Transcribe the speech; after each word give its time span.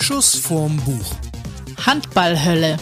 Schuss 0.00 0.36
vorm 0.36 0.76
Buch. 0.78 1.14
Handballhölle. 1.84 2.76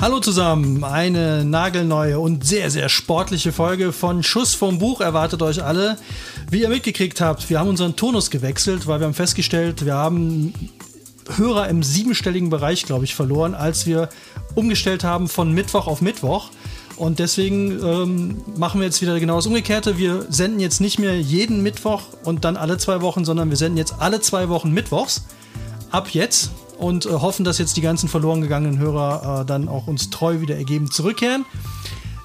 Hallo 0.00 0.18
zusammen, 0.18 0.82
eine 0.82 1.44
nagelneue 1.44 2.18
und 2.18 2.44
sehr, 2.44 2.70
sehr 2.70 2.88
sportliche 2.88 3.52
Folge 3.52 3.92
von 3.92 4.22
Schuss 4.24 4.54
vom 4.54 4.78
Buch 4.80 5.00
erwartet 5.00 5.42
euch 5.42 5.62
alle. 5.62 5.96
Wie 6.50 6.62
ihr 6.62 6.68
mitgekriegt 6.68 7.20
habt, 7.20 7.48
wir 7.48 7.60
haben 7.60 7.68
unseren 7.68 7.94
Tonus 7.94 8.30
gewechselt, 8.30 8.88
weil 8.88 9.00
wir 9.00 9.06
haben 9.06 9.14
festgestellt, 9.14 9.84
wir 9.84 9.94
haben 9.94 10.52
Hörer 11.36 11.68
im 11.68 11.82
siebenstelligen 11.82 12.50
Bereich, 12.50 12.84
glaube 12.84 13.04
ich, 13.04 13.14
verloren, 13.14 13.54
als 13.54 13.86
wir 13.86 14.08
umgestellt 14.54 15.04
haben 15.04 15.28
von 15.28 15.52
Mittwoch 15.52 15.86
auf 15.86 16.00
Mittwoch. 16.00 16.50
Und 16.96 17.18
deswegen 17.18 17.82
ähm, 17.82 18.42
machen 18.56 18.80
wir 18.80 18.86
jetzt 18.86 19.02
wieder 19.02 19.18
genau 19.18 19.36
das 19.36 19.46
Umgekehrte. 19.46 19.98
Wir 19.98 20.26
senden 20.28 20.60
jetzt 20.60 20.80
nicht 20.80 20.98
mehr 20.98 21.20
jeden 21.20 21.62
Mittwoch 21.62 22.02
und 22.24 22.44
dann 22.44 22.56
alle 22.56 22.78
zwei 22.78 23.00
Wochen, 23.00 23.24
sondern 23.24 23.50
wir 23.50 23.56
senden 23.56 23.78
jetzt 23.78 23.94
alle 23.98 24.20
zwei 24.20 24.48
Wochen 24.48 24.72
Mittwochs. 24.72 25.24
Ab 25.90 26.10
jetzt 26.10 26.50
und 26.78 27.06
äh, 27.06 27.10
hoffen, 27.10 27.44
dass 27.44 27.58
jetzt 27.58 27.76
die 27.76 27.80
ganzen 27.80 28.08
verloren 28.08 28.40
gegangenen 28.40 28.78
Hörer 28.78 29.42
äh, 29.42 29.46
dann 29.46 29.68
auch 29.68 29.86
uns 29.86 30.10
treu 30.10 30.40
wieder 30.40 30.56
ergeben 30.56 30.90
zurückkehren. 30.90 31.44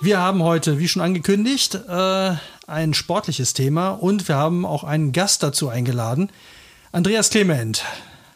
Wir 0.02 0.20
haben 0.20 0.44
heute, 0.44 0.80
wie 0.80 0.88
schon 0.88 1.02
angekündigt, 1.02 1.76
äh, 1.76 2.36
ein 2.68 2.94
sportliches 2.94 3.54
Thema 3.54 3.90
und 3.90 4.28
wir 4.28 4.36
haben 4.36 4.66
auch 4.66 4.84
einen 4.84 5.12
Gast 5.12 5.42
dazu 5.42 5.70
eingeladen. 5.70 6.30
Andreas 6.92 7.30
Clement, 7.30 7.84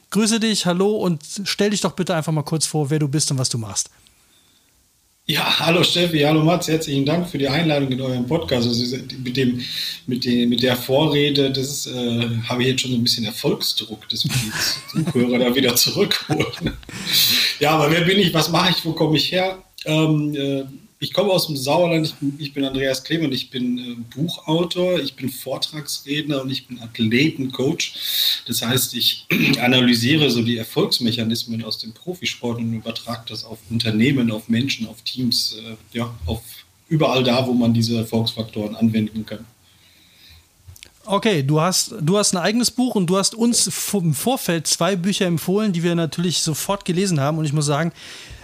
grüße 0.09 0.39
dich, 0.39 0.65
hallo 0.65 0.95
und 0.95 1.23
stell 1.43 1.69
dich 1.69 1.81
doch 1.81 1.93
bitte 1.93 2.15
einfach 2.15 2.31
mal 2.31 2.43
kurz 2.43 2.65
vor, 2.65 2.89
wer 2.89 2.99
du 2.99 3.07
bist 3.07 3.31
und 3.31 3.37
was 3.37 3.49
du 3.49 3.57
machst. 3.57 3.89
Ja, 5.27 5.59
hallo 5.59 5.83
Steffi, 5.83 6.19
hallo 6.21 6.43
Mats, 6.43 6.67
herzlichen 6.67 7.05
Dank 7.05 7.29
für 7.29 7.37
die 7.37 7.47
Einladung 7.47 7.91
in 7.91 8.01
eurem 8.01 8.25
Podcast. 8.25 8.67
Also 8.67 8.97
mit, 9.23 9.37
dem, 9.37 9.61
mit, 10.07 10.25
dem, 10.25 10.49
mit 10.49 10.63
der 10.63 10.75
Vorrede, 10.75 11.51
das 11.51 11.85
äh, 11.85 12.27
habe 12.49 12.63
ich 12.63 12.69
jetzt 12.69 12.81
schon 12.81 12.91
so 12.91 12.97
ein 12.97 13.03
bisschen 13.03 13.25
Erfolgsdruck, 13.25 14.09
dass 14.09 14.25
wir 14.25 14.31
die 14.31 15.03
Zuhörer 15.11 15.37
da 15.37 15.55
wieder 15.55 15.75
zurückholen. 15.75 16.73
Ja, 17.59 17.73
aber 17.75 17.91
wer 17.91 18.01
bin 18.01 18.17
ich, 18.17 18.33
was 18.33 18.49
mache 18.49 18.71
ich, 18.71 18.83
wo 18.83 18.93
komme 18.93 19.17
ich 19.17 19.31
her? 19.31 19.61
Ähm, 19.85 20.33
äh, 20.35 20.63
ich 21.01 21.13
komme 21.13 21.31
aus 21.31 21.47
dem 21.47 21.57
Sauerland, 21.57 22.05
ich 22.05 22.13
bin, 22.13 22.35
ich 22.37 22.53
bin 22.53 22.63
Andreas 22.63 23.03
Clement, 23.03 23.33
ich 23.33 23.49
bin 23.49 23.77
äh, 23.79 23.95
Buchautor, 24.15 24.99
ich 24.99 25.15
bin 25.15 25.29
Vortragsredner 25.29 26.43
und 26.43 26.51
ich 26.51 26.67
bin 26.67 26.79
Athletencoach. 26.79 28.43
Das 28.45 28.61
heißt, 28.61 28.93
ich 28.93 29.25
analysiere 29.59 30.29
so 30.29 30.43
die 30.43 30.57
Erfolgsmechanismen 30.57 31.63
aus 31.63 31.79
dem 31.79 31.91
Profisport 31.91 32.59
und 32.59 32.71
übertrage 32.71 33.23
das 33.27 33.43
auf 33.43 33.57
Unternehmen, 33.71 34.29
auf 34.29 34.47
Menschen, 34.47 34.87
auf 34.87 35.01
Teams, 35.01 35.57
äh, 35.57 35.97
ja, 35.97 36.13
auf 36.27 36.43
überall 36.87 37.23
da, 37.23 37.47
wo 37.47 37.53
man 37.53 37.73
diese 37.73 37.97
Erfolgsfaktoren 37.97 38.75
anwenden 38.75 39.25
kann. 39.25 39.45
Okay, 41.05 41.41
du 41.41 41.59
hast, 41.59 41.95
du 41.99 42.17
hast 42.19 42.35
ein 42.35 42.37
eigenes 42.37 42.69
Buch 42.69 42.93
und 42.93 43.07
du 43.07 43.17
hast 43.17 43.33
uns 43.33 43.67
im 43.93 44.13
Vorfeld 44.13 44.67
zwei 44.67 44.95
Bücher 44.95 45.25
empfohlen, 45.25 45.73
die 45.73 45.81
wir 45.81 45.95
natürlich 45.95 46.43
sofort 46.43 46.85
gelesen 46.85 47.19
haben. 47.19 47.39
Und 47.39 47.45
ich 47.45 47.53
muss 47.53 47.65
sagen, 47.65 47.91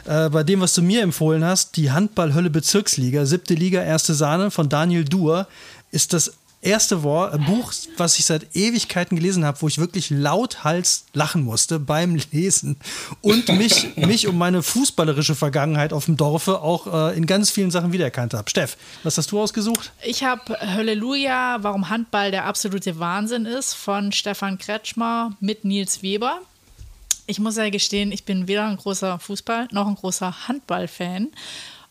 äh, 0.07 0.29
bei 0.29 0.43
dem, 0.43 0.61
was 0.61 0.73
du 0.73 0.81
mir 0.81 1.01
empfohlen 1.01 1.43
hast, 1.43 1.77
die 1.77 1.91
Handball-Hölle 1.91 2.49
Bezirksliga, 2.49 3.25
siebte 3.25 3.53
Liga, 3.53 3.81
erste 3.83 4.13
Sahne 4.13 4.51
von 4.51 4.69
Daniel 4.69 5.03
Duhr, 5.03 5.47
ist 5.91 6.13
das 6.13 6.33
erste 6.61 7.03
Wort, 7.03 7.33
äh, 7.33 7.37
Buch, 7.37 7.71
was 7.97 8.19
ich 8.19 8.25
seit 8.25 8.55
Ewigkeiten 8.55 9.15
gelesen 9.15 9.45
habe, 9.45 9.61
wo 9.61 9.67
ich 9.67 9.77
wirklich 9.77 10.09
lauthals 10.09 11.05
lachen 11.13 11.43
musste 11.43 11.79
beim 11.79 12.19
Lesen 12.31 12.77
und 13.21 13.49
mich, 13.57 13.95
mich 13.95 14.27
um 14.27 14.37
meine 14.37 14.63
fußballerische 14.63 15.35
Vergangenheit 15.35 15.93
auf 15.93 16.05
dem 16.05 16.17
Dorfe 16.17 16.61
auch 16.61 17.11
äh, 17.11 17.17
in 17.17 17.25
ganz 17.25 17.49
vielen 17.51 17.71
Sachen 17.71 17.93
wiedererkannt 17.93 18.33
habe. 18.33 18.49
Steff, 18.49 18.77
was 19.03 19.17
hast 19.17 19.31
du 19.31 19.39
ausgesucht? 19.39 19.91
Ich 20.03 20.23
habe 20.23 20.57
Halleluja, 20.59 21.57
warum 21.61 21.89
Handball 21.89 22.31
der 22.31 22.45
absolute 22.45 22.99
Wahnsinn 22.99 23.45
ist, 23.45 23.73
von 23.73 24.11
Stefan 24.11 24.57
Kretschmer 24.57 25.35
mit 25.39 25.63
Nils 25.63 26.01
Weber 26.01 26.41
ich 27.27 27.39
muss 27.39 27.57
ja 27.57 27.69
gestehen, 27.69 28.11
ich 28.11 28.23
bin 28.23 28.47
weder 28.47 28.67
ein 28.67 28.77
großer 28.77 29.19
Fußball 29.19 29.67
noch 29.71 29.87
ein 29.87 29.95
großer 29.95 30.47
Handball-Fan. 30.47 31.29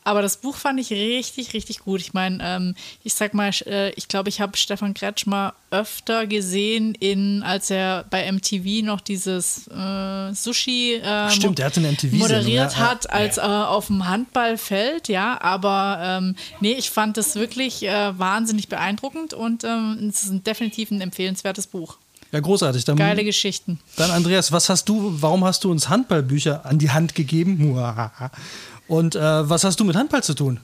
Aber 0.07 0.23
das 0.23 0.37
Buch 0.37 0.55
fand 0.55 0.79
ich 0.79 0.91
richtig, 0.91 1.53
richtig 1.53 1.81
gut. 1.81 2.01
Ich 2.01 2.15
meine, 2.15 2.39
ähm, 2.41 2.77
ich 3.03 3.13
sag 3.15 3.35
mal, 3.35 3.51
äh, 3.67 3.91
ich 3.95 4.07
glaube, 4.07 4.29
ich 4.29 4.41
habe 4.41 4.57
Stefan 4.57 4.95
Kretschmer 4.95 5.53
öfter 5.73 6.29
gesehen, 6.29 6.95
in, 6.95 7.43
als 7.43 7.71
er 7.71 8.05
bei 8.09 8.31
MTV 8.31 8.85
noch 8.85 9.01
dieses 9.01 9.67
äh, 9.67 10.33
Sushi 10.33 10.95
äh, 10.95 11.29
Stimmt, 11.33 11.59
der 11.59 11.67
hat 11.67 11.77
eine 11.77 11.91
MTV 11.91 12.13
moderiert 12.13 12.75
ja, 12.75 12.79
hat, 12.79 13.11
als 13.11 13.35
ja. 13.35 13.65
Äh, 13.65 13.67
auf 13.67 13.89
dem 13.89 14.07
Handballfeld, 14.07 15.09
ja. 15.09 15.41
Aber 15.41 15.99
ähm, 16.01 16.37
nee, 16.61 16.75
ich 16.75 16.91
fand 16.91 17.17
das 17.17 17.35
wirklich 17.35 17.83
äh, 17.83 18.17
wahnsinnig 18.17 18.69
beeindruckend 18.69 19.35
und 19.35 19.65
ähm, 19.65 20.09
es 20.09 20.23
ist 20.23 20.47
definitiv 20.47 20.93
ein 20.93 21.01
empfehlenswertes 21.01 21.67
Buch. 21.67 21.99
Ja, 22.37 22.41
großartig. 22.41 22.85
Dann, 22.85 22.97
Geile 22.97 23.25
Geschichten. 23.25 23.81
Dann, 23.97 24.11
Andreas, 24.11 24.53
was 24.53 24.69
hast 24.69 24.91
du, 24.91 25.17
warum 25.23 25.43
hast 25.43 25.65
du 25.65 25.71
uns 25.71 25.89
Handballbücher 25.89 26.67
an 26.67 26.79
die 26.79 26.91
Hand 26.91 27.15
gegeben? 27.15 27.75
Und 28.89 29.17
äh, 29.17 29.49
was 29.49 29.65
hast 29.65 29.81
du 29.81 29.85
mit 29.85 29.97
Handball 29.97 30.23
zu 30.23 30.35
tun? 30.35 30.61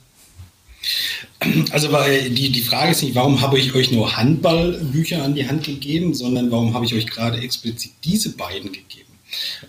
Also 1.71 1.89
die, 2.29 2.51
die 2.51 2.61
Frage 2.61 2.91
ist 2.91 3.01
nicht, 3.01 3.15
warum 3.15 3.41
habe 3.41 3.57
ich 3.57 3.73
euch 3.73 3.91
nur 3.91 4.15
Handballbücher 4.15 5.23
an 5.23 5.33
die 5.33 5.47
Hand 5.47 5.63
gegeben, 5.63 6.13
sondern 6.13 6.51
warum 6.51 6.75
habe 6.75 6.85
ich 6.85 6.93
euch 6.93 7.07
gerade 7.07 7.39
explizit 7.39 7.93
diese 8.03 8.35
beiden 8.35 8.71
gegeben? 8.71 9.12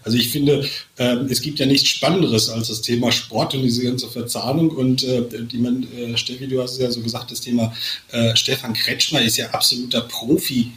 Also 0.03 0.17
ich 0.17 0.31
finde, 0.31 0.69
äh, 0.97 1.17
es 1.31 1.41
gibt 1.41 1.59
ja 1.59 1.67
nichts 1.67 1.89
Spannenderes 1.89 2.49
als 2.49 2.69
das 2.69 2.81
Thema 2.81 3.13
Sport 3.13 3.55
und 3.55 3.63
diese 3.63 3.83
ganze 3.83 4.09
Verzahnung. 4.09 4.71
Und 4.71 5.05
äh, 5.05 5.23
die 5.31 5.59
man, 5.59 5.87
äh, 5.93 6.17
Steffi, 6.17 6.47
du 6.47 6.63
hast 6.63 6.73
es 6.73 6.79
ja 6.79 6.91
so 6.91 7.01
gesagt, 7.01 7.31
das 7.31 7.41
Thema 7.41 7.75
äh, 8.13 8.35
Stefan 8.37 8.75
Kretschmer 8.75 9.23
ist 9.23 9.37
ja 9.37 9.51
absoluter 9.51 10.03
Profi 10.03 10.73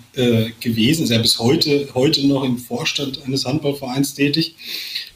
gewesen, 0.59 1.03
ist 1.03 1.11
ja 1.11 1.19
bis 1.19 1.37
heute, 1.37 1.89
heute 1.93 2.25
noch 2.25 2.43
im 2.43 2.57
Vorstand 2.57 3.23
eines 3.23 3.45
Handballvereins 3.45 4.15
tätig. 4.15 4.55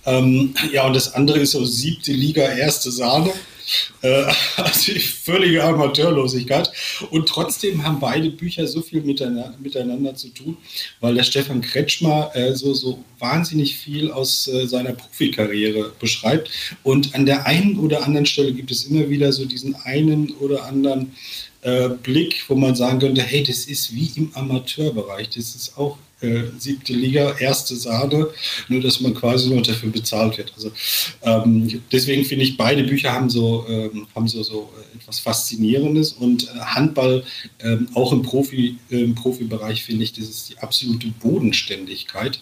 Ähm, 0.05 0.53
ja, 0.71 0.85
und 0.85 0.95
das 0.95 1.15
andere 1.15 1.39
ist 1.39 1.51
so 1.51 1.65
siebte 1.65 2.11
Liga, 2.11 2.43
erste 2.43 2.91
Sahne. 2.91 3.33
Äh, 4.01 4.25
also 4.57 4.91
völlige 4.93 5.63
Amateurlosigkeit. 5.63 6.71
Und 7.09 7.27
trotzdem 7.27 7.83
haben 7.83 7.99
beide 7.99 8.29
Bücher 8.29 8.67
so 8.67 8.81
viel 8.81 9.01
miteinander, 9.01 10.15
zu 10.15 10.29
tun, 10.29 10.57
weil 10.99 11.15
der 11.15 11.23
Stefan 11.23 11.61
Kretschmer 11.61 12.31
äh, 12.33 12.53
so, 12.53 12.73
so 12.73 13.03
wahnsinnig 13.19 13.77
viel 13.77 14.11
aus 14.11 14.47
äh, 14.47 14.67
seiner 14.67 14.93
Profikarriere 14.93 15.91
beschreibt. 15.99 16.49
Und 16.83 17.15
an 17.15 17.25
der 17.25 17.45
einen 17.45 17.77
oder 17.77 18.03
anderen 18.03 18.25
Stelle 18.25 18.51
gibt 18.53 18.71
es 18.71 18.85
immer 18.85 19.09
wieder 19.09 19.31
so 19.31 19.45
diesen 19.45 19.75
einen 19.75 20.31
oder 20.39 20.65
anderen 20.65 21.15
Blick, 22.01 22.43
wo 22.47 22.55
man 22.55 22.73
sagen 22.73 22.97
könnte, 22.97 23.21
hey, 23.21 23.43
das 23.43 23.65
ist 23.65 23.93
wie 23.93 24.11
im 24.15 24.31
Amateurbereich. 24.33 25.29
Das 25.29 25.53
ist 25.53 25.77
auch 25.77 25.99
äh, 26.21 26.43
siebte 26.57 26.93
Liga, 26.93 27.35
erste 27.39 27.75
Sahne, 27.75 28.27
nur 28.67 28.81
dass 28.81 29.01
man 29.01 29.13
quasi 29.13 29.49
nur 29.49 29.61
dafür 29.61 29.89
bezahlt 29.89 30.37
wird. 30.37 30.53
Also 30.55 30.71
ähm, 31.23 31.81
deswegen 31.91 32.25
finde 32.25 32.45
ich, 32.45 32.57
beide 32.57 32.83
Bücher 32.83 33.11
haben 33.11 33.29
so, 33.29 33.65
ähm, 33.67 34.07
haben 34.15 34.27
so, 34.27 34.43
so 34.43 34.69
etwas 34.95 35.19
Faszinierendes 35.19 36.13
und 36.13 36.43
äh, 36.43 36.59
Handball 36.59 37.23
ähm, 37.59 37.87
auch 37.93 38.11
im, 38.13 38.21
Profi, 38.21 38.77
äh, 38.89 39.01
im 39.01 39.15
Profibereich 39.15 39.83
finde 39.83 40.03
ich, 40.03 40.13
das 40.13 40.29
ist 40.29 40.49
die 40.49 40.57
absolute 40.59 41.07
Bodenständigkeit. 41.19 42.41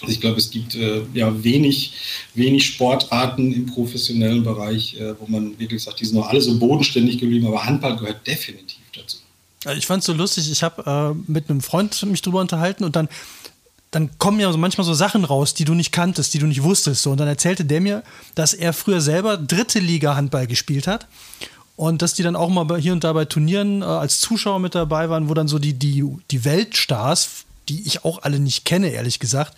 Also 0.00 0.12
ich 0.12 0.20
glaube, 0.20 0.38
es 0.38 0.50
gibt 0.50 0.74
äh, 0.74 1.02
ja 1.14 1.44
wenig, 1.44 1.92
wenig 2.34 2.66
Sportarten 2.66 3.52
im 3.52 3.66
professionellen 3.66 4.42
Bereich, 4.42 5.00
äh, 5.00 5.18
wo 5.18 5.26
man 5.26 5.58
wirklich 5.58 5.82
sagt, 5.82 6.00
die 6.00 6.04
sind 6.04 6.16
noch 6.16 6.28
alle 6.28 6.40
so 6.40 6.58
bodenständig 6.58 7.18
geblieben, 7.18 7.46
aber 7.46 7.64
Handball 7.64 7.96
gehört 7.96 8.26
definitiv 8.26 8.82
dazu. 8.94 9.18
Ich 9.76 9.86
fand 9.86 10.00
es 10.00 10.06
so 10.06 10.12
lustig, 10.12 10.50
ich 10.50 10.62
habe 10.62 11.14
äh, 11.16 11.30
mit 11.30 11.48
einem 11.48 11.60
Freund 11.60 12.00
mich 12.04 12.22
drüber 12.22 12.40
unterhalten 12.40 12.84
und 12.84 12.96
dann, 12.96 13.08
dann 13.90 14.18
kommen 14.18 14.40
ja 14.40 14.50
so 14.52 14.58
manchmal 14.58 14.84
so 14.84 14.94
Sachen 14.94 15.24
raus, 15.24 15.54
die 15.54 15.64
du 15.64 15.74
nicht 15.74 15.92
kanntest, 15.92 16.34
die 16.34 16.38
du 16.38 16.46
nicht 16.46 16.62
wusstest. 16.62 17.02
So. 17.02 17.12
Und 17.12 17.18
dann 17.18 17.28
erzählte 17.28 17.64
der 17.64 17.80
mir, 17.80 18.02
dass 18.34 18.54
er 18.54 18.72
früher 18.72 19.00
selber 19.00 19.36
dritte 19.36 19.78
Liga 19.78 20.16
Handball 20.16 20.46
gespielt 20.46 20.86
hat 20.86 21.06
und 21.76 22.02
dass 22.02 22.14
die 22.14 22.22
dann 22.22 22.36
auch 22.36 22.50
mal 22.50 22.78
hier 22.78 22.92
und 22.92 23.04
da 23.04 23.12
bei 23.12 23.24
Turnieren 23.24 23.82
äh, 23.82 23.86
als 23.86 24.20
Zuschauer 24.20 24.60
mit 24.60 24.74
dabei 24.74 25.08
waren, 25.08 25.28
wo 25.28 25.34
dann 25.34 25.48
so 25.48 25.58
die, 25.58 25.74
die, 25.74 26.04
die 26.30 26.44
Weltstars 26.44 27.44
die 27.68 27.86
ich 27.86 28.04
auch 28.04 28.22
alle 28.22 28.38
nicht 28.38 28.64
kenne, 28.64 28.90
ehrlich 28.90 29.18
gesagt, 29.18 29.56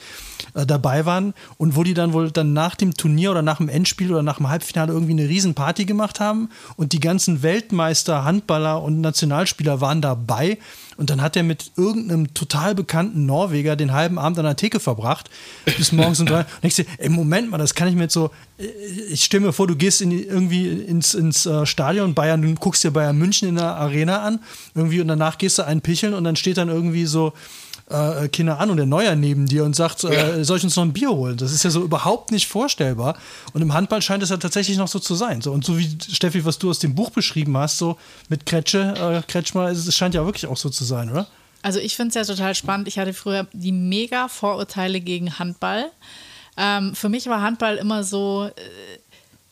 äh, 0.56 0.66
dabei 0.66 1.06
waren 1.06 1.34
und 1.58 1.76
wo 1.76 1.82
die 1.82 1.94
dann 1.94 2.12
wohl 2.12 2.30
dann 2.30 2.52
nach 2.52 2.74
dem 2.74 2.94
Turnier 2.94 3.30
oder 3.30 3.42
nach 3.42 3.58
dem 3.58 3.68
Endspiel 3.68 4.10
oder 4.10 4.22
nach 4.22 4.38
dem 4.38 4.48
Halbfinale 4.48 4.92
irgendwie 4.92 5.12
eine 5.12 5.28
Riesenparty 5.28 5.84
gemacht 5.84 6.18
haben 6.18 6.48
und 6.76 6.92
die 6.92 7.00
ganzen 7.00 7.42
Weltmeister, 7.42 8.24
Handballer 8.24 8.82
und 8.82 9.00
Nationalspieler 9.00 9.80
waren 9.80 10.00
dabei 10.00 10.58
und 10.96 11.10
dann 11.10 11.20
hat 11.20 11.36
er 11.36 11.42
mit 11.42 11.72
irgendeinem 11.76 12.32
total 12.32 12.74
bekannten 12.74 13.26
Norweger 13.26 13.76
den 13.76 13.92
halben 13.92 14.18
Abend 14.18 14.38
an 14.38 14.46
der 14.46 14.56
Theke 14.56 14.80
verbracht, 14.80 15.28
bis 15.76 15.92
morgens 15.92 16.20
um 16.20 16.26
drei. 16.26 16.40
Und 16.62 16.68
ich 16.68 16.74
dir, 16.74 16.86
ey, 16.98 17.10
Moment 17.10 17.50
mal, 17.50 17.58
das 17.58 17.74
kann 17.74 17.88
ich 17.88 17.94
mir 17.94 18.04
jetzt 18.04 18.14
so, 18.14 18.30
äh, 18.58 18.64
ich 19.10 19.24
stelle 19.24 19.46
mir 19.46 19.52
vor, 19.52 19.66
du 19.66 19.76
gehst 19.76 20.00
in, 20.00 20.10
irgendwie 20.10 20.68
ins, 20.68 21.12
ins 21.12 21.44
äh, 21.44 21.66
Stadion 21.66 22.14
Bayern, 22.14 22.40
du 22.40 22.54
guckst 22.54 22.82
dir 22.82 22.90
Bayern 22.90 23.18
München 23.18 23.48
in 23.48 23.56
der 23.56 23.76
Arena 23.76 24.22
an, 24.22 24.40
irgendwie 24.74 25.00
und 25.00 25.08
danach 25.08 25.36
gehst 25.36 25.58
du 25.58 25.66
einen 25.66 25.82
picheln 25.82 26.14
und 26.14 26.24
dann 26.24 26.36
steht 26.36 26.56
dann 26.56 26.68
irgendwie 26.68 27.04
so, 27.04 27.34
äh, 27.88 28.28
keine 28.28 28.58
Ahnung, 28.58 28.76
der 28.76 28.86
Neuer 28.86 29.14
neben 29.14 29.46
dir 29.46 29.64
und 29.64 29.76
sagt, 29.76 30.02
äh, 30.04 30.44
soll 30.44 30.58
ich 30.58 30.64
uns 30.64 30.76
noch 30.76 30.82
ein 30.82 30.92
Bier 30.92 31.10
holen? 31.10 31.36
Das 31.36 31.52
ist 31.52 31.62
ja 31.62 31.70
so 31.70 31.82
überhaupt 31.82 32.32
nicht 32.32 32.48
vorstellbar. 32.48 33.16
Und 33.52 33.62
im 33.62 33.72
Handball 33.72 34.02
scheint 34.02 34.22
es 34.22 34.30
ja 34.30 34.36
tatsächlich 34.36 34.76
noch 34.76 34.88
so 34.88 34.98
zu 34.98 35.14
sein. 35.14 35.40
So, 35.40 35.52
und 35.52 35.64
so 35.64 35.78
wie, 35.78 35.96
Steffi, 36.10 36.44
was 36.44 36.58
du 36.58 36.70
aus 36.70 36.80
dem 36.80 36.94
Buch 36.94 37.10
beschrieben 37.10 37.56
hast, 37.56 37.78
so 37.78 37.96
mit 38.28 38.44
Kretsche, 38.44 38.94
äh, 38.96 39.30
Kretschmer, 39.30 39.68
es 39.68 39.94
scheint 39.94 40.14
ja 40.14 40.24
wirklich 40.24 40.46
auch 40.46 40.56
so 40.56 40.68
zu 40.68 40.84
sein, 40.84 41.10
oder? 41.10 41.28
Also 41.62 41.78
ich 41.78 41.96
finde 41.96 42.08
es 42.08 42.28
ja 42.28 42.34
total 42.34 42.54
spannend. 42.54 42.88
Ich 42.88 42.98
hatte 42.98 43.12
früher 43.12 43.46
die 43.52 43.72
mega 43.72 44.28
Vorurteile 44.28 45.00
gegen 45.00 45.38
Handball. 45.38 45.90
Ähm, 46.56 46.94
für 46.94 47.08
mich 47.08 47.26
war 47.26 47.42
Handball 47.42 47.76
immer 47.76 48.02
so, 48.02 48.46
äh, 48.46 48.98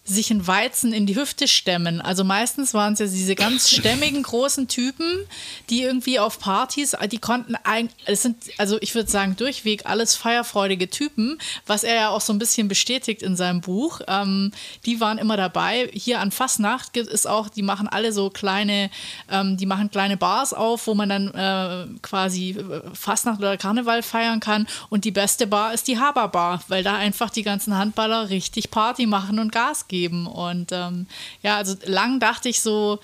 sich 0.06 0.31
ein 0.31 0.47
Weizen 0.47 0.93
in 0.93 1.06
die 1.06 1.17
Hüfte 1.17 1.49
stemmen. 1.49 2.03
Also 2.03 2.25
meistens 2.25 2.75
waren 2.75 2.93
es 2.93 2.99
ja 2.99 3.06
diese 3.06 3.35
ganz 3.35 3.71
stämmigen 3.75 4.23
großen 4.23 4.69
Typen, 4.69 5.27
die 5.71 5.81
irgendwie 5.83 6.19
auf 6.19 6.39
Partys, 6.39 6.95
die 7.11 7.19
konnten 7.19 7.56
eigentlich, 7.65 7.97
es 8.05 8.23
sind, 8.23 8.37
also 8.59 8.77
ich 8.83 8.95
würde 8.95 9.11
sagen, 9.11 9.35
durchweg 9.37 9.87
alles 9.87 10.15
feierfreudige 10.15 10.91
Typen, 10.91 11.39
was 11.67 11.85
er 11.85 11.95
ja 11.95 12.09
auch 12.11 12.21
so 12.21 12.35
ein 12.35 12.39
bisschen 12.39 12.69
bestätigt 12.69 13.23
in 13.23 13.35
seinem 13.35 13.62
Buch. 13.62 14.03
Ähm, 14.06 14.53
die 14.85 15.01
waren 15.01 15.17
immer 15.17 15.39
dabei. 15.39 15.89
Hier 15.95 16.21
an 16.21 16.31
Fastnacht 16.31 16.93
gibt 16.93 17.09
es 17.09 17.25
auch, 17.25 17.49
die 17.49 17.62
machen 17.62 17.89
alle 17.89 18.12
so 18.12 18.29
kleine, 18.29 18.91
ähm, 19.31 19.56
die 19.56 19.67
machen 19.67 19.91
kleine 19.91 20.19
Bars 20.19 20.53
auf, 20.53 20.87
wo 20.87 20.95
man 20.95 21.09
dann 21.09 21.29
äh, 21.29 21.99
quasi 22.03 22.51
äh, 22.51 22.83
Fastnacht 22.93 23.39
oder 23.39 23.56
Karneval 23.56 24.03
feiern 24.03 24.41
kann. 24.41 24.67
Und 24.91 25.06
die 25.06 25.11
beste 25.12 25.47
Bar 25.47 25.73
ist 25.73 25.89
die 25.89 25.99
Haber 25.99 26.29
Bar, 26.29 26.62
weil 26.69 26.83
da 26.83 26.97
einfach 26.97 27.31
die 27.31 27.43
ganzen 27.43 27.75
Handballer 27.79 28.29
richtig 28.29 28.71
Party 28.71 29.06
machen 29.06 29.39
und 29.39 29.51
Gas 29.51 29.89
geben 29.89 29.94
geben. 29.94 30.26
Und 30.26 30.73
ähm, 30.73 31.06
ja, 31.43 31.56
also 31.56 31.76
lang 31.85 32.19
dachte 32.19 32.49
ich 32.49 32.61
so, 32.61 32.99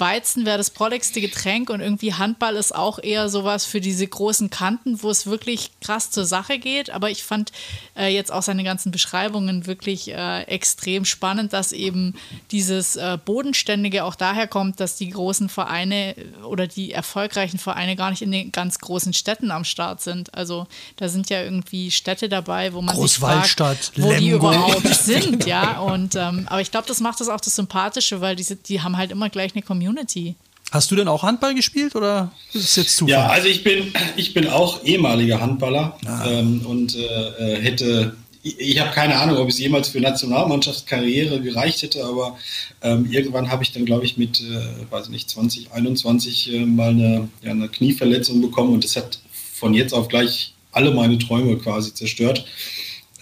Weizen 0.00 0.46
wäre 0.46 0.58
das 0.58 0.70
prolligste 0.70 1.20
Getränk 1.20 1.70
und 1.70 1.80
irgendwie 1.80 2.14
Handball 2.14 2.56
ist 2.56 2.74
auch 2.74 2.98
eher 2.98 3.28
sowas 3.28 3.64
für 3.66 3.80
diese 3.80 4.06
großen 4.06 4.50
Kanten, 4.50 5.02
wo 5.02 5.10
es 5.10 5.26
wirklich 5.26 5.70
krass 5.80 6.10
zur 6.10 6.24
Sache 6.24 6.58
geht. 6.58 6.90
Aber 6.90 7.10
ich 7.10 7.22
fand 7.22 7.52
äh, 7.96 8.08
jetzt 8.08 8.32
auch 8.32 8.42
seine 8.42 8.64
ganzen 8.64 8.90
Beschreibungen 8.90 9.66
wirklich 9.66 10.08
äh, 10.08 10.42
extrem 10.44 11.04
spannend, 11.04 11.52
dass 11.52 11.72
eben 11.72 12.14
dieses 12.50 12.96
äh, 12.96 13.18
Bodenständige 13.22 14.04
auch 14.04 14.14
daher 14.14 14.46
kommt, 14.46 14.80
dass 14.80 14.96
die 14.96 15.10
großen 15.10 15.48
Vereine 15.48 16.14
oder 16.44 16.66
die 16.66 16.92
erfolgreichen 16.92 17.58
Vereine 17.58 17.96
gar 17.96 18.10
nicht 18.10 18.22
in 18.22 18.32
den 18.32 18.52
ganz 18.52 18.78
großen 18.78 19.12
Städten 19.12 19.50
am 19.50 19.64
Start 19.64 20.00
sind. 20.00 20.34
Also 20.34 20.66
da 20.96 21.08
sind 21.08 21.28
ja 21.30 21.42
irgendwie 21.42 21.90
Städte 21.90 22.28
dabei, 22.28 22.72
wo 22.72 22.80
man 22.80 22.96
sich 22.96 23.18
fragt, 23.18 23.92
wo 23.96 24.12
die 24.14 24.30
überhaupt 24.30 24.86
sind. 24.94 25.46
Ja, 25.46 25.80
und 25.80 26.14
ähm, 26.14 26.46
aber 26.46 26.60
ich 26.60 26.70
glaube, 26.70 26.88
das 26.88 27.00
macht 27.00 27.20
das 27.20 27.28
auch 27.28 27.40
das 27.40 27.54
Sympathische, 27.54 28.20
weil 28.20 28.36
diese, 28.36 28.56
die 28.56 28.80
haben 28.80 28.96
halt 28.96 29.10
immer 29.10 29.28
gleich 29.28 29.54
eine 29.54 29.62
Community 29.62 29.89
Community. 29.90 30.36
Hast 30.70 30.90
du 30.90 30.96
denn 30.96 31.08
auch 31.08 31.24
Handball 31.24 31.54
gespielt 31.54 31.96
oder 31.96 32.30
ist 32.52 32.64
es 32.64 32.76
jetzt 32.76 32.96
Zufall? 32.96 33.12
Ja, 33.12 33.26
also 33.26 33.48
ich 33.48 33.64
bin, 33.64 33.92
ich 34.16 34.34
bin 34.34 34.46
auch 34.46 34.84
ehemaliger 34.84 35.40
Handballer 35.40 35.98
ah. 36.06 36.30
ähm, 36.30 36.64
und 36.64 36.94
äh, 36.94 37.56
äh 37.56 37.60
hätte, 37.60 38.16
ich, 38.44 38.60
ich 38.60 38.80
habe 38.80 38.92
keine 38.92 39.16
Ahnung, 39.16 39.38
ob 39.38 39.48
es 39.48 39.58
jemals 39.58 39.88
für 39.88 40.00
Nationalmannschaftskarriere 40.00 41.40
gereicht 41.40 41.82
hätte, 41.82 42.04
aber 42.04 42.38
ähm, 42.82 43.10
irgendwann 43.10 43.50
habe 43.50 43.64
ich 43.64 43.72
dann, 43.72 43.84
glaube 43.84 44.04
ich, 44.04 44.16
mit, 44.16 44.40
äh, 44.40 44.90
weiß 44.92 45.08
nicht, 45.08 45.28
2021 45.28 46.52
äh, 46.52 46.64
mal 46.64 46.90
eine, 46.90 47.28
ja, 47.42 47.50
eine 47.50 47.68
Knieverletzung 47.68 48.40
bekommen 48.40 48.72
und 48.72 48.84
das 48.84 48.94
hat 48.94 49.18
von 49.54 49.74
jetzt 49.74 49.92
auf 49.92 50.06
gleich 50.06 50.54
alle 50.70 50.92
meine 50.92 51.18
Träume 51.18 51.58
quasi 51.58 51.92
zerstört. 51.92 52.44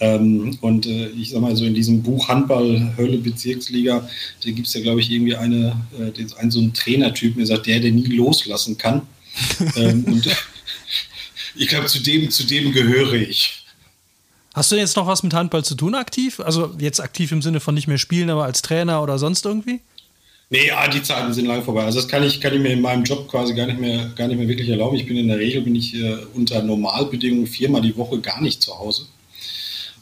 Ähm, 0.01 0.57
und 0.61 0.85
äh, 0.85 1.09
ich 1.09 1.31
sag 1.31 1.41
mal 1.41 1.55
so 1.55 1.65
in 1.65 1.73
diesem 1.73 2.01
Buch 2.01 2.27
Handball, 2.27 2.93
Hölle, 2.97 3.17
Bezirksliga, 3.17 4.07
da 4.43 4.51
gibt 4.51 4.67
es 4.67 4.73
ja, 4.73 4.81
glaube 4.81 5.01
ich, 5.01 5.11
irgendwie 5.11 5.35
eine, 5.35 5.75
äh, 5.97 6.39
einen, 6.39 6.51
so 6.51 6.59
einen 6.59 6.73
Trainertyp, 6.73 7.35
der 7.35 7.45
sagt, 7.45 7.67
der, 7.67 7.79
der 7.79 7.91
nie 7.91 8.15
loslassen 8.15 8.77
kann. 8.77 9.01
ähm, 9.75 10.03
und 10.05 10.27
ich 11.55 11.67
glaube, 11.67 11.87
zu 11.87 11.99
dem, 11.99 12.29
zu 12.29 12.45
dem 12.45 12.71
gehöre 12.71 13.13
ich. 13.13 13.65
Hast 14.53 14.71
du 14.71 14.75
jetzt 14.75 14.95
noch 14.95 15.07
was 15.07 15.23
mit 15.23 15.33
Handball 15.33 15.63
zu 15.63 15.75
tun 15.75 15.95
aktiv? 15.95 16.39
Also 16.39 16.75
jetzt 16.79 16.99
aktiv 16.99 17.31
im 17.31 17.41
Sinne 17.41 17.59
von 17.59 17.75
nicht 17.75 17.87
mehr 17.87 17.97
spielen, 17.97 18.29
aber 18.29 18.45
als 18.45 18.61
Trainer 18.61 19.03
oder 19.03 19.19
sonst 19.19 19.45
irgendwie? 19.45 19.81
Nee, 20.49 20.67
ja, 20.67 20.87
die 20.87 21.03
Zeiten 21.03 21.31
sind 21.31 21.45
lang 21.45 21.63
vorbei. 21.63 21.83
Also 21.83 21.99
das 21.99 22.07
kann 22.07 22.23
ich, 22.23 22.41
kann 22.41 22.53
ich 22.53 22.59
mir 22.59 22.71
in 22.71 22.81
meinem 22.81 23.03
Job 23.03 23.27
quasi 23.27 23.53
gar 23.53 23.67
nicht 23.67 23.79
mehr, 23.79 24.09
gar 24.15 24.27
nicht 24.27 24.37
mehr 24.37 24.47
wirklich 24.47 24.67
erlauben. 24.69 24.95
Ich 24.95 25.05
bin 25.05 25.15
in 25.17 25.27
der 25.27 25.37
Regel 25.37 25.61
bin 25.61 25.75
ich 25.75 25.93
äh, 25.93 26.17
unter 26.33 26.63
Normalbedingungen 26.63 27.45
viermal 27.45 27.81
die 27.81 27.95
Woche 27.95 28.19
gar 28.19 28.41
nicht 28.41 28.61
zu 28.61 28.77
Hause. 28.77 29.05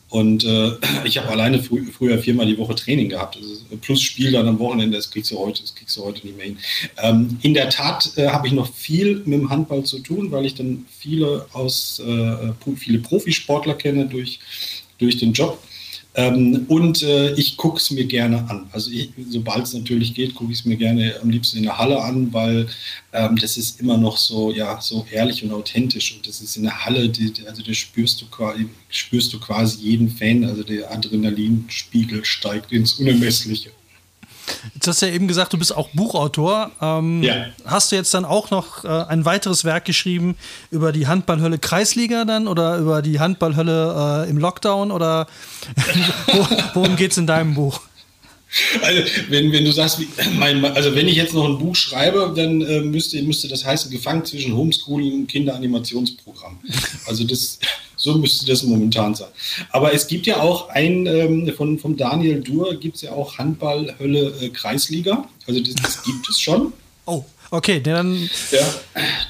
Und 0.10 0.46
äh, 0.46 0.72
ich 1.06 1.18
habe 1.18 1.30
alleine 1.30 1.62
frü 1.62 1.86
früher 1.86 2.18
viermal 2.20 2.46
die 2.46 2.58
Woche 2.58 2.76
Training 2.76 3.10
gehabt. 3.10 3.38
Also 3.38 3.56
plus 3.82 4.02
Spiel 4.02 4.32
dann 4.32 4.48
am 4.48 4.60
Wochenende, 4.60 4.98
das 4.98 5.12
kriegst 5.12 5.32
du 5.32 5.38
heute, 5.38 5.62
das 5.62 5.76
kriegst 5.76 5.98
du 5.98 6.04
heute 6.04 6.26
nicht 6.26 6.38
mehr 6.38 6.46
hin. 6.46 6.58
Ähm, 7.02 7.38
in 7.42 7.54
der 7.54 7.70
Tat 7.70 8.12
äh, 8.16 8.30
habe 8.30 8.48
ich 8.48 8.54
noch 8.54 8.74
viel 8.74 9.22
mit 9.26 9.40
dem 9.40 9.50
Handball 9.50 9.84
zu 9.84 10.00
tun, 10.00 10.32
weil 10.32 10.46
ich 10.46 10.56
dann 10.56 10.86
viele 10.98 11.46
aus 11.54 12.00
äh, 12.00 12.54
viele 12.78 13.00
Profisportler 13.00 13.74
kenne 13.74 14.06
durch, 14.06 14.40
durch 14.98 15.18
den 15.18 15.34
Job. 15.34 15.62
Ähm, 16.18 16.66
und 16.68 17.04
äh, 17.04 17.34
ich 17.36 17.58
gucke 17.58 17.78
es 17.78 17.92
mir 17.92 18.06
gerne 18.06 18.50
an. 18.50 18.68
Also 18.72 18.90
sobald 19.30 19.66
es 19.66 19.74
natürlich 19.74 20.16
geht, 20.16 20.34
gucke 20.34 20.52
ich 20.52 20.60
es 20.60 20.66
mir 20.66 20.76
gerne 20.76 21.14
am 21.22 21.30
liebsten 21.30 21.58
in 21.58 21.64
der 21.64 21.78
Halle 21.78 22.02
an, 22.02 22.34
weil 22.34 22.68
ähm, 23.14 23.38
das 23.38 23.56
ist 23.56 23.80
immer 23.80 23.98
noch 24.00 24.18
so, 24.18 24.52
ja, 24.52 24.82
so 24.82 25.06
ehrlich 25.12 25.44
und 25.44 25.54
authentisch. 25.54 26.16
Und 26.16 26.28
das 26.28 26.42
ist 26.42 26.58
in 26.58 26.64
der 26.64 26.86
Halle, 26.86 27.08
die, 27.08 27.32
also 27.48 27.62
da 27.62 27.72
spürst 27.72 28.20
du 28.20 28.26
spürst 28.90 29.32
du 29.32 29.40
quasi 29.40 29.80
jeden 29.80 30.10
Fan, 30.10 30.44
also 30.44 30.64
der 30.64 30.92
Adrenalinspiegel 30.92 32.26
steigt 32.26 32.72
ins 32.72 32.94
Unermessliche. 32.94 33.70
Jetzt 34.74 34.88
hast 34.88 35.02
du 35.02 35.08
ja 35.08 35.14
eben 35.14 35.28
gesagt, 35.28 35.54
du 35.54 35.58
bist 35.58 35.76
auch 35.76 35.90
Buchautor. 35.90 36.72
Ähm, 36.82 37.24
ja. 37.24 37.48
Hast 37.66 37.92
du 37.92 37.96
jetzt 37.96 38.14
dann 38.14 38.26
auch 38.26 38.50
noch 38.52 38.84
äh, 38.84 38.88
ein 38.88 39.26
weiteres 39.26 39.66
Werk 39.66 39.86
geschrieben 39.86 40.36
über 40.72 40.92
die 40.92 41.08
Handballhölle 41.08 41.60
Kreisliga 41.60 42.26
dann 42.26 42.48
oder 42.48 42.78
über 42.78 43.02
die 43.02 43.20
Handballhölle 43.20 44.26
äh, 44.26 44.30
im 44.30 44.38
Lockdown 44.38 44.92
oder 44.92 45.28
worum 46.74 46.96
geht 46.96 47.12
es 47.12 47.18
in 47.18 47.28
deinem 47.28 47.56
Buch? 47.56 47.82
Also, 48.82 49.02
wenn, 49.30 49.52
wenn 49.52 49.66
du 49.66 49.72
sagst, 49.72 50.00
wie, 50.00 50.08
mein, 50.38 50.64
also 50.64 50.96
wenn 50.96 51.08
ich 51.08 51.16
jetzt 51.16 51.34
noch 51.34 51.46
ein 51.46 51.58
Buch 51.58 51.76
schreibe, 51.76 52.34
dann 52.36 52.62
äh, 52.62 52.80
müsste, 52.80 53.22
müsste 53.22 53.50
das 53.50 53.66
heißen, 53.66 53.92
gefangen 53.92 54.24
zwischen 54.24 54.56
Homeschooling 54.56 55.14
und 55.14 55.28
Kinderanimationsprogramm. 55.28 56.60
Also 57.06 57.26
das, 57.26 57.60
so 57.98 58.18
müsste 58.18 58.46
das 58.46 58.64
momentan 58.64 59.16
sein. 59.16 59.30
Aber 59.72 59.94
es 59.94 60.08
gibt 60.08 60.26
ja 60.28 60.40
auch 60.40 60.70
ein, 60.70 61.06
ähm, 61.08 61.52
von, 61.58 61.78
von 61.78 61.98
Daniel 61.98 62.42
Dur 62.42 62.76
gibt 62.76 62.96
es 62.96 63.02
ja 63.02 63.12
auch 63.12 63.38
Handball-Hölle 63.38 64.34
äh, 64.42 64.50
Kreisliga. 64.50 65.28
Also 65.48 65.60
das, 65.60 65.76
das 65.76 66.04
gibt 66.04 66.30
es 66.30 66.40
schon. 66.40 66.72
Oh. 67.06 67.26
Okay, 67.50 67.80
dann. 67.80 68.30
Ja, 68.52 68.76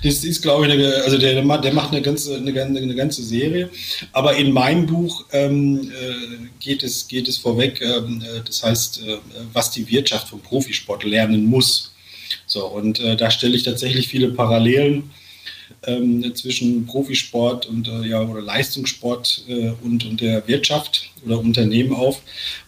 das 0.03 0.23
ist, 0.23 0.41
glaube 0.41 0.65
ich, 0.65 0.73
eine, 0.73 0.95
also 1.03 1.19
der, 1.19 1.35
der 1.35 1.43
macht 1.43 1.91
eine 1.91 2.01
ganze, 2.01 2.35
eine, 2.35 2.63
eine 2.63 2.95
ganze 2.95 3.23
Serie. 3.23 3.69
Aber 4.11 4.35
in 4.35 4.51
meinem 4.51 4.87
Buch 4.87 5.25
ähm, 5.31 5.91
äh, 5.91 6.47
geht, 6.59 6.81
es, 6.81 7.07
geht 7.07 7.27
es 7.27 7.37
vorweg, 7.37 7.79
ähm, 7.81 8.23
äh, 8.23 8.41
das 8.43 8.63
heißt, 8.63 9.03
äh, 9.03 9.17
was 9.53 9.69
die 9.69 9.87
Wirtschaft 9.87 10.29
vom 10.29 10.41
Profisport 10.41 11.03
lernen 11.03 11.45
muss. 11.45 11.91
So, 12.45 12.65
und 12.65 12.99
da 12.99 13.29
stelle 13.29 13.55
ich 13.55 13.63
tatsächlich 13.63 14.07
viele 14.07 14.29
Parallelen 14.29 15.11
ähm, 15.87 16.35
zwischen 16.35 16.85
Profisport 16.85 17.65
und 17.65 17.87
äh, 17.87 18.07
ja, 18.07 18.21
oder 18.21 18.41
Leistungssport 18.41 19.45
äh, 19.47 19.71
und, 19.81 20.05
und 20.05 20.21
der 20.21 20.47
Wirtschaft 20.47 21.09
oder 21.25 21.39
Unternehmen 21.39 21.93
auf, 21.93 22.21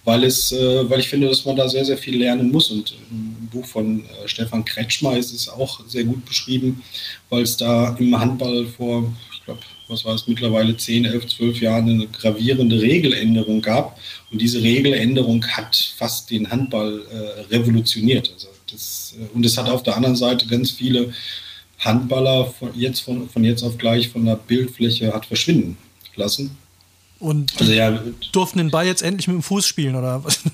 weil 0.05 0.23
es, 0.23 0.51
äh, 0.51 0.89
weil 0.89 1.01
ich 1.01 1.09
finde, 1.09 1.27
dass 1.27 1.45
man 1.45 1.57
da 1.57 1.67
sehr, 1.67 1.85
sehr 1.85 1.97
viel 1.97 2.17
lernen 2.17 2.51
muss. 2.51 2.71
Und 2.71 2.95
im 3.11 3.47
Buch 3.51 3.65
von 3.65 3.99
äh, 3.99 4.27
Stefan 4.27 4.65
Kretschmer 4.65 5.17
ist 5.17 5.33
es 5.33 5.49
auch 5.49 5.81
sehr 5.88 6.05
gut 6.05 6.25
beschrieben, 6.25 6.81
weil 7.29 7.43
es 7.43 7.57
da 7.57 7.95
im 7.99 8.17
Handball 8.17 8.65
vor, 8.65 9.13
ich 9.33 9.43
glaube, 9.43 9.61
was 9.89 10.05
war 10.05 10.15
es 10.15 10.27
mittlerweile 10.27 10.77
10, 10.77 11.05
11, 11.05 11.27
12 11.27 11.61
Jahren 11.61 11.89
eine 11.89 12.07
gravierende 12.07 12.81
Regeländerung 12.81 13.61
gab. 13.61 13.99
Und 14.31 14.39
diese 14.39 14.61
Regeländerung 14.61 15.45
hat 15.45 15.93
fast 15.97 16.29
den 16.31 16.49
Handball 16.49 17.01
äh, 17.11 17.53
revolutioniert. 17.53 18.31
Also 18.33 18.47
das, 18.71 19.15
äh, 19.19 19.35
und 19.35 19.45
es 19.45 19.57
hat 19.57 19.67
auf 19.67 19.83
der 19.83 19.97
anderen 19.97 20.15
Seite 20.15 20.47
ganz 20.47 20.71
viele 20.71 21.13
Handballer 21.79 22.45
von 22.45 22.71
jetzt, 22.75 23.00
von, 23.00 23.29
von 23.29 23.43
jetzt 23.43 23.63
auf 23.63 23.77
gleich 23.77 24.09
von 24.09 24.25
der 24.25 24.36
Bildfläche 24.36 25.13
hat 25.13 25.25
verschwinden 25.25 25.77
lassen. 26.15 26.57
Und 27.19 27.53
also, 27.59 27.74
ja, 27.74 28.01
durften 28.31 28.59
den 28.59 28.71
Ball 28.71 28.86
jetzt 28.86 29.01
endlich 29.01 29.27
mit 29.27 29.36
dem 29.36 29.43
Fuß 29.43 29.65
spielen, 29.67 29.95
oder 29.95 30.24
was? 30.24 30.39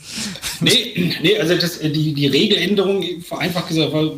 Nee, 0.61 1.13
nee 1.21 1.37
also 1.37 1.55
das, 1.57 1.79
die, 1.79 2.13
die 2.13 2.27
Regeländerung, 2.27 3.03
vereinfacht 3.21 3.67
gesagt, 3.67 3.91
war, 3.91 4.11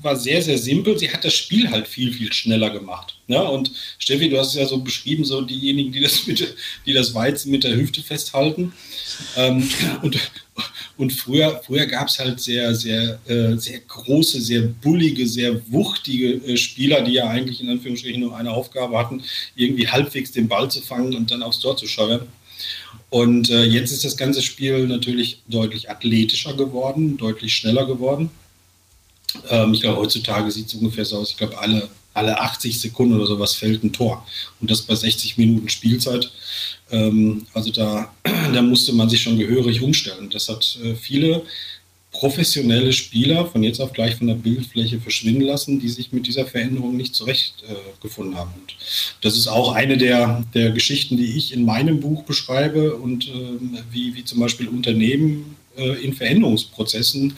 war 0.00 0.16
sehr, 0.16 0.42
sehr 0.42 0.56
simpel. 0.56 0.98
Sie 0.98 1.10
hat 1.10 1.22
das 1.22 1.34
Spiel 1.34 1.70
halt 1.70 1.86
viel, 1.86 2.12
viel 2.12 2.32
schneller 2.32 2.70
gemacht. 2.70 3.16
Ja, 3.28 3.42
und 3.42 3.70
Steffi, 3.98 4.30
du 4.30 4.38
hast 4.38 4.48
es 4.48 4.54
ja 4.54 4.66
so 4.66 4.78
beschrieben, 4.78 5.24
so 5.24 5.42
diejenigen, 5.42 5.92
die 5.92 6.00
das, 6.00 6.26
mit, 6.26 6.54
die 6.86 6.92
das 6.94 7.14
Weizen 7.14 7.50
mit 7.50 7.62
der 7.62 7.76
Hüfte 7.76 8.02
festhalten. 8.02 8.72
Ähm, 9.36 9.68
und, 10.00 10.18
und 11.02 11.12
früher, 11.12 11.60
früher 11.66 11.86
gab 11.86 12.06
es 12.06 12.20
halt 12.20 12.38
sehr, 12.38 12.76
sehr, 12.76 13.18
äh, 13.26 13.56
sehr 13.56 13.80
große, 13.80 14.40
sehr 14.40 14.62
bullige, 14.62 15.26
sehr 15.26 15.60
wuchtige 15.72 16.34
äh, 16.34 16.56
Spieler, 16.56 17.02
die 17.02 17.14
ja 17.14 17.26
eigentlich 17.26 17.60
in 17.60 17.68
Anführungsstrichen 17.68 18.20
nur 18.20 18.36
eine 18.36 18.52
Aufgabe 18.52 18.96
hatten, 18.96 19.20
irgendwie 19.56 19.88
halbwegs 19.88 20.30
den 20.30 20.46
Ball 20.46 20.70
zu 20.70 20.80
fangen 20.80 21.16
und 21.16 21.28
dann 21.32 21.42
aufs 21.42 21.58
Tor 21.58 21.76
zu 21.76 21.88
steuern. 21.88 22.28
Und 23.10 23.50
äh, 23.50 23.64
jetzt 23.64 23.90
ist 23.90 24.04
das 24.04 24.16
ganze 24.16 24.42
Spiel 24.42 24.86
natürlich 24.86 25.42
deutlich 25.48 25.90
athletischer 25.90 26.54
geworden, 26.54 27.16
deutlich 27.16 27.52
schneller 27.52 27.84
geworden. 27.84 28.30
Ähm, 29.50 29.74
ich 29.74 29.80
glaube, 29.80 29.98
heutzutage 29.98 30.52
sieht 30.52 30.68
es 30.68 30.74
ungefähr 30.74 31.04
so 31.04 31.16
aus. 31.18 31.30
Ich 31.30 31.36
glaube, 31.36 31.58
alle 31.58 31.88
alle 32.14 32.40
80 32.40 32.80
Sekunden 32.80 33.16
oder 33.16 33.26
sowas 33.26 33.54
fällt 33.54 33.82
ein 33.84 33.92
Tor. 33.92 34.26
Und 34.60 34.70
das 34.70 34.82
bei 34.82 34.94
60 34.94 35.38
Minuten 35.38 35.68
Spielzeit. 35.68 36.30
Ähm, 36.90 37.46
also 37.54 37.70
da, 37.70 38.12
da 38.52 38.62
musste 38.62 38.92
man 38.92 39.08
sich 39.08 39.22
schon 39.22 39.38
gehörig 39.38 39.82
umstellen. 39.82 40.30
Das 40.30 40.48
hat 40.48 40.78
äh, 40.84 40.94
viele 40.94 41.42
professionelle 42.12 42.92
Spieler 42.92 43.46
von 43.46 43.62
jetzt 43.62 43.80
auf 43.80 43.94
gleich 43.94 44.16
von 44.16 44.26
der 44.26 44.34
Bildfläche 44.34 45.00
verschwinden 45.00 45.40
lassen, 45.40 45.80
die 45.80 45.88
sich 45.88 46.12
mit 46.12 46.26
dieser 46.26 46.44
Veränderung 46.44 46.94
nicht 46.94 47.14
zurechtgefunden 47.14 48.34
äh, 48.34 48.36
haben. 48.36 48.52
Und 48.60 48.76
das 49.22 49.36
ist 49.36 49.48
auch 49.48 49.72
eine 49.72 49.96
der, 49.96 50.44
der 50.52 50.70
Geschichten, 50.72 51.16
die 51.16 51.36
ich 51.38 51.54
in 51.54 51.64
meinem 51.64 52.00
Buch 52.00 52.24
beschreibe 52.24 52.96
und 52.96 53.28
äh, 53.28 53.58
wie, 53.90 54.14
wie 54.14 54.24
zum 54.24 54.40
Beispiel 54.40 54.68
Unternehmen 54.68 55.56
in 55.76 56.12
Veränderungsprozessen 56.14 57.34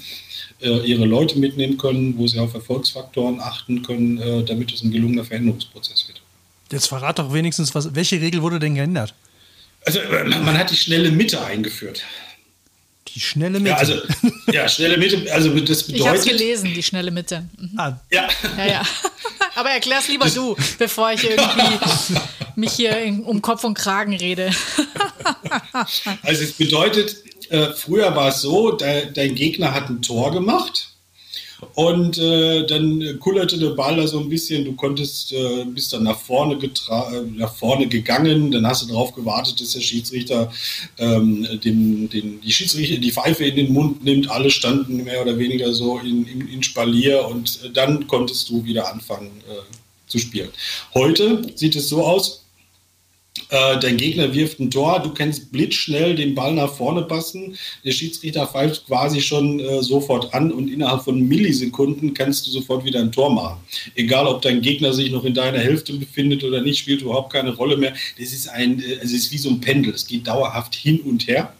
äh, 0.60 0.78
ihre 0.86 1.04
Leute 1.04 1.38
mitnehmen 1.38 1.76
können, 1.78 2.16
wo 2.16 2.26
sie 2.26 2.38
auf 2.38 2.54
Erfolgsfaktoren 2.54 3.40
achten 3.40 3.82
können, 3.82 4.18
äh, 4.18 4.44
damit 4.44 4.72
es 4.72 4.82
ein 4.82 4.90
gelungener 4.90 5.24
Veränderungsprozess 5.24 6.08
wird. 6.08 6.20
Jetzt 6.72 6.86
verrat 6.86 7.18
doch 7.18 7.32
wenigstens, 7.32 7.74
was, 7.74 7.94
welche 7.94 8.20
Regel 8.20 8.42
wurde 8.42 8.58
denn 8.58 8.74
geändert? 8.74 9.14
Also 9.84 10.00
man 10.28 10.56
hat 10.56 10.70
die 10.70 10.76
schnelle 10.76 11.10
Mitte 11.10 11.44
eingeführt. 11.44 12.02
Die 13.14 13.20
schnelle 13.20 13.60
Mitte. 13.60 13.70
Ja, 13.70 13.76
also, 13.76 13.94
ja, 14.50 14.68
schnelle 14.68 14.96
Mitte, 14.96 15.32
also 15.32 15.50
das 15.60 15.84
bedeutet. 15.84 16.00
Ich 16.00 16.08
habe 16.08 16.18
es 16.18 16.24
gelesen, 16.24 16.74
die 16.74 16.82
schnelle 16.82 17.10
Mitte. 17.10 17.44
Mhm. 17.58 17.78
Ah. 17.78 18.00
Ja. 18.10 18.28
ja, 18.56 18.66
ja. 18.66 18.82
Aber 19.54 19.70
erklär's 19.70 20.08
lieber 20.08 20.28
du, 20.30 20.56
bevor 20.78 21.12
ich 21.12 21.22
irgendwie 21.22 21.78
mich 22.56 22.72
hier 22.72 22.98
in, 22.98 23.22
um 23.22 23.40
Kopf 23.40 23.62
und 23.62 23.74
Kragen 23.74 24.16
rede. 24.16 24.50
also 26.22 26.42
es 26.42 26.52
bedeutet, 26.52 27.16
äh, 27.50 27.72
früher 27.72 28.14
war 28.14 28.28
es 28.28 28.40
so, 28.40 28.72
de, 28.72 29.12
dein 29.12 29.34
Gegner 29.34 29.74
hat 29.74 29.88
ein 29.88 30.02
Tor 30.02 30.32
gemacht 30.32 30.94
und 31.74 32.18
äh, 32.18 32.66
dann 32.66 33.18
kullerte 33.20 33.58
der 33.58 33.70
Ball 33.70 33.96
da 33.96 34.06
so 34.06 34.20
ein 34.20 34.28
bisschen, 34.28 34.64
du 34.64 34.74
konntest, 34.74 35.32
äh, 35.32 35.64
bist 35.64 35.92
dann 35.92 36.02
nach 36.04 36.18
vorne, 36.18 36.56
äh, 36.56 37.20
nach 37.36 37.54
vorne 37.54 37.86
gegangen, 37.86 38.50
dann 38.50 38.66
hast 38.66 38.82
du 38.82 38.88
darauf 38.88 39.14
gewartet, 39.14 39.60
dass 39.60 39.72
der 39.72 39.80
Schiedsrichter 39.80 40.52
ähm, 40.98 41.46
den, 41.64 42.08
den, 42.08 42.40
die 42.40 42.52
Schiedsrichter 42.52 42.98
die 42.98 43.12
Pfeife 43.12 43.44
in 43.44 43.56
den 43.56 43.72
Mund 43.72 44.04
nimmt, 44.04 44.30
alle 44.30 44.50
standen 44.50 45.04
mehr 45.04 45.22
oder 45.22 45.38
weniger 45.38 45.72
so 45.72 45.98
in, 45.98 46.26
in, 46.26 46.48
in 46.48 46.62
Spalier 46.62 47.26
und 47.28 47.70
dann 47.74 48.06
konntest 48.06 48.48
du 48.50 48.64
wieder 48.64 48.92
anfangen 48.92 49.30
äh, 49.48 49.62
zu 50.06 50.18
spielen. 50.18 50.50
Heute 50.92 51.46
sieht 51.54 51.76
es 51.76 51.88
so 51.88 52.04
aus, 52.04 52.43
äh, 53.50 53.78
dein 53.80 53.96
Gegner 53.96 54.32
wirft 54.32 54.60
ein 54.60 54.70
Tor, 54.70 55.00
du 55.00 55.12
kannst 55.12 55.50
blitzschnell 55.50 56.14
den 56.14 56.34
Ball 56.36 56.54
nach 56.54 56.72
vorne 56.72 57.02
passen. 57.02 57.56
Der 57.84 57.90
Schiedsrichter 57.90 58.46
pfeift 58.46 58.86
quasi 58.86 59.20
schon 59.20 59.58
äh, 59.58 59.82
sofort 59.82 60.32
an 60.32 60.52
und 60.52 60.68
innerhalb 60.68 61.02
von 61.02 61.20
Millisekunden 61.20 62.14
kannst 62.14 62.46
du 62.46 62.52
sofort 62.52 62.84
wieder 62.84 63.00
ein 63.00 63.10
Tor 63.10 63.32
machen. 63.32 63.58
Egal, 63.96 64.28
ob 64.28 64.42
dein 64.42 64.62
Gegner 64.62 64.92
sich 64.92 65.10
noch 65.10 65.24
in 65.24 65.34
deiner 65.34 65.58
Hälfte 65.58 65.94
befindet 65.94 66.44
oder 66.44 66.60
nicht, 66.60 66.78
spielt 66.78 67.02
überhaupt 67.02 67.32
keine 67.32 67.54
Rolle 67.54 67.76
mehr. 67.76 67.92
Das 68.18 68.32
ist 68.32 68.48
ein, 68.48 68.80
äh, 68.80 68.98
es 69.02 69.12
ist 69.12 69.32
wie 69.32 69.38
so 69.38 69.50
ein 69.50 69.60
Pendel. 69.60 69.94
Es 69.94 70.06
geht 70.06 70.26
dauerhaft 70.28 70.76
hin 70.76 71.00
und 71.00 71.26
her. 71.26 71.52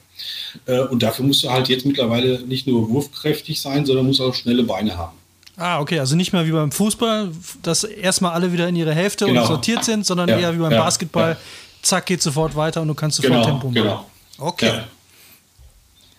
Äh, 0.67 0.81
und 0.83 1.03
dafür 1.03 1.25
musst 1.25 1.43
du 1.43 1.51
halt 1.51 1.69
jetzt 1.69 1.85
mittlerweile 1.85 2.41
nicht 2.47 2.69
nur 2.69 2.89
wurfkräftig 2.89 3.61
sein, 3.61 3.85
sondern 3.85 4.07
musst 4.07 4.21
auch 4.21 4.35
schnelle 4.35 4.63
Beine 4.63 4.97
haben. 4.97 5.19
Ah, 5.57 5.81
okay, 5.81 6.01
also 6.01 6.17
nicht 6.17 6.33
mehr 6.33 6.47
wie 6.47 6.51
beim 6.51 6.73
Fußball, 6.73 7.31
dass 7.63 7.85
erstmal 7.85 8.33
alle 8.33 8.53
wieder 8.53 8.69
in 8.69 8.75
ihre 8.75 8.93
Hälfte 8.93 9.27
genau. 9.27 9.43
und 9.43 9.47
sortiert 9.47 9.85
sind, 9.85 10.05
sondern 10.05 10.29
ja, 10.29 10.39
eher 10.39 10.55
wie 10.55 10.59
beim 10.59 10.73
ja, 10.73 10.83
Basketball, 10.83 11.31
ja 11.33 11.39
zack, 11.85 12.07
geht 12.07 12.23
sofort 12.23 12.57
weiter 12.57 12.83
und 12.83 12.89
du 12.89 12.95
kannst 12.95 13.17
sofort 13.17 13.33
genau, 13.33 13.45
Tempo 13.45 13.69
machen. 13.69 13.75
Genau. 13.75 14.07
Okay. 14.39 14.67
Ja. 14.67 14.85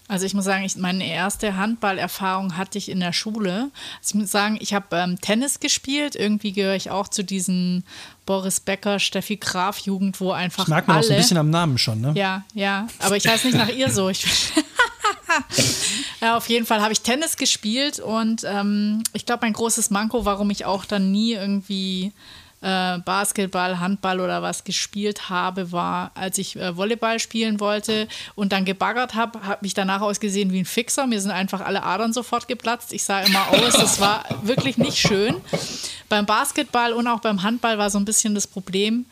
Also 0.07 0.27
ich 0.27 0.35
muss 0.35 0.45
sagen, 0.45 0.63
ich, 0.63 0.75
meine 0.75 1.07
erste 1.07 1.57
Handballerfahrung 1.57 2.57
hatte 2.57 2.77
ich 2.77 2.89
in 2.89 2.99
der 2.99 3.11
Schule. 3.11 3.71
Also 3.97 4.09
ich 4.09 4.13
muss 4.13 4.31
sagen, 4.31 4.57
ich 4.61 4.75
habe 4.75 4.95
ähm, 4.95 5.19
Tennis 5.19 5.59
gespielt. 5.59 6.15
Irgendwie 6.15 6.51
gehöre 6.51 6.75
ich 6.75 6.91
auch 6.91 7.07
zu 7.07 7.23
diesen 7.23 7.83
Boris 8.27 8.59
Becker, 8.59 8.99
Steffi 8.99 9.37
Graf 9.37 9.79
Jugend, 9.79 10.21
wo 10.21 10.31
einfach 10.31 10.65
das 10.65 10.69
merkt 10.69 10.87
man 10.87 10.97
alle, 10.97 11.05
auch 11.05 11.07
so 11.07 11.13
ein 11.13 11.19
bisschen 11.19 11.37
am 11.37 11.49
Namen 11.49 11.79
schon, 11.79 12.01
ne? 12.01 12.13
Ja, 12.15 12.43
ja. 12.53 12.87
Aber 12.99 13.17
ich 13.17 13.27
heiße 13.27 13.47
nicht 13.47 13.57
nach 13.57 13.69
ihr 13.69 13.89
so. 13.89 14.09
Ich, 14.09 14.25
ja, 16.21 16.37
auf 16.37 16.47
jeden 16.49 16.67
Fall 16.67 16.81
habe 16.81 16.93
ich 16.93 17.01
Tennis 17.01 17.35
gespielt 17.35 17.99
und 17.99 18.43
ähm, 18.45 19.03
ich 19.13 19.25
glaube, 19.25 19.45
mein 19.45 19.53
großes 19.53 19.89
Manko, 19.89 20.23
warum 20.23 20.51
ich 20.51 20.65
auch 20.65 20.85
dann 20.85 21.11
nie 21.11 21.33
irgendwie 21.33 22.11
äh, 22.61 22.99
Basketball, 22.99 23.79
Handball 23.79 24.19
oder 24.19 24.41
was 24.41 24.63
gespielt 24.63 25.29
habe, 25.29 25.71
war, 25.71 26.11
als 26.15 26.37
ich 26.37 26.55
äh, 26.55 26.75
Volleyball 26.75 27.19
spielen 27.19 27.59
wollte 27.59 28.07
und 28.35 28.51
dann 28.51 28.65
gebaggert 28.65 29.15
habe, 29.15 29.45
habe 29.45 29.59
mich 29.61 29.73
danach 29.73 30.01
ausgesehen 30.01 30.51
wie 30.51 30.59
ein 30.59 30.65
Fixer. 30.65 31.07
Mir 31.07 31.21
sind 31.21 31.31
einfach 31.31 31.61
alle 31.61 31.83
Adern 31.83 32.13
sofort 32.13 32.47
geplatzt. 32.47 32.93
Ich 32.93 33.03
sah 33.03 33.21
immer 33.21 33.49
aus, 33.49 33.73
das 33.73 33.99
war 33.99 34.23
wirklich 34.43 34.77
nicht 34.77 34.97
schön. 34.97 35.35
Beim 36.09 36.25
Basketball 36.25 36.93
und 36.93 37.07
auch 37.07 37.19
beim 37.19 37.43
Handball 37.43 37.77
war 37.77 37.89
so 37.89 37.99
ein 37.99 38.05
bisschen 38.05 38.35
das 38.35 38.47
Problem, 38.47 39.05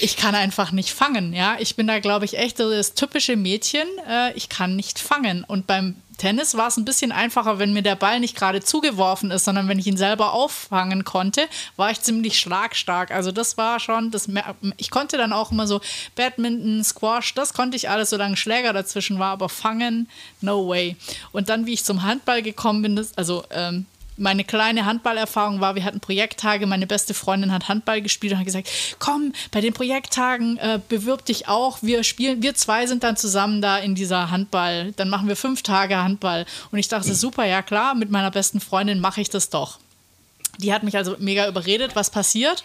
ich 0.00 0.16
kann 0.16 0.34
einfach 0.34 0.72
nicht 0.72 0.90
fangen. 0.90 1.32
Ja, 1.32 1.56
ich 1.58 1.76
bin 1.76 1.86
da, 1.86 1.98
glaube 1.98 2.24
ich, 2.24 2.38
echt 2.38 2.60
das 2.60 2.94
typische 2.94 3.36
Mädchen. 3.36 3.86
Äh, 4.08 4.32
ich 4.34 4.48
kann 4.48 4.76
nicht 4.76 4.98
fangen. 4.98 5.44
Und 5.44 5.66
beim 5.66 5.96
Tennis 6.20 6.54
war 6.54 6.68
es 6.68 6.76
ein 6.76 6.84
bisschen 6.84 7.12
einfacher, 7.12 7.58
wenn 7.58 7.72
mir 7.72 7.80
der 7.80 7.96
Ball 7.96 8.20
nicht 8.20 8.36
gerade 8.36 8.60
zugeworfen 8.60 9.30
ist, 9.30 9.46
sondern 9.46 9.68
wenn 9.68 9.78
ich 9.78 9.86
ihn 9.86 9.96
selber 9.96 10.34
auffangen 10.34 11.02
konnte, 11.04 11.48
war 11.76 11.90
ich 11.90 12.02
ziemlich 12.02 12.38
schlagstark. 12.38 13.10
Also 13.10 13.32
das 13.32 13.56
war 13.56 13.80
schon, 13.80 14.10
das, 14.10 14.28
ich 14.76 14.90
konnte 14.90 15.16
dann 15.16 15.32
auch 15.32 15.50
immer 15.50 15.66
so 15.66 15.80
Badminton, 16.16 16.84
Squash, 16.84 17.32
das 17.32 17.54
konnte 17.54 17.78
ich 17.78 17.88
alles, 17.88 18.10
solange 18.10 18.36
Schläger 18.36 18.74
dazwischen 18.74 19.18
war, 19.18 19.30
aber 19.32 19.48
fangen, 19.48 20.10
no 20.42 20.68
way. 20.68 20.94
Und 21.32 21.48
dann, 21.48 21.64
wie 21.64 21.72
ich 21.72 21.84
zum 21.86 22.02
Handball 22.02 22.42
gekommen 22.42 22.82
bin, 22.82 22.96
das, 22.96 23.16
also 23.16 23.42
ähm, 23.50 23.86
meine 24.20 24.44
kleine 24.44 24.84
Handballerfahrung 24.84 25.60
war, 25.60 25.74
wir 25.74 25.84
hatten 25.84 26.00
Projekttage, 26.00 26.66
meine 26.66 26.86
beste 26.86 27.14
Freundin 27.14 27.52
hat 27.52 27.68
Handball 27.68 28.02
gespielt 28.02 28.34
und 28.34 28.38
hat 28.38 28.46
gesagt, 28.46 28.68
komm, 28.98 29.32
bei 29.50 29.60
den 29.60 29.72
Projekttagen 29.72 30.58
äh, 30.58 30.78
bewirb 30.88 31.24
dich 31.24 31.48
auch, 31.48 31.78
wir 31.82 32.04
spielen, 32.04 32.42
wir 32.42 32.54
zwei 32.54 32.86
sind 32.86 33.02
dann 33.02 33.16
zusammen 33.16 33.62
da 33.62 33.78
in 33.78 33.94
dieser 33.94 34.30
Handball, 34.30 34.92
dann 34.92 35.08
machen 35.08 35.26
wir 35.26 35.36
fünf 35.36 35.62
Tage 35.62 35.96
Handball. 35.96 36.44
Und 36.70 36.78
ich 36.78 36.88
dachte, 36.88 37.14
super, 37.14 37.46
ja 37.46 37.62
klar, 37.62 37.94
mit 37.94 38.10
meiner 38.10 38.30
besten 38.30 38.60
Freundin 38.60 39.00
mache 39.00 39.22
ich 39.22 39.30
das 39.30 39.48
doch. 39.48 39.78
Die 40.58 40.72
hat 40.72 40.82
mich 40.82 40.96
also 40.96 41.16
mega 41.18 41.48
überredet, 41.48 41.96
was 41.96 42.10
passiert. 42.10 42.64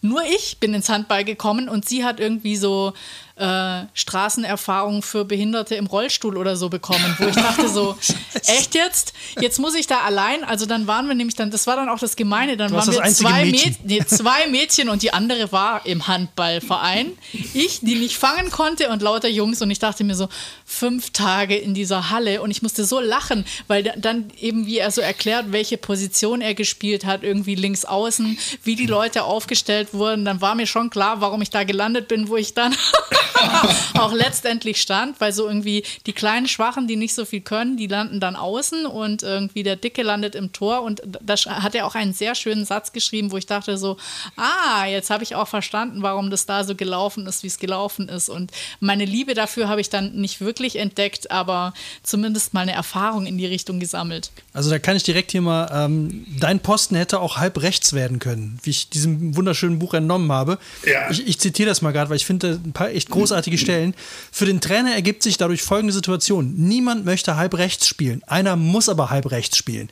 Nur 0.00 0.22
ich 0.24 0.58
bin 0.58 0.74
ins 0.74 0.88
Handball 0.88 1.24
gekommen 1.24 1.68
und 1.68 1.88
sie 1.88 2.04
hat 2.04 2.20
irgendwie 2.20 2.56
so 2.56 2.92
äh, 3.38 3.86
Straßenerfahrung 3.94 5.02
für 5.02 5.24
Behinderte 5.24 5.74
im 5.76 5.86
Rollstuhl 5.86 6.36
oder 6.36 6.56
so 6.56 6.68
bekommen, 6.68 7.16
wo 7.18 7.26
ich 7.26 7.36
dachte 7.36 7.68
so, 7.68 7.96
echt 8.46 8.74
jetzt? 8.74 9.12
Jetzt 9.40 9.58
muss 9.58 9.74
ich 9.74 9.86
da 9.86 10.00
allein, 10.00 10.44
also 10.44 10.66
dann 10.66 10.86
waren 10.86 11.06
wir 11.06 11.14
nämlich 11.14 11.36
dann, 11.36 11.50
das 11.50 11.66
war 11.66 11.76
dann 11.76 11.88
auch 11.88 11.98
das 11.98 12.16
Gemeine, 12.16 12.56
dann 12.56 12.72
waren 12.72 12.90
wir 12.90 13.02
zwei 13.04 13.44
Mädchen. 13.44 13.76
nee, 13.84 14.04
zwei 14.04 14.46
Mädchen 14.48 14.88
und 14.88 15.02
die 15.02 15.12
andere 15.12 15.52
war 15.52 15.86
im 15.86 16.06
Handballverein. 16.06 17.12
Ich, 17.54 17.80
die 17.80 17.94
nicht 17.94 18.16
fangen 18.16 18.50
konnte 18.50 18.88
und 18.88 19.02
lauter 19.02 19.28
Jungs 19.28 19.62
und 19.62 19.70
ich 19.70 19.78
dachte 19.78 20.04
mir 20.04 20.14
so, 20.14 20.28
fünf 20.64 21.10
Tage 21.10 21.56
in 21.56 21.74
dieser 21.74 22.10
Halle 22.10 22.42
und 22.42 22.50
ich 22.50 22.62
musste 22.62 22.84
so 22.84 23.00
lachen, 23.00 23.44
weil 23.68 23.82
dann 23.96 24.30
eben, 24.40 24.66
wie 24.66 24.78
er 24.78 24.90
so 24.90 25.00
erklärt, 25.00 25.52
welche 25.52 25.78
Position 25.78 26.40
er 26.40 26.54
gespielt 26.54 27.04
hat, 27.04 27.22
irgendwie 27.22 27.54
links 27.54 27.84
außen, 27.84 28.38
wie 28.64 28.76
die 28.76 28.86
Leute 28.86 29.24
aufgestellt 29.24 29.94
wurden, 29.94 30.24
dann 30.24 30.40
war 30.40 30.54
mir 30.54 30.66
schon 30.66 30.90
klar, 30.90 31.20
warum 31.20 31.42
ich 31.42 31.50
da 31.50 31.64
gelandet 31.64 32.08
bin, 32.08 32.28
wo 32.28 32.36
ich 32.36 32.54
dann 32.54 32.74
auch 33.94 34.12
letztendlich 34.12 34.80
stand, 34.80 35.20
weil 35.20 35.32
so 35.32 35.46
irgendwie 35.46 35.84
die 36.06 36.12
kleinen 36.12 36.48
Schwachen, 36.48 36.86
die 36.86 36.96
nicht 36.96 37.14
so 37.14 37.24
viel 37.24 37.40
können, 37.40 37.76
die 37.76 37.86
landen 37.86 38.20
dann 38.20 38.36
außen 38.36 38.86
und 38.86 39.22
irgendwie 39.22 39.62
der 39.62 39.76
Dicke 39.76 40.02
landet 40.02 40.34
im 40.34 40.52
Tor. 40.52 40.82
Und 40.82 41.02
da 41.04 41.34
hat 41.34 41.74
er 41.74 41.86
auch 41.86 41.94
einen 41.94 42.12
sehr 42.12 42.34
schönen 42.34 42.64
Satz 42.64 42.92
geschrieben, 42.92 43.30
wo 43.32 43.36
ich 43.36 43.46
dachte 43.46 43.78
so, 43.78 43.96
ah, 44.36 44.86
jetzt 44.86 45.10
habe 45.10 45.22
ich 45.22 45.34
auch 45.34 45.48
verstanden, 45.48 46.02
warum 46.02 46.30
das 46.30 46.46
da 46.46 46.64
so 46.64 46.74
gelaufen 46.74 47.26
ist, 47.26 47.42
wie 47.42 47.48
es 47.48 47.58
gelaufen 47.58 48.08
ist. 48.08 48.28
Und 48.28 48.52
meine 48.80 49.04
Liebe 49.04 49.34
dafür 49.34 49.68
habe 49.68 49.80
ich 49.80 49.90
dann 49.90 50.12
nicht 50.12 50.40
wirklich 50.40 50.76
entdeckt, 50.76 51.30
aber 51.30 51.74
zumindest 52.02 52.54
mal 52.54 52.60
eine 52.60 52.72
Erfahrung 52.72 53.26
in 53.26 53.38
die 53.38 53.46
Richtung 53.46 53.80
gesammelt. 53.80 54.30
Also 54.52 54.70
da 54.70 54.78
kann 54.78 54.96
ich 54.96 55.02
direkt 55.02 55.32
hier 55.32 55.42
mal, 55.42 55.70
ähm, 55.72 56.26
dein 56.40 56.60
Posten 56.60 56.96
hätte 56.96 57.20
auch 57.20 57.36
halb 57.36 57.60
rechts 57.62 57.92
werden 57.92 58.18
können, 58.18 58.58
wie 58.62 58.70
ich 58.70 58.90
diesem 58.90 59.36
wunderschönen 59.36 59.78
Buch 59.78 59.94
entnommen 59.94 60.30
habe. 60.32 60.58
Ja. 60.84 61.10
Ich, 61.10 61.26
ich 61.26 61.38
zitiere 61.38 61.68
das 61.68 61.82
mal 61.82 61.92
gerade, 61.92 62.10
weil 62.10 62.16
ich 62.16 62.26
finde 62.26 62.60
ein 62.64 62.72
paar 62.72 62.90
echt 62.90 63.10
großartige 63.18 63.58
Stellen. 63.58 63.94
Für 64.32 64.46
den 64.46 64.60
Trainer 64.60 64.94
ergibt 64.94 65.22
sich 65.22 65.36
dadurch 65.36 65.62
folgende 65.62 65.92
Situation. 65.92 66.54
Niemand 66.56 67.04
möchte 67.04 67.36
halb 67.36 67.54
rechts 67.54 67.86
spielen. 67.86 68.22
Einer 68.26 68.56
muss 68.56 68.88
aber 68.88 69.10
halb 69.10 69.30
rechts 69.30 69.56
spielen. 69.56 69.90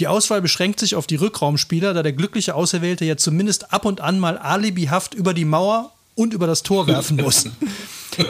Die 0.00 0.08
Auswahl 0.08 0.40
beschränkt 0.40 0.80
sich 0.80 0.94
auf 0.94 1.06
die 1.06 1.16
Rückraumspieler, 1.16 1.94
da 1.94 2.02
der 2.02 2.12
glückliche 2.12 2.54
Auserwählte 2.54 3.04
ja 3.04 3.16
zumindest 3.16 3.72
ab 3.72 3.84
und 3.84 4.00
an 4.00 4.18
mal 4.18 4.38
alibihaft 4.38 5.14
über 5.14 5.34
die 5.34 5.44
Mauer 5.44 5.92
und 6.14 6.34
über 6.34 6.46
das 6.46 6.62
Tor 6.62 6.86
werfen 6.86 7.16
muss. 7.16 7.46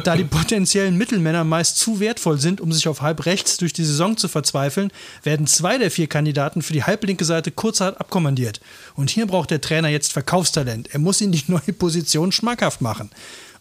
Da 0.04 0.16
die 0.16 0.22
potenziellen 0.22 0.96
Mittelmänner 0.96 1.42
meist 1.42 1.76
zu 1.76 1.98
wertvoll 1.98 2.38
sind, 2.38 2.60
um 2.60 2.72
sich 2.72 2.86
auf 2.86 3.02
halb 3.02 3.26
rechts 3.26 3.56
durch 3.56 3.72
die 3.72 3.84
Saison 3.84 4.16
zu 4.16 4.28
verzweifeln, 4.28 4.92
werden 5.24 5.48
zwei 5.48 5.76
der 5.76 5.90
vier 5.90 6.06
Kandidaten 6.06 6.62
für 6.62 6.72
die 6.72 6.84
halblinke 6.84 7.24
Seite 7.24 7.50
kurzerhand 7.50 8.00
abkommandiert. 8.00 8.60
Und 8.94 9.10
hier 9.10 9.26
braucht 9.26 9.50
der 9.50 9.60
Trainer 9.60 9.88
jetzt 9.88 10.12
Verkaufstalent. 10.12 10.94
Er 10.94 11.00
muss 11.00 11.20
ihnen 11.20 11.32
die 11.32 11.42
neue 11.48 11.72
Position 11.72 12.30
schmackhaft 12.30 12.80
machen. 12.80 13.10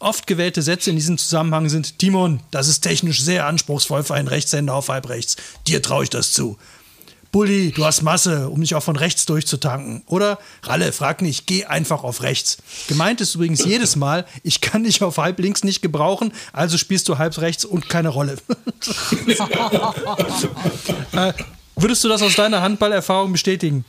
Oft 0.01 0.25
gewählte 0.25 0.63
Sätze 0.63 0.89
in 0.89 0.96
diesem 0.96 1.20
Zusammenhang 1.20 1.70
sind: 1.70 2.00
Timon, 2.00 2.41
das 2.50 2.67
ist 2.67 2.81
technisch 2.81 3.22
sehr 3.22 3.46
anspruchsvoll 3.46 4.03
für 4.03 4.15
einen 4.15 4.27
Rechtshänder 4.27 4.74
auf 4.74 4.89
halb 4.89 5.08
rechts. 5.10 5.36
Dir 5.67 5.81
traue 5.81 6.03
ich 6.05 6.10
das 6.10 6.34
zu. 6.34 6.58
Bulli, 7.31 7.72
du 7.72 7.86
hast 7.86 8.01
Masse, 8.01 8.50
um 8.50 8.60
dich 8.60 8.74
auch 8.75 8.84
von 8.84 8.96
rechts 8.96 9.25
durchzutanken. 9.25 10.01
Oder 10.08 10.39
Ralle, 10.63 10.91
frag 10.91 11.22
nicht, 11.22 11.46
geh 11.46 11.65
einfach 11.65 12.03
auf 12.03 12.24
rechts. 12.24 12.58
Gemeint 12.88 13.22
ist 13.22 13.36
übrigens 13.36 13.63
jedes 13.63 13.96
Mal, 13.96 14.25
ich 14.43 14.60
kann 14.60 14.84
dich 14.84 15.01
auf 15.03 15.17
halb 15.17 15.39
links 15.39 15.63
nicht 15.63 15.81
gebrauchen, 15.81 16.34
also 16.51 16.77
spielst 16.77 17.08
du 17.08 17.20
halb 17.20 17.38
rechts 17.38 17.63
und 17.63 17.88
keine 17.88 18.10
Rolle. 18.10 18.34
äh, 21.13 21.34
würdest 21.75 22.03
du 22.03 22.10
das 22.10 22.22
aus 22.22 22.36
deiner 22.36 22.62
Handballerfahrung 22.62 23.31
bestätigen? 23.31 23.86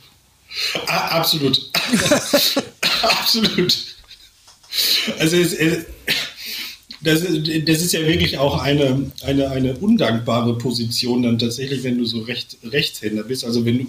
Absolut. 0.87 1.59
Absolut. 3.01 3.92
Also 5.19 5.37
es, 5.37 5.53
es, 5.53 5.85
das, 7.03 7.21
das, 7.21 7.81
ist 7.81 7.91
ja 7.91 8.05
wirklich 8.05 8.37
auch 8.37 8.61
eine, 8.61 9.11
eine, 9.23 9.49
eine 9.51 9.77
undankbare 9.77 10.57
Position 10.57 11.23
dann 11.23 11.37
tatsächlich, 11.37 11.83
wenn 11.83 11.97
du 11.97 12.05
so 12.05 12.21
Recht, 12.21 12.57
Rechtshänder 12.63 13.23
bist. 13.23 13.43
Also 13.43 13.65
wenn 13.65 13.87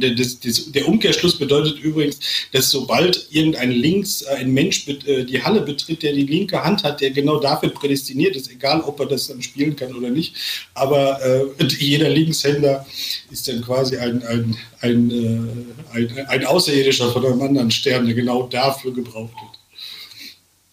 du, 0.00 0.10
das, 0.16 0.40
das, 0.40 0.72
der 0.72 0.88
Umkehrschluss 0.88 1.38
bedeutet 1.38 1.78
übrigens, 1.78 2.18
dass 2.52 2.70
sobald 2.70 3.28
irgendein 3.30 3.70
Links, 3.70 4.22
äh, 4.22 4.36
ein 4.36 4.52
Mensch 4.52 4.88
äh, 4.88 5.24
die 5.24 5.42
Halle 5.42 5.60
betritt, 5.60 6.02
der 6.02 6.12
die 6.12 6.26
linke 6.26 6.62
Hand 6.62 6.82
hat, 6.82 7.00
der 7.00 7.10
genau 7.10 7.38
dafür 7.38 7.68
prädestiniert 7.68 8.34
ist, 8.34 8.50
egal 8.50 8.80
ob 8.80 8.98
er 8.98 9.06
das 9.06 9.28
dann 9.28 9.42
spielen 9.42 9.76
kann 9.76 9.94
oder 9.94 10.10
nicht, 10.10 10.34
aber 10.74 11.22
äh, 11.22 11.64
jeder 11.78 12.08
Linkshänder 12.08 12.84
ist 13.30 13.46
dann 13.46 13.62
quasi 13.62 13.96
ein, 13.96 14.24
ein, 14.24 14.56
ein, 14.80 15.10
äh, 15.10 15.96
ein, 15.96 16.26
ein 16.26 16.44
Außerirdischer 16.44 17.12
von 17.12 17.24
einem 17.24 17.40
anderen 17.42 17.70
Stern, 17.70 18.06
der 18.06 18.14
genau 18.14 18.48
dafür 18.48 18.92
gebraucht 18.92 19.34
wird. 19.34 19.55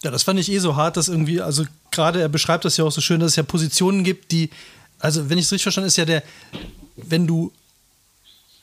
Ja, 0.04 0.10
das 0.10 0.22
fand 0.22 0.38
ich 0.38 0.52
eh 0.52 0.58
so 0.58 0.76
hart, 0.76 0.98
dass 0.98 1.08
irgendwie, 1.08 1.40
also 1.40 1.64
gerade 1.90 2.20
er 2.20 2.28
beschreibt 2.28 2.66
das 2.66 2.76
ja 2.76 2.84
auch 2.84 2.92
so 2.92 3.00
schön, 3.00 3.20
dass 3.20 3.30
es 3.30 3.36
ja 3.36 3.42
Positionen 3.42 4.04
gibt, 4.04 4.32
die, 4.32 4.50
also 4.98 5.30
wenn 5.30 5.38
ich 5.38 5.46
es 5.46 5.52
richtig 5.52 5.62
verstanden 5.62 5.88
ist 5.88 5.96
ja 5.96 6.04
der, 6.04 6.22
wenn 6.96 7.26
du 7.26 7.52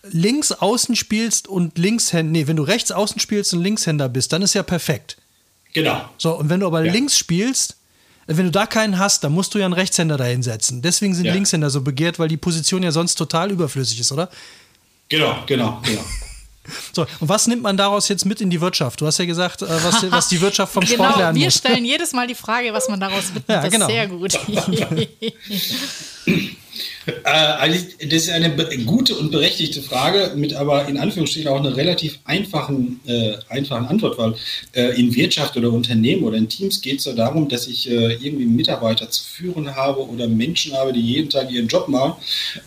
links 0.03 0.51
außen 0.51 0.95
spielst 0.95 1.48
und 1.48 1.79
Linkshänder, 1.79 2.31
nee, 2.31 2.45
wenn 2.45 2.57
du 2.57 2.63
rechts 2.63 2.91
außen 2.91 3.19
spielst 3.19 3.53
und 3.55 3.63
Linkshänder 3.63 4.07
bist, 4.07 4.31
dann 4.33 4.43
ist 4.43 4.53
ja 4.53 4.62
perfekt. 4.62 5.17
Genau. 5.74 6.07
So, 6.19 6.38
und 6.38 6.50
wenn 6.50 6.60
du 6.60 6.67
aber 6.67 6.86
ja. 6.86 6.91
links 6.91 7.17
spielst, 7.17 7.77
wenn 8.27 8.45
du 8.45 8.51
da 8.51 8.67
keinen 8.67 9.00
hast, 9.00 9.24
dann 9.24 9.31
musst 9.31 9.53
du 9.55 9.57
ja 9.60 9.65
einen 9.65 9.74
Rechtshänder 9.74 10.17
dahinsetzen. 10.17 10.83
Deswegen 10.83 11.15
sind 11.15 11.25
ja. 11.25 11.33
Linkshänder 11.33 11.71
so 11.71 11.81
begehrt, 11.81 12.19
weil 12.19 12.27
die 12.27 12.38
Position 12.38 12.83
ja 12.83 12.91
sonst 12.91 13.15
total 13.15 13.51
überflüssig 13.51 14.00
ist, 14.00 14.12
oder? 14.12 14.29
Genau, 15.10 15.43
genau, 15.48 15.81
genau. 15.83 16.03
So, 16.94 17.03
und 17.20 17.30
was 17.30 17.48
nimmt 17.48 17.63
man 17.63 17.77
daraus 17.77 18.08
jetzt 18.08 18.25
mit 18.25 18.41
in 18.41 18.50
die 18.50 18.62
Wirtschaft? 18.62 19.01
Du 19.01 19.06
hast 19.06 19.18
ja 19.18 19.25
gesagt, 19.25 19.62
äh, 19.62 19.68
was, 19.84 20.12
was 20.12 20.27
die 20.30 20.41
Wirtschaft 20.41 20.74
vom 20.74 20.84
genau, 20.84 21.06
Sport 21.06 21.18
lernen 21.18 21.36
wir 21.36 21.46
muss. 21.46 21.56
Wir 21.56 21.70
stellen 21.70 21.86
jedes 21.86 22.13
Mal 22.13 22.27
die 22.27 22.36
Frage, 22.36 22.74
was 22.74 22.89
man 22.89 23.00
daraus 23.00 23.25
mitnimmt. 23.34 23.50
Ja, 23.50 23.62
das 23.62 23.72
genau. 23.72 23.88
ist 23.88 23.91
sehr 23.91 24.08
gut. 24.08 24.38
Äh, 27.06 27.30
also 27.30 27.86
das 28.00 28.24
ist 28.24 28.30
eine 28.30 28.51
gute 28.86 29.16
und 29.16 29.32
berechtigte 29.32 29.82
Frage, 29.82 30.34
mit 30.36 30.54
aber 30.54 30.88
in 30.88 30.98
Anführungsstrichen 30.98 31.50
auch 31.50 31.60
einer 31.60 31.75
relativ 31.75 32.20
einfachen, 32.25 33.00
äh, 33.06 33.36
einfachen 33.50 33.86
Antwort, 33.88 34.18
weil 34.18 34.36
äh, 34.74 35.00
in 35.00 35.16
Wirtschaft 35.16 35.58
oder 35.58 35.72
Unternehmen 35.72 36.24
oder 36.24 36.38
in 36.38 36.50
Teams 36.50 36.82
geht 36.82 37.00
es 37.00 37.06
ja 37.06 37.13
darum, 37.13 37.50
dass 37.50 37.68
ich 37.68 37.90
äh, 37.90 38.13
irgendwie 38.13 38.46
Mitarbeiter 38.46 39.10
zu 39.10 39.24
führen 39.24 39.75
habe 39.75 40.08
oder 40.08 40.28
Menschen 40.28 40.74
habe, 40.74 40.94
die 40.94 41.01
jeden 41.01 41.30
Tag 41.30 41.51
ihren 41.51 41.68
Job 41.68 41.88
machen. 41.88 42.13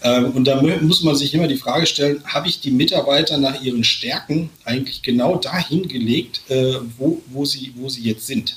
Ähm, 0.02 0.32
und 0.32 0.44
da 0.44 0.60
muss 0.60 1.02
man 1.02 1.16
sich 1.16 1.32
immer 1.34 1.48
die 1.48 1.56
Frage 1.56 1.86
stellen, 1.86 2.22
habe 2.24 2.48
ich 2.48 2.60
die 2.60 2.70
Mitarbeiter 2.70 3.38
nach 3.38 3.62
ihren 3.62 3.84
Stärken 3.84 4.50
eigentlich 4.64 5.02
genau 5.02 5.36
dahin 5.36 5.88
gelegt, 5.88 6.42
äh, 6.48 6.74
wo, 6.98 7.22
wo, 7.26 7.44
sie, 7.44 7.72
wo 7.76 7.88
sie 7.88 8.02
jetzt 8.02 8.26
sind? 8.26 8.56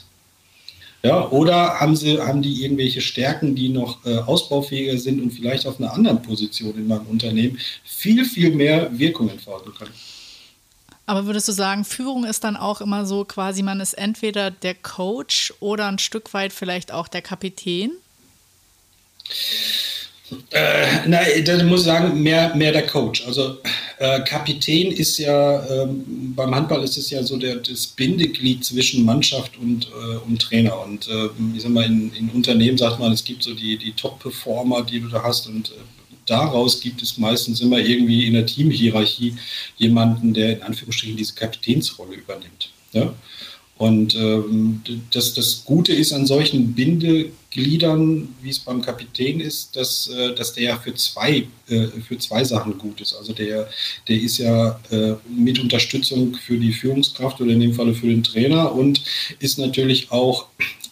Ja, 1.03 1.29
oder 1.29 1.79
haben, 1.79 1.95
sie, 1.95 2.19
haben 2.19 2.41
die 2.41 2.63
irgendwelche 2.63 3.01
Stärken, 3.01 3.55
die 3.55 3.69
noch 3.69 4.03
äh, 4.05 4.17
ausbaufähiger 4.17 4.97
sind 4.97 5.21
und 5.21 5.31
vielleicht 5.31 5.67
auf 5.67 5.79
einer 5.79 5.93
anderen 5.93 6.21
Position 6.21 6.75
in 6.75 6.87
meinem 6.87 7.05
Unternehmen 7.05 7.59
viel, 7.83 8.25
viel 8.25 8.51
mehr 8.51 8.89
Wirkung 8.97 9.29
entfalten 9.29 9.73
können? 9.73 9.93
Aber 11.05 11.25
würdest 11.25 11.47
du 11.47 11.53
sagen, 11.53 11.85
Führung 11.85 12.25
ist 12.25 12.43
dann 12.43 12.57
auch 12.57 12.81
immer 12.81 13.05
so 13.05 13.23
quasi, 13.23 13.63
man 13.63 13.79
ist 13.79 13.93
entweder 13.93 14.51
der 14.51 14.75
Coach 14.75 15.53
oder 15.61 15.87
ein 15.87 15.99
Stück 15.99 16.33
weit 16.33 16.51
vielleicht 16.51 16.91
auch 16.91 17.07
der 17.07 17.21
Kapitän? 17.21 17.91
Äh, 20.51 21.07
nein, 21.07 21.45
da 21.45 21.63
muss 21.63 21.81
ich 21.81 21.85
sagen, 21.85 22.21
mehr, 22.21 22.53
mehr 22.55 22.73
der 22.73 22.85
Coach. 22.85 23.25
Also 23.25 23.57
äh, 23.99 24.19
Kapitän 24.21 24.91
ist 24.91 25.17
ja, 25.17 25.65
ähm, 25.67 26.33
beim 26.35 26.53
Handball 26.53 26.83
ist 26.83 26.97
es 26.97 27.09
ja 27.09 27.23
so 27.23 27.37
der, 27.37 27.55
das 27.57 27.87
Bindeglied 27.87 28.65
zwischen 28.65 29.05
Mannschaft 29.05 29.57
und, 29.57 29.87
äh, 29.87 30.17
und 30.17 30.41
Trainer. 30.41 30.81
Und 30.81 31.07
äh, 31.07 31.29
ich 31.55 31.61
sag 31.61 31.71
mal, 31.71 31.85
in, 31.85 32.13
in, 32.13 32.29
Unternehmen 32.29 32.77
sagt 32.77 32.99
man, 32.99 33.13
es 33.13 33.23
gibt 33.23 33.43
so 33.43 33.53
die, 33.53 33.77
die 33.77 33.93
Top-Performer, 33.93 34.83
die 34.83 34.99
du 34.99 35.07
da 35.07 35.23
hast 35.23 35.47
und 35.47 35.69
äh, 35.69 35.73
daraus 36.25 36.81
gibt 36.81 37.01
es 37.01 37.17
meistens 37.17 37.61
immer 37.61 37.79
irgendwie 37.79 38.27
in 38.27 38.33
der 38.33 38.45
Teamhierarchie 38.45 39.35
jemanden, 39.77 40.33
der 40.33 40.57
in 40.57 40.61
Anführungsstrichen 40.63 41.15
diese 41.15 41.35
Kapitänsrolle 41.35 42.15
übernimmt. 42.15 42.69
Ja? 42.91 43.13
Und 43.77 44.15
ähm, 44.15 44.81
das, 45.11 45.35
das 45.35 45.63
Gute 45.63 45.93
ist 45.93 46.11
an 46.11 46.25
solchen 46.25 46.73
Bindegliedern, 46.73 48.29
wie 48.41 48.49
es 48.49 48.59
beim 48.59 48.81
Kapitän 48.81 49.39
ist, 49.39 49.75
dass, 49.75 50.07
äh, 50.07 50.33
dass 50.33 50.53
der 50.53 50.63
ja 50.63 50.77
für 50.77 50.95
zwei, 50.95 51.47
äh, 51.69 51.87
für 52.07 52.17
zwei 52.17 52.43
Sachen 52.43 52.77
gut 52.79 53.01
ist. 53.01 53.13
Also 53.13 53.33
der, 53.33 53.69
der 54.07 54.19
ist 54.19 54.39
ja 54.39 54.79
äh, 54.89 55.13
mit 55.29 55.59
Unterstützung 55.59 56.33
für 56.33 56.57
die 56.57 56.73
Führungskraft 56.73 57.39
oder 57.39 57.51
in 57.51 57.59
dem 57.59 57.73
Falle 57.73 57.93
für 57.93 58.07
den 58.07 58.23
Trainer 58.23 58.73
und 58.73 59.03
ist 59.39 59.59
natürlich 59.59 60.11
auch 60.11 60.47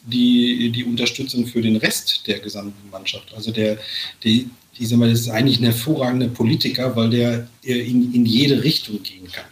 die, 0.05 0.69
die 0.69 0.83
Unterstützung 0.83 1.47
für 1.47 1.63
den 1.63 1.77
Rest 1.77 2.27
der 2.27 2.37
gesamten 2.37 2.89
Mannschaft. 2.91 3.33
Also 3.33 3.51
der, 3.51 3.79
der 4.23 4.41
ich 4.77 4.89
sag 4.89 4.99
mal, 4.99 5.09
das 5.09 5.21
ist 5.21 5.29
eigentlich 5.29 5.59
ein 5.59 5.65
hervorragender 5.65 6.27
Politiker, 6.27 6.95
weil 6.95 7.09
der 7.09 7.47
äh, 7.63 7.79
in, 7.79 8.13
in 8.13 8.25
jede 8.25 8.63
Richtung 8.63 9.01
gehen 9.01 9.31
kann. 9.31 9.45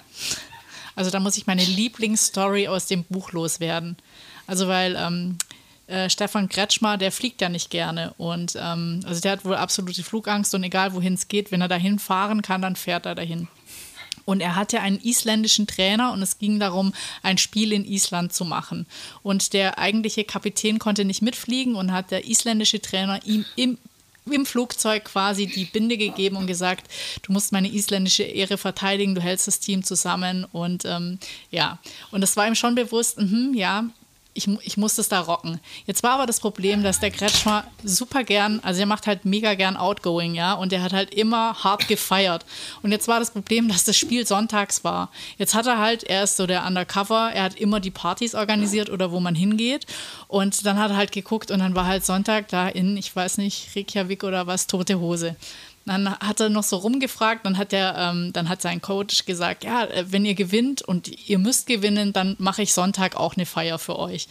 Also 0.95 1.09
da 1.09 1.19
muss 1.19 1.37
ich 1.37 1.47
meine 1.47 1.63
Lieblingsstory 1.63 2.67
aus 2.67 2.87
dem 2.87 3.03
Buch 3.03 3.31
loswerden. 3.31 3.97
Also 4.47 4.67
weil 4.67 4.95
ähm, 4.97 5.37
äh, 5.87 6.09
Stefan 6.09 6.49
Kretschmer, 6.49 6.97
der 6.97 7.11
fliegt 7.11 7.41
ja 7.41 7.49
nicht 7.49 7.69
gerne 7.69 8.13
und 8.17 8.57
ähm, 8.59 9.01
also 9.05 9.21
der 9.21 9.33
hat 9.33 9.45
wohl 9.45 9.55
absolute 9.55 10.03
Flugangst 10.03 10.53
und 10.55 10.63
egal 10.63 10.93
wohin 10.93 11.13
es 11.13 11.27
geht, 11.27 11.51
wenn 11.51 11.61
er 11.61 11.67
dahin 11.67 11.99
fahren 11.99 12.41
kann, 12.41 12.61
dann 12.61 12.75
fährt 12.75 13.05
er 13.05 13.15
dahin. 13.15 13.47
Und 14.25 14.41
er 14.41 14.55
hatte 14.55 14.79
einen 14.79 14.99
isländischen 15.03 15.67
Trainer 15.67 16.13
und 16.13 16.21
es 16.21 16.37
ging 16.39 16.59
darum, 16.59 16.93
ein 17.23 17.37
Spiel 17.37 17.73
in 17.73 17.83
Island 17.83 18.31
zu 18.31 18.45
machen. 18.45 18.85
Und 19.21 19.51
der 19.53 19.79
eigentliche 19.79 20.23
Kapitän 20.23 20.79
konnte 20.79 21.03
nicht 21.03 21.21
mitfliegen 21.21 21.75
und 21.75 21.91
hat 21.91 22.11
der 22.11 22.25
isländische 22.25 22.81
Trainer 22.81 23.19
ihm 23.25 23.43
im 23.57 23.77
im 24.29 24.45
Flugzeug 24.45 25.05
quasi 25.05 25.47
die 25.47 25.65
Binde 25.65 25.97
gegeben 25.97 26.37
und 26.37 26.47
gesagt, 26.47 26.87
du 27.23 27.31
musst 27.31 27.51
meine 27.51 27.71
isländische 27.71 28.23
Ehre 28.23 28.57
verteidigen, 28.57 29.15
du 29.15 29.21
hältst 29.21 29.47
das 29.47 29.59
Team 29.59 29.83
zusammen 29.83 30.45
und 30.51 30.85
ähm, 30.85 31.19
ja, 31.51 31.79
und 32.11 32.21
das 32.21 32.37
war 32.37 32.47
ihm 32.47 32.55
schon 32.55 32.75
bewusst, 32.75 33.19
mh, 33.19 33.57
ja, 33.57 33.85
ich, 34.33 34.47
ich 34.61 34.77
muss 34.77 34.95
das 34.95 35.09
da 35.09 35.19
rocken. 35.19 35.59
Jetzt 35.85 36.03
war 36.03 36.11
aber 36.11 36.25
das 36.25 36.39
Problem, 36.39 36.83
dass 36.83 36.99
der 36.99 37.11
Kretschmer 37.11 37.65
super 37.83 38.23
gern, 38.23 38.59
also 38.63 38.79
er 38.79 38.85
macht 38.85 39.07
halt 39.07 39.25
mega 39.25 39.53
gern 39.53 39.77
Outgoing, 39.77 40.33
ja, 40.33 40.53
und 40.53 40.73
er 40.73 40.81
hat 40.81 40.93
halt 40.93 41.13
immer 41.13 41.63
hart 41.63 41.87
gefeiert. 41.87 42.45
Und 42.81 42.91
jetzt 42.91 43.07
war 43.07 43.19
das 43.19 43.31
Problem, 43.31 43.67
dass 43.67 43.83
das 43.83 43.95
Spiel 43.95 44.25
sonntags 44.25 44.83
war. 44.83 45.09
Jetzt 45.37 45.53
hat 45.53 45.67
er 45.67 45.77
halt, 45.77 46.03
er 46.03 46.23
ist 46.23 46.37
so 46.37 46.47
der 46.47 46.65
Undercover, 46.65 47.31
er 47.33 47.43
hat 47.43 47.55
immer 47.55 47.79
die 47.79 47.91
Partys 47.91 48.33
organisiert 48.35 48.89
oder 48.89 49.11
wo 49.11 49.19
man 49.19 49.35
hingeht. 49.35 49.85
Und 50.27 50.65
dann 50.65 50.79
hat 50.79 50.91
er 50.91 50.97
halt 50.97 51.11
geguckt 51.11 51.51
und 51.51 51.59
dann 51.59 51.75
war 51.75 51.85
halt 51.85 52.05
Sonntag 52.05 52.47
da 52.47 52.67
in, 52.67 52.97
ich 52.97 53.15
weiß 53.15 53.37
nicht, 53.37 53.75
Reykjavik 53.75 54.23
oder 54.23 54.47
was, 54.47 54.67
tote 54.67 54.99
Hose. 54.99 55.35
Dann 55.85 56.17
hat 56.17 56.39
er 56.39 56.49
noch 56.49 56.63
so 56.63 56.77
rumgefragt, 56.77 57.45
dann 57.45 57.57
hat 57.57 57.73
er, 57.73 57.97
ähm, 57.97 58.31
dann 58.31 58.47
hat 58.47 58.61
sein 58.61 58.81
Coach 58.81 59.25
gesagt, 59.25 59.65
ja, 59.65 59.83
äh, 59.83 60.05
wenn 60.11 60.23
ihr 60.23 60.33
gewinnt 60.33 60.81
und 60.81 61.27
ihr 61.27 61.39
müsst 61.39 61.67
gewinnen, 61.67 62.13
dann 62.13 62.35
mache 62.39 62.61
ich 62.61 62.73
Sonntag 62.73 63.17
auch 63.17 63.35
eine 63.35 63.45
Feier 63.45 63.77
für 63.79 63.99
euch. 63.99 64.27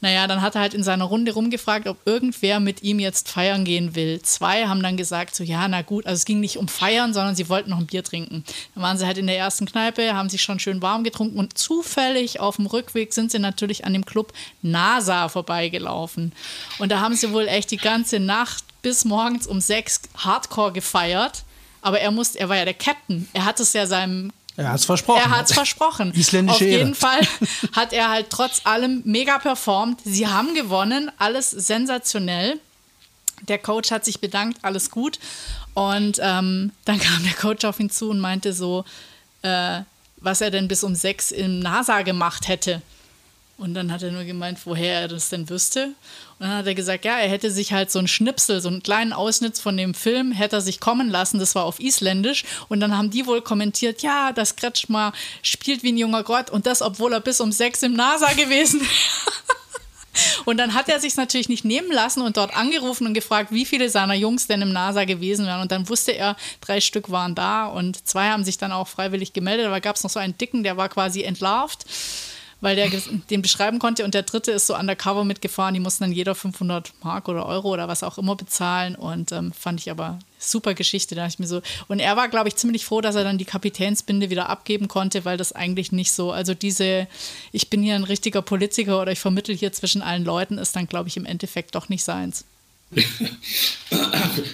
Naja, 0.00 0.26
dann 0.26 0.40
hat 0.42 0.54
er 0.54 0.62
halt 0.62 0.74
in 0.74 0.82
seiner 0.82 1.04
Runde 1.04 1.32
rumgefragt, 1.32 1.88
ob 1.88 1.98
irgendwer 2.06 2.60
mit 2.60 2.82
ihm 2.82 2.98
jetzt 2.98 3.28
feiern 3.28 3.64
gehen 3.64 3.94
will. 3.94 4.20
Zwei 4.22 4.66
haben 4.66 4.82
dann 4.82 4.96
gesagt, 4.96 5.34
so 5.34 5.44
ja, 5.44 5.66
na 5.68 5.82
gut, 5.82 6.06
also 6.06 6.16
es 6.16 6.24
ging 6.24 6.40
nicht 6.40 6.58
um 6.58 6.68
Feiern, 6.68 7.14
sondern 7.14 7.36
sie 7.36 7.48
wollten 7.48 7.70
noch 7.70 7.78
ein 7.78 7.86
Bier 7.86 8.04
trinken. 8.04 8.44
Dann 8.74 8.82
waren 8.82 8.98
sie 8.98 9.06
halt 9.06 9.18
in 9.18 9.26
der 9.26 9.38
ersten 9.38 9.66
Kneipe, 9.66 10.14
haben 10.14 10.28
sich 10.28 10.42
schon 10.42 10.58
schön 10.58 10.82
warm 10.82 11.04
getrunken 11.04 11.38
und 11.38 11.56
zufällig 11.56 12.40
auf 12.40 12.56
dem 12.56 12.66
Rückweg 12.66 13.12
sind 13.12 13.30
sie 13.30 13.38
natürlich 13.38 13.84
an 13.84 13.92
dem 13.92 14.06
Club 14.06 14.32
NASA 14.62 15.28
vorbeigelaufen. 15.28 16.32
Und 16.78 16.92
da 16.92 17.00
haben 17.00 17.14
sie 17.14 17.32
wohl 17.32 17.46
echt 17.46 17.70
die 17.70 17.78
ganze 17.78 18.20
Nacht 18.20 18.64
bis 18.84 19.04
morgens 19.04 19.48
um 19.48 19.60
sechs 19.60 20.02
Hardcore 20.16 20.70
gefeiert. 20.70 21.42
Aber 21.82 21.98
er 22.00 22.12
musste, 22.12 22.38
er 22.38 22.48
war 22.48 22.56
ja 22.56 22.64
der 22.64 22.74
Captain. 22.74 23.28
Er 23.32 23.44
hat 23.44 23.58
es 23.58 23.72
ja 23.72 23.86
seinem 23.86 24.32
er 24.56 24.68
hat 24.68 24.78
es 24.78 24.84
versprochen. 24.84 25.20
Er 25.20 25.30
hat 25.30 25.46
es 25.46 25.52
versprochen. 25.52 26.14
Isländische 26.14 26.56
Auf 26.56 26.60
jeden 26.60 26.88
Ehre. 26.90 26.94
Fall 26.94 27.20
hat 27.72 27.92
er 27.92 28.08
halt 28.10 28.30
trotz 28.30 28.60
allem 28.64 29.02
mega 29.04 29.38
performt. 29.38 30.00
Sie 30.04 30.28
haben 30.28 30.54
gewonnen, 30.54 31.10
alles 31.18 31.50
sensationell. 31.50 32.60
Der 33.48 33.58
Coach 33.58 33.90
hat 33.90 34.04
sich 34.04 34.20
bedankt, 34.20 34.58
alles 34.62 34.90
gut. 34.90 35.18
Und 35.74 36.20
ähm, 36.22 36.70
dann 36.84 37.00
kam 37.00 37.24
der 37.24 37.32
Coach 37.32 37.64
auf 37.64 37.80
ihn 37.80 37.90
zu 37.90 38.10
und 38.10 38.20
meinte 38.20 38.52
so, 38.52 38.84
äh, 39.42 39.80
was 40.18 40.40
er 40.40 40.52
denn 40.52 40.68
bis 40.68 40.84
um 40.84 40.94
sechs 40.94 41.32
im 41.32 41.58
NASA 41.58 42.02
gemacht 42.02 42.46
hätte. 42.46 42.80
Und 43.56 43.74
dann 43.74 43.92
hat 43.92 44.02
er 44.02 44.10
nur 44.10 44.24
gemeint, 44.24 44.58
woher 44.64 45.02
er 45.02 45.08
das 45.08 45.28
denn 45.28 45.48
wüsste. 45.48 45.86
Und 46.38 46.46
dann 46.46 46.56
hat 46.56 46.66
er 46.66 46.74
gesagt, 46.74 47.04
ja, 47.04 47.18
er 47.18 47.28
hätte 47.28 47.52
sich 47.52 47.72
halt 47.72 47.90
so 47.90 48.00
einen 48.00 48.08
Schnipsel, 48.08 48.60
so 48.60 48.68
einen 48.68 48.82
kleinen 48.82 49.12
Ausschnitt 49.12 49.58
von 49.58 49.76
dem 49.76 49.94
Film, 49.94 50.32
hätte 50.32 50.56
er 50.56 50.60
sich 50.60 50.80
kommen 50.80 51.08
lassen. 51.08 51.38
Das 51.38 51.54
war 51.54 51.64
auf 51.64 51.78
Isländisch. 51.78 52.44
Und 52.68 52.80
dann 52.80 52.98
haben 52.98 53.10
die 53.10 53.26
wohl 53.26 53.42
kommentiert, 53.42 54.02
ja, 54.02 54.32
das 54.32 54.56
Kretschmer 54.56 55.12
spielt 55.42 55.84
wie 55.84 55.92
ein 55.92 55.96
junger 55.96 56.24
Gott. 56.24 56.50
Und 56.50 56.66
das, 56.66 56.82
obwohl 56.82 57.12
er 57.12 57.20
bis 57.20 57.40
um 57.40 57.52
sechs 57.52 57.82
im 57.84 57.94
NASA 57.94 58.32
gewesen 58.32 58.80
wäre. 58.80 58.90
Und 60.44 60.58
dann 60.58 60.74
hat 60.74 60.88
er 60.88 61.00
sich 61.00 61.16
natürlich 61.16 61.48
nicht 61.48 61.64
nehmen 61.64 61.90
lassen 61.90 62.22
und 62.22 62.36
dort 62.36 62.56
angerufen 62.56 63.06
und 63.06 63.14
gefragt, 63.14 63.52
wie 63.52 63.64
viele 63.64 63.88
seiner 63.88 64.14
Jungs 64.14 64.46
denn 64.46 64.62
im 64.62 64.72
NASA 64.72 65.04
gewesen 65.04 65.46
wären. 65.46 65.60
Und 65.60 65.72
dann 65.72 65.88
wusste 65.88 66.12
er, 66.12 66.36
drei 66.60 66.80
Stück 66.80 67.10
waren 67.10 67.34
da 67.34 67.66
und 67.66 68.06
zwei 68.06 68.30
haben 68.30 68.44
sich 68.44 68.58
dann 68.58 68.72
auch 68.72 68.88
freiwillig 68.88 69.32
gemeldet. 69.32 69.66
Aber 69.66 69.80
gab 69.80 69.96
es 69.96 70.02
noch 70.02 70.10
so 70.10 70.18
einen 70.18 70.36
Dicken, 70.36 70.64
der 70.64 70.76
war 70.76 70.88
quasi 70.88 71.22
entlarvt 71.22 71.84
weil 72.64 72.76
der 72.76 72.90
den 73.28 73.42
beschreiben 73.42 73.78
konnte 73.78 74.06
und 74.06 74.14
der 74.14 74.22
dritte 74.22 74.50
ist 74.50 74.66
so 74.66 74.74
undercover 74.74 75.22
mitgefahren. 75.24 75.74
Die 75.74 75.80
mussten 75.80 76.04
dann 76.04 76.12
jeder 76.12 76.34
500 76.34 76.94
Mark 77.02 77.28
oder 77.28 77.44
Euro 77.44 77.70
oder 77.70 77.88
was 77.88 78.02
auch 78.02 78.16
immer 78.16 78.36
bezahlen 78.36 78.94
und 78.94 79.32
ähm, 79.32 79.52
fand 79.52 79.80
ich 79.80 79.90
aber 79.90 80.18
super 80.38 80.72
Geschichte. 80.72 81.14
Da 81.14 81.26
ich 81.26 81.38
mir 81.38 81.46
so 81.46 81.60
und 81.88 82.00
er 82.00 82.16
war, 82.16 82.30
glaube 82.30 82.48
ich, 82.48 82.56
ziemlich 82.56 82.86
froh, 82.86 83.02
dass 83.02 83.16
er 83.16 83.22
dann 83.22 83.36
die 83.36 83.44
Kapitänsbinde 83.44 84.30
wieder 84.30 84.48
abgeben 84.48 84.88
konnte, 84.88 85.26
weil 85.26 85.36
das 85.36 85.52
eigentlich 85.52 85.92
nicht 85.92 86.12
so, 86.12 86.32
also 86.32 86.54
diese, 86.54 87.06
ich 87.52 87.68
bin 87.68 87.82
hier 87.82 87.96
ein 87.96 88.04
richtiger 88.04 88.40
Politiker 88.40 89.02
oder 89.02 89.12
ich 89.12 89.20
vermittel 89.20 89.54
hier 89.54 89.72
zwischen 89.72 90.00
allen 90.00 90.24
Leuten, 90.24 90.56
ist 90.56 90.74
dann, 90.74 90.86
glaube 90.86 91.10
ich, 91.10 91.18
im 91.18 91.26
Endeffekt 91.26 91.74
doch 91.74 91.90
nicht 91.90 92.02
seins. 92.02 92.46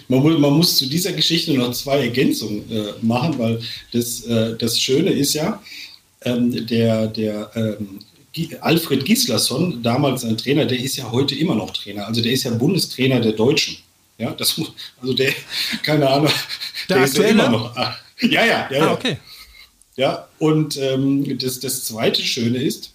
man, 0.08 0.20
muss, 0.20 0.38
man, 0.38 0.52
muss, 0.54 0.76
zu 0.76 0.86
dieser 0.86 1.12
Geschichte 1.12 1.52
noch 1.54 1.72
zwei 1.72 2.06
Ergänzungen 2.06 2.68
äh, 2.72 2.92
machen, 3.02 3.38
weil 3.38 3.60
das, 3.92 4.22
äh, 4.22 4.56
das 4.56 4.80
Schöne 4.80 5.10
ist 5.10 5.34
ja, 5.34 5.62
ähm, 6.22 6.66
der, 6.66 7.06
der 7.06 7.50
ähm, 7.54 8.00
Alfred 8.60 9.04
Gislason, 9.04 9.82
damals 9.82 10.24
ein 10.24 10.36
Trainer, 10.36 10.64
der 10.64 10.78
ist 10.78 10.96
ja 10.96 11.10
heute 11.10 11.34
immer 11.34 11.54
noch 11.54 11.72
Trainer. 11.72 12.06
Also 12.06 12.20
der 12.22 12.32
ist 12.32 12.44
ja 12.44 12.50
Bundestrainer 12.50 13.20
der 13.20 13.32
Deutschen. 13.32 13.78
Ja, 14.18 14.32
das, 14.32 14.60
also 15.00 15.14
der, 15.14 15.32
keine 15.82 16.08
Ahnung, 16.08 16.30
der, 16.88 16.96
der 16.96 17.04
ist 17.06 17.16
ja 17.16 17.24
immer 17.24 17.48
noch. 17.48 17.76
Ah, 17.76 17.96
ja, 18.20 18.44
ja, 18.44 18.68
ja. 18.70 18.88
Ah, 18.88 18.92
okay. 18.92 19.16
Ja, 19.96 20.28
und 20.38 20.76
ähm, 20.76 21.38
das, 21.38 21.60
das 21.60 21.84
zweite 21.84 22.22
Schöne 22.22 22.62
ist, 22.62 22.92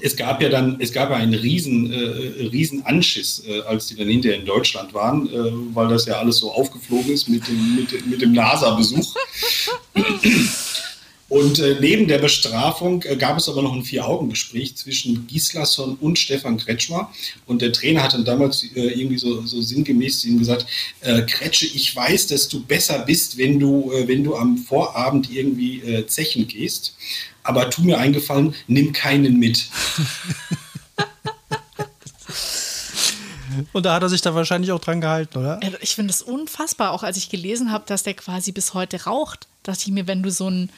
es 0.00 0.16
gab 0.16 0.40
ja 0.40 0.48
dann, 0.48 0.76
es 0.80 0.92
gab 0.92 1.10
ja 1.10 1.16
einen 1.16 1.34
riesen, 1.34 1.92
äh, 1.92 2.46
riesen 2.46 2.86
Anschiss, 2.86 3.42
äh, 3.46 3.62
als 3.62 3.86
die 3.86 3.96
dann 3.96 4.08
hinterher 4.08 4.38
in 4.38 4.46
Deutschland 4.46 4.94
waren, 4.94 5.28
äh, 5.28 5.74
weil 5.74 5.88
das 5.88 6.06
ja 6.06 6.18
alles 6.18 6.38
so 6.38 6.52
aufgeflogen 6.52 7.10
ist 7.10 7.28
mit 7.28 7.46
dem, 7.48 7.76
mit, 7.76 8.06
mit 8.06 8.22
dem 8.22 8.32
NASA-Besuch. 8.32 9.14
Und 11.28 11.58
äh, 11.58 11.76
neben 11.78 12.08
der 12.08 12.18
Bestrafung 12.18 13.02
äh, 13.02 13.16
gab 13.16 13.36
es 13.36 13.48
aber 13.50 13.60
noch 13.60 13.74
ein 13.74 13.82
Vier-Augen-Gespräch 13.82 14.76
zwischen 14.76 15.26
Gislason 15.26 15.96
und 15.96 16.18
Stefan 16.18 16.56
Kretschmer. 16.56 17.12
Und 17.44 17.60
der 17.60 17.72
Trainer 17.72 18.02
hat 18.02 18.14
dann 18.14 18.24
damals 18.24 18.64
äh, 18.74 18.98
irgendwie 18.98 19.18
so, 19.18 19.44
so 19.44 19.60
sinngemäß 19.60 20.20
zu 20.20 20.28
ihm 20.28 20.38
gesagt, 20.38 20.66
äh, 21.00 21.22
Kretsche, 21.22 21.66
ich 21.66 21.94
weiß, 21.94 22.28
dass 22.28 22.48
du 22.48 22.64
besser 22.64 23.00
bist, 23.00 23.36
wenn 23.36 23.60
du, 23.60 23.92
äh, 23.92 24.08
wenn 24.08 24.24
du 24.24 24.36
am 24.36 24.56
Vorabend 24.56 25.30
irgendwie 25.30 25.80
äh, 25.80 26.06
zechen 26.06 26.48
gehst. 26.48 26.96
Aber 27.42 27.68
tu 27.68 27.82
mir 27.82 27.98
eingefallen, 27.98 28.54
nimm 28.66 28.94
keinen 28.94 29.38
mit. 29.38 29.68
Und 33.72 33.84
da 33.84 33.94
hat 33.94 34.02
er 34.02 34.08
sich 34.08 34.22
da 34.22 34.34
wahrscheinlich 34.34 34.72
auch 34.72 34.80
dran 34.80 35.00
gehalten, 35.00 35.38
oder? 35.38 35.60
Ich 35.80 35.94
finde 35.94 36.12
es 36.12 36.22
unfassbar, 36.22 36.92
auch 36.92 37.02
als 37.02 37.16
ich 37.16 37.28
gelesen 37.28 37.70
habe, 37.72 37.84
dass 37.86 38.02
der 38.02 38.14
quasi 38.14 38.52
bis 38.52 38.72
heute 38.72 39.04
raucht. 39.04 39.46
Dachte 39.62 39.82
ich 39.86 39.92
mir, 39.92 40.06
wenn 40.06 40.22
du 40.22 40.30
so 40.30 40.48
ein 40.48 40.70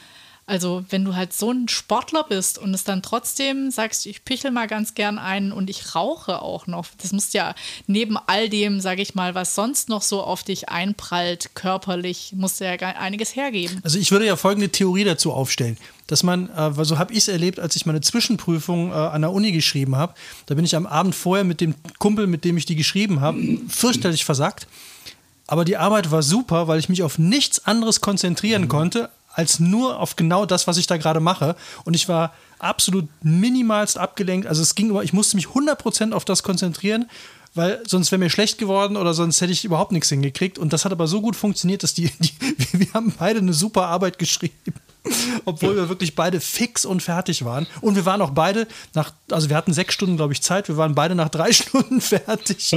also 0.50 0.84
wenn 0.90 1.04
du 1.04 1.14
halt 1.14 1.32
so 1.32 1.52
ein 1.52 1.68
Sportler 1.68 2.24
bist 2.28 2.58
und 2.58 2.74
es 2.74 2.82
dann 2.82 3.02
trotzdem 3.02 3.70
sagst, 3.70 4.04
ich 4.04 4.24
pichel 4.24 4.50
mal 4.50 4.66
ganz 4.66 4.94
gern 4.94 5.16
einen 5.16 5.52
und 5.52 5.70
ich 5.70 5.94
rauche 5.94 6.42
auch 6.42 6.66
noch, 6.66 6.86
das 7.00 7.12
muss 7.12 7.32
ja 7.32 7.54
neben 7.86 8.16
all 8.26 8.48
dem, 8.48 8.80
sage 8.80 9.00
ich 9.00 9.14
mal, 9.14 9.36
was 9.36 9.54
sonst 9.54 9.88
noch 9.88 10.02
so 10.02 10.22
auf 10.22 10.42
dich 10.42 10.68
einprallt, 10.68 11.50
körperlich, 11.54 12.32
muss 12.34 12.58
ja 12.58 12.72
einiges 12.72 13.36
hergeben. 13.36 13.78
Also 13.84 14.00
ich 14.00 14.10
würde 14.10 14.26
ja 14.26 14.34
folgende 14.34 14.70
Theorie 14.70 15.04
dazu 15.04 15.32
aufstellen, 15.32 15.76
dass 16.08 16.24
man, 16.24 16.50
äh, 16.50 16.84
so 16.84 16.98
habe 16.98 17.12
ich 17.12 17.20
es 17.20 17.28
erlebt, 17.28 17.60
als 17.60 17.76
ich 17.76 17.86
meine 17.86 18.00
Zwischenprüfung 18.00 18.90
äh, 18.90 18.94
an 18.94 19.22
der 19.22 19.30
Uni 19.30 19.52
geschrieben 19.52 19.94
habe, 19.94 20.14
da 20.46 20.56
bin 20.56 20.64
ich 20.64 20.74
am 20.74 20.86
Abend 20.86 21.14
vorher 21.14 21.44
mit 21.44 21.60
dem 21.60 21.76
Kumpel, 22.00 22.26
mit 22.26 22.44
dem 22.44 22.56
ich 22.56 22.66
die 22.66 22.74
geschrieben 22.74 23.20
habe, 23.20 23.38
fürchterlich 23.68 24.24
versagt. 24.24 24.66
Aber 25.46 25.64
die 25.64 25.76
Arbeit 25.76 26.10
war 26.10 26.22
super, 26.22 26.66
weil 26.66 26.80
ich 26.80 26.88
mich 26.88 27.04
auf 27.04 27.18
nichts 27.18 27.66
anderes 27.66 28.00
konzentrieren 28.00 28.62
mhm. 28.62 28.68
konnte, 28.68 29.10
als 29.40 29.58
nur 29.58 29.98
auf 29.98 30.16
genau 30.16 30.44
das, 30.44 30.66
was 30.66 30.76
ich 30.76 30.86
da 30.86 30.98
gerade 30.98 31.18
mache. 31.18 31.56
Und 31.84 31.94
ich 31.94 32.10
war 32.10 32.34
absolut 32.58 33.08
minimalst 33.22 33.96
abgelenkt. 33.96 34.46
Also 34.46 34.60
es 34.60 34.74
ging 34.74 34.90
immer, 34.90 35.02
ich 35.02 35.14
musste 35.14 35.36
mich 35.36 35.46
100% 35.46 36.12
auf 36.12 36.26
das 36.26 36.42
konzentrieren, 36.42 37.08
weil 37.60 37.82
sonst 37.86 38.10
wäre 38.10 38.18
mir 38.18 38.30
schlecht 38.30 38.56
geworden 38.56 38.96
oder 38.96 39.12
sonst 39.12 39.38
hätte 39.42 39.52
ich 39.52 39.66
überhaupt 39.66 39.92
nichts 39.92 40.08
hingekriegt. 40.08 40.58
Und 40.58 40.72
das 40.72 40.86
hat 40.86 40.92
aber 40.92 41.06
so 41.06 41.20
gut 41.20 41.36
funktioniert, 41.36 41.82
dass 41.82 41.92
die, 41.92 42.10
die 42.18 42.32
wir 42.72 42.90
haben 42.94 43.12
beide 43.18 43.40
eine 43.40 43.52
super 43.52 43.86
Arbeit 43.86 44.18
geschrieben. 44.18 44.54
Obwohl 45.44 45.76
wir 45.76 45.90
wirklich 45.90 46.14
beide 46.14 46.40
fix 46.40 46.86
und 46.86 47.02
fertig 47.02 47.44
waren. 47.44 47.66
Und 47.82 47.96
wir 47.96 48.06
waren 48.06 48.22
auch 48.22 48.30
beide 48.30 48.66
nach, 48.94 49.12
also 49.30 49.50
wir 49.50 49.56
hatten 49.56 49.74
sechs 49.74 49.92
Stunden, 49.92 50.16
glaube 50.16 50.32
ich, 50.32 50.40
Zeit. 50.40 50.68
Wir 50.68 50.78
waren 50.78 50.94
beide 50.94 51.14
nach 51.14 51.28
drei 51.28 51.52
Stunden 51.52 52.00
fertig. 52.00 52.74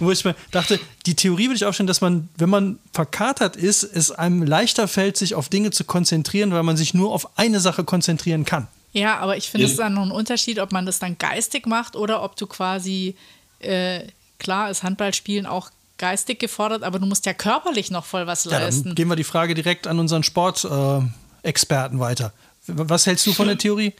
Wo 0.00 0.10
ich 0.10 0.24
mir 0.24 0.34
dachte, 0.50 0.80
die 1.06 1.14
Theorie 1.14 1.46
würde 1.46 1.56
ich 1.56 1.64
aufstellen, 1.64 1.86
dass 1.86 2.00
man, 2.00 2.28
wenn 2.38 2.50
man 2.50 2.80
verkatert 2.92 3.54
ist, 3.54 3.84
es 3.84 4.10
einem 4.10 4.42
leichter 4.42 4.88
fällt, 4.88 5.16
sich 5.16 5.36
auf 5.36 5.48
Dinge 5.48 5.70
zu 5.70 5.84
konzentrieren, 5.84 6.50
weil 6.50 6.64
man 6.64 6.76
sich 6.76 6.92
nur 6.92 7.12
auf 7.12 7.38
eine 7.38 7.60
Sache 7.60 7.84
konzentrieren 7.84 8.44
kann. 8.44 8.66
Ja, 8.92 9.18
aber 9.18 9.36
ich 9.36 9.48
finde 9.48 9.66
es 9.66 9.76
dann 9.76 9.94
noch 9.94 10.02
ein 10.02 10.10
Unterschied, 10.10 10.58
ob 10.58 10.72
man 10.72 10.86
das 10.86 10.98
dann 10.98 11.16
geistig 11.16 11.66
macht 11.66 11.94
oder 11.94 12.24
ob 12.24 12.34
du 12.34 12.48
quasi, 12.48 13.14
äh, 13.60 14.06
klar 14.38 14.70
ist 14.70 14.82
Handballspielen 14.82 15.46
auch 15.46 15.70
geistig 15.98 16.38
gefordert, 16.38 16.82
aber 16.82 16.98
du 16.98 17.06
musst 17.06 17.26
ja 17.26 17.34
körperlich 17.34 17.90
noch 17.90 18.04
voll 18.04 18.26
was 18.26 18.44
leisten. 18.46 18.84
dann 18.84 18.94
gehen 18.94 19.08
wir 19.08 19.16
die 19.16 19.24
Frage 19.24 19.54
direkt 19.54 19.86
an 19.86 19.98
unseren 19.98 20.22
Sportexperten 20.22 21.98
äh, 21.98 22.00
weiter. 22.00 22.32
Was 22.66 23.06
hältst 23.06 23.26
du 23.26 23.32
von 23.32 23.48
der 23.48 23.58
Theorie? 23.58 23.92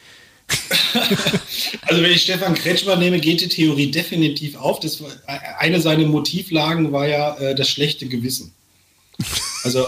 also 1.82 2.02
wenn 2.02 2.10
ich 2.10 2.22
Stefan 2.22 2.54
Kretschmer 2.54 2.96
nehme, 2.96 3.20
geht 3.20 3.40
die 3.40 3.48
Theorie 3.48 3.90
definitiv 3.90 4.56
auf. 4.56 4.80
Das 4.80 5.00
war, 5.00 5.10
eine 5.58 5.80
seiner 5.80 6.06
Motivlagen 6.06 6.90
war 6.90 7.06
ja 7.06 7.36
äh, 7.36 7.54
das 7.54 7.68
schlechte 7.68 8.06
Gewissen. 8.06 8.52
Also 9.62 9.84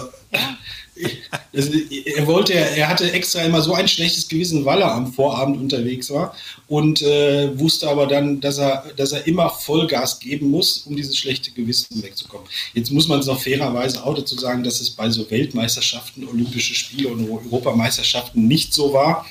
also, 1.52 1.72
er 2.05 2.26
wollte, 2.26 2.52
er 2.52 2.88
hatte 2.88 3.11
extra 3.12 3.42
immer 3.42 3.62
so 3.62 3.74
ein 3.74 3.88
schlechtes 3.88 4.28
Gewissen, 4.28 4.64
weil 4.64 4.83
er 4.83 4.92
am 4.92 5.12
Vorabend 5.12 5.59
unterwegs 5.59 6.11
war 6.11 6.35
und 6.68 7.02
äh, 7.02 7.59
wusste 7.59 7.88
aber 7.88 8.07
dann, 8.07 8.40
dass 8.40 8.59
er, 8.59 8.85
dass 8.96 9.12
er 9.12 9.26
immer 9.26 9.48
Vollgas 9.48 10.20
geben 10.20 10.50
muss, 10.50 10.78
um 10.78 10.94
dieses 10.94 11.16
schlechte 11.16 11.50
Gewissen 11.50 12.02
wegzukommen. 12.02 12.46
Jetzt 12.74 12.90
muss 12.90 13.09
man 13.09 13.20
es 13.20 13.28
auch 13.28 13.40
fairerweise 13.40 14.05
auch 14.05 14.14
dazu 14.14 14.38
sagen, 14.38 14.62
dass 14.62 14.81
es 14.81 14.90
bei 14.90 15.09
so 15.11 15.31
Weltmeisterschaften, 15.31 16.28
Olympische 16.28 16.74
Spiele 16.74 17.09
und 17.09 17.28
Europameisterschaften 17.28 18.46
nicht 18.46 18.74
so 18.74 18.92
war. 18.92 19.26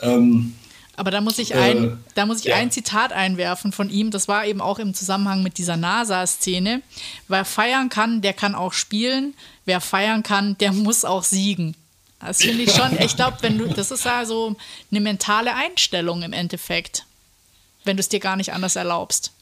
Ähm, 0.00 0.54
aber 0.96 1.10
da 1.10 1.20
muss 1.20 1.38
ich 1.38 1.54
ein, 1.54 1.84
äh, 1.84 1.96
da 2.14 2.26
muss 2.26 2.40
ich 2.40 2.46
ja. 2.46 2.56
ein 2.56 2.70
Zitat 2.70 3.12
einwerfen 3.12 3.72
von 3.72 3.90
ihm. 3.90 4.10
Das 4.10 4.28
war 4.28 4.46
eben 4.46 4.60
auch 4.60 4.78
im 4.78 4.94
Zusammenhang 4.94 5.42
mit 5.42 5.58
dieser 5.58 5.76
NASA-Szene. 5.76 6.82
Wer 7.28 7.44
feiern 7.44 7.88
kann, 7.88 8.22
der 8.22 8.32
kann 8.32 8.54
auch 8.54 8.72
spielen. 8.72 9.34
Wer 9.64 9.80
feiern 9.80 10.22
kann, 10.22 10.56
der 10.58 10.72
muss 10.72 11.04
auch 11.04 11.24
siegen. 11.24 11.76
Das 12.20 12.42
finde 12.42 12.62
ich 12.62 12.72
schon. 12.72 12.98
Ich 13.00 13.16
glaube, 13.16 13.38
wenn 13.40 13.58
du, 13.58 13.66
das 13.66 13.90
ist 13.90 14.04
ja 14.04 14.24
so 14.24 14.56
eine 14.90 15.00
mentale 15.00 15.54
Einstellung 15.54 16.22
im 16.22 16.32
Endeffekt, 16.32 17.04
wenn 17.84 17.96
du 17.96 18.00
es 18.00 18.08
dir 18.08 18.20
gar 18.20 18.36
nicht 18.36 18.52
anders 18.52 18.76
erlaubst. 18.76 19.32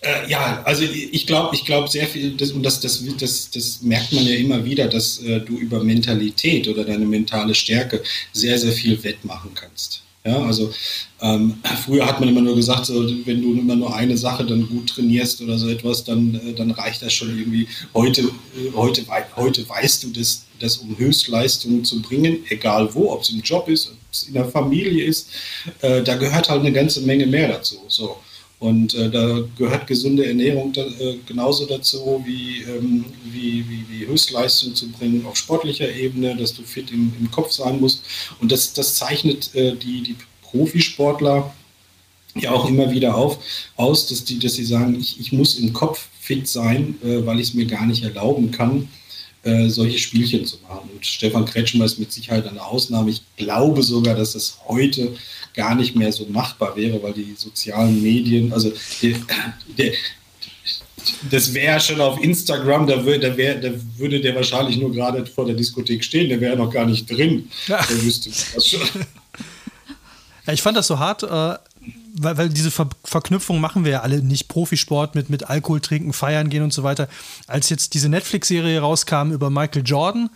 Äh, 0.00 0.28
ja, 0.28 0.62
also 0.64 0.82
ich 0.82 1.26
glaube, 1.26 1.54
ich 1.54 1.64
glaube 1.64 1.88
sehr 1.88 2.06
viel, 2.06 2.36
das, 2.36 2.50
und 2.50 2.62
das, 2.62 2.80
das, 2.80 3.02
das, 3.18 3.50
das 3.50 3.82
merkt 3.82 4.12
man 4.12 4.26
ja 4.26 4.34
immer 4.34 4.64
wieder, 4.64 4.88
dass 4.88 5.18
äh, 5.22 5.40
du 5.40 5.56
über 5.56 5.82
Mentalität 5.82 6.68
oder 6.68 6.84
deine 6.84 7.06
mentale 7.06 7.54
Stärke 7.54 8.02
sehr, 8.32 8.58
sehr 8.58 8.72
viel 8.72 9.02
wettmachen 9.02 9.52
kannst. 9.54 10.02
Ja, 10.26 10.42
also 10.42 10.72
ähm, 11.20 11.58
früher 11.84 12.06
hat 12.06 12.18
man 12.18 12.30
immer 12.30 12.40
nur 12.40 12.56
gesagt, 12.56 12.86
so, 12.86 12.94
wenn 13.26 13.42
du 13.42 13.60
immer 13.60 13.76
nur 13.76 13.94
eine 13.94 14.16
Sache 14.16 14.46
dann 14.46 14.66
gut 14.66 14.88
trainierst 14.88 15.42
oder 15.42 15.58
so 15.58 15.68
etwas, 15.68 16.02
dann, 16.02 16.34
äh, 16.34 16.54
dann 16.54 16.70
reicht 16.70 17.02
das 17.02 17.12
schon 17.12 17.38
irgendwie. 17.38 17.68
Heute, 17.92 18.22
äh, 18.22 18.72
heute, 18.74 19.04
heute 19.36 19.68
weißt 19.68 20.04
du, 20.04 20.08
dass, 20.08 20.46
dass 20.60 20.78
um 20.78 20.96
Höchstleistungen 20.96 21.84
zu 21.84 22.00
bringen, 22.00 22.38
egal 22.48 22.94
wo, 22.94 23.12
ob 23.12 23.20
es 23.20 23.30
im 23.30 23.42
Job 23.42 23.68
ist, 23.68 23.88
ob 23.88 23.96
es 24.10 24.22
in 24.22 24.32
der 24.32 24.46
Familie 24.46 25.04
ist, 25.04 25.28
äh, 25.82 26.02
da 26.02 26.16
gehört 26.16 26.48
halt 26.48 26.60
eine 26.60 26.72
ganze 26.72 27.02
Menge 27.02 27.26
mehr 27.26 27.48
dazu. 27.48 27.76
So. 27.88 28.16
Und 28.64 28.94
äh, 28.94 29.10
da 29.10 29.40
gehört 29.58 29.86
gesunde 29.86 30.24
Ernährung 30.24 30.72
da, 30.72 30.86
äh, 30.86 31.18
genauso 31.26 31.66
dazu, 31.66 32.24
wie, 32.24 32.62
ähm, 32.62 33.04
wie, 33.22 33.62
wie, 33.68 33.84
wie, 33.90 34.06
Höchstleistung 34.06 34.74
zu 34.74 34.88
bringen 34.88 35.26
auf 35.26 35.36
sportlicher 35.36 35.94
Ebene, 35.94 36.34
dass 36.34 36.54
du 36.54 36.62
fit 36.62 36.90
im, 36.90 37.12
im 37.20 37.30
Kopf 37.30 37.52
sein 37.52 37.78
musst. 37.78 38.00
Und 38.40 38.50
das, 38.50 38.72
das 38.72 38.94
zeichnet 38.94 39.54
äh, 39.54 39.76
die, 39.76 40.02
die 40.02 40.16
Profisportler 40.40 41.52
ja 42.36 42.52
auch 42.52 42.66
immer 42.66 42.90
wieder 42.90 43.16
auf, 43.16 43.38
aus, 43.76 44.06
dass, 44.06 44.24
die, 44.24 44.38
dass 44.38 44.54
sie 44.54 44.64
sagen, 44.64 44.98
ich, 44.98 45.20
ich 45.20 45.30
muss 45.30 45.58
im 45.58 45.74
Kopf 45.74 46.08
fit 46.18 46.48
sein, 46.48 46.94
äh, 47.04 47.26
weil 47.26 47.40
ich 47.40 47.48
es 47.48 47.54
mir 47.54 47.66
gar 47.66 47.84
nicht 47.84 48.02
erlauben 48.02 48.50
kann, 48.50 48.88
äh, 49.44 49.68
solche 49.68 49.98
Spielchen 49.98 50.44
zu 50.44 50.56
machen. 50.68 50.90
Und 50.94 51.04
Stefan 51.04 51.44
Kretschmer 51.44 51.84
ist 51.84 51.98
mit 51.98 52.12
Sicherheit 52.12 52.46
eine 52.46 52.64
Ausnahme. 52.64 53.10
Ich 53.10 53.22
glaube 53.36 53.82
sogar, 53.82 54.14
dass 54.14 54.34
es 54.34 54.58
heute 54.66 55.14
gar 55.54 55.74
nicht 55.74 55.94
mehr 55.94 56.12
so 56.12 56.26
machbar 56.26 56.74
wäre, 56.76 57.02
weil 57.02 57.12
die 57.12 57.34
sozialen 57.36 58.02
Medien, 58.02 58.52
also 58.52 58.72
der, 59.02 59.16
der, 59.78 59.92
das 61.30 61.52
wäre 61.52 61.80
schon 61.80 62.00
auf 62.00 62.22
Instagram, 62.22 62.86
da, 62.86 63.04
wär, 63.04 63.18
da, 63.18 63.36
wär, 63.36 63.54
da, 63.56 63.70
würde 63.96 64.20
der 64.20 64.34
wahrscheinlich 64.34 64.78
nur 64.78 64.92
gerade 64.92 65.24
vor 65.26 65.46
der 65.46 65.54
Diskothek 65.54 66.02
stehen, 66.02 66.28
der 66.28 66.40
wäre 66.40 66.56
noch 66.56 66.70
gar 66.70 66.86
nicht 66.86 67.06
drin. 67.10 67.48
Ja. 67.66 67.84
Der 67.88 68.02
wüsste 68.02 68.30
das 68.54 68.66
schon. 68.66 68.80
Ja, 70.46 70.52
ich 70.52 70.60
fand 70.60 70.76
das 70.76 70.88
so 70.88 70.98
hart, 70.98 71.22
äh, 71.22 71.56
weil, 72.16 72.38
weil, 72.38 72.48
diese 72.48 72.70
Ver 72.70 72.88
Verknüpfung 73.04 73.60
machen 73.60 73.84
wir 73.84 73.92
ja 73.92 74.00
alle 74.00 74.22
nicht. 74.22 74.48
Profisport 74.48 75.14
mit, 75.14 75.30
mit 75.30 75.50
Alkohol 75.50 75.80
trinken, 75.80 76.12
feiern 76.12 76.48
gehen 76.48 76.62
und 76.62 76.72
so 76.72 76.82
weiter. 76.82 77.08
Als 77.46 77.68
jetzt 77.70 77.94
diese 77.94 78.08
Netflix-Serie 78.08 78.80
rauskam 78.80 79.32
über 79.32 79.50
Michael 79.50 79.82
Jordan, 79.84 80.30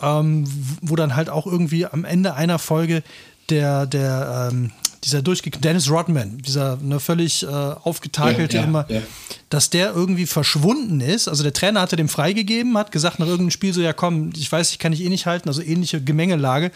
ähm, 0.00 0.44
wo 0.82 0.96
dann 0.96 1.16
halt 1.16 1.30
auch 1.30 1.46
irgendwie 1.46 1.86
am 1.86 2.04
Ende 2.04 2.34
einer 2.34 2.58
Folge 2.58 3.02
der, 3.48 3.86
der 3.86 4.50
ähm, 4.52 4.70
dieser 5.04 5.22
durchge 5.22 5.50
Dennis 5.50 5.90
Rodman, 5.90 6.38
dieser 6.38 6.76
ne, 6.76 7.00
völlig 7.00 7.42
äh, 7.42 7.46
aufgetakelte 7.46 8.56
ja, 8.56 8.62
ja, 8.62 8.68
immer, 8.68 8.86
ja. 8.88 9.02
dass 9.50 9.70
der 9.70 9.94
irgendwie 9.94 10.26
verschwunden 10.26 11.00
ist. 11.00 11.28
Also 11.28 11.42
der 11.42 11.52
Trainer 11.52 11.80
hatte 11.80 11.96
dem 11.96 12.08
freigegeben, 12.08 12.76
hat 12.76 12.92
gesagt 12.92 13.18
nach 13.18 13.26
irgendeinem 13.26 13.50
Spiel 13.50 13.72
so, 13.72 13.80
ja 13.80 13.92
komm, 13.92 14.32
ich 14.36 14.50
weiß, 14.50 14.70
ich 14.72 14.78
kann 14.78 14.92
dich 14.92 15.02
eh 15.02 15.08
nicht 15.08 15.26
halten, 15.26 15.48
also 15.48 15.62
ähnliche 15.62 16.02
Gemengelage. 16.02 16.72